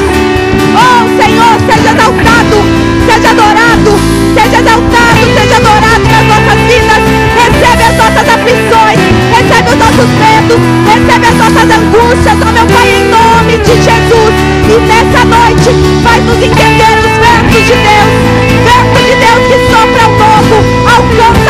Oh 0.78 1.00
Senhor, 1.20 1.54
seja 1.68 1.90
exaltado, 1.92 2.58
seja 3.08 3.30
adorado, 3.32 3.92
seja 4.36 4.58
exaltado, 4.60 5.20
seja 5.36 5.56
adorado 5.56 6.04
nas 6.08 6.24
nossas 6.32 6.58
vidas. 6.68 7.02
Recebe 7.38 7.82
as 7.82 7.96
nossas 7.96 8.26
aflições, 8.28 9.00
recebe 9.48 9.70
os 9.70 9.76
nossos 9.76 10.10
medos, 10.20 10.60
recebe 10.84 11.26
as 11.26 11.34
nossas 11.36 11.68
angústias, 11.78 12.36
ó 12.42 12.52
meu 12.52 12.66
Pai, 12.66 12.88
em 12.90 13.08
nome 13.08 13.56
de 13.64 13.74
Jesus. 13.82 14.34
E 14.68 14.76
nessa 14.86 15.24
noite, 15.24 15.70
faz 16.04 16.24
nos 16.24 16.36
entender 16.36 16.92
os 16.98 17.16
versos 17.18 17.64
de 17.66 17.76
Deus, 17.88 18.10
versos 18.68 19.04
de 19.06 19.14
Deus 19.24 19.40
que 19.48 19.58
sopra 19.72 20.04
o 20.06 20.22
ao 20.22 20.96
alcança 20.96 21.47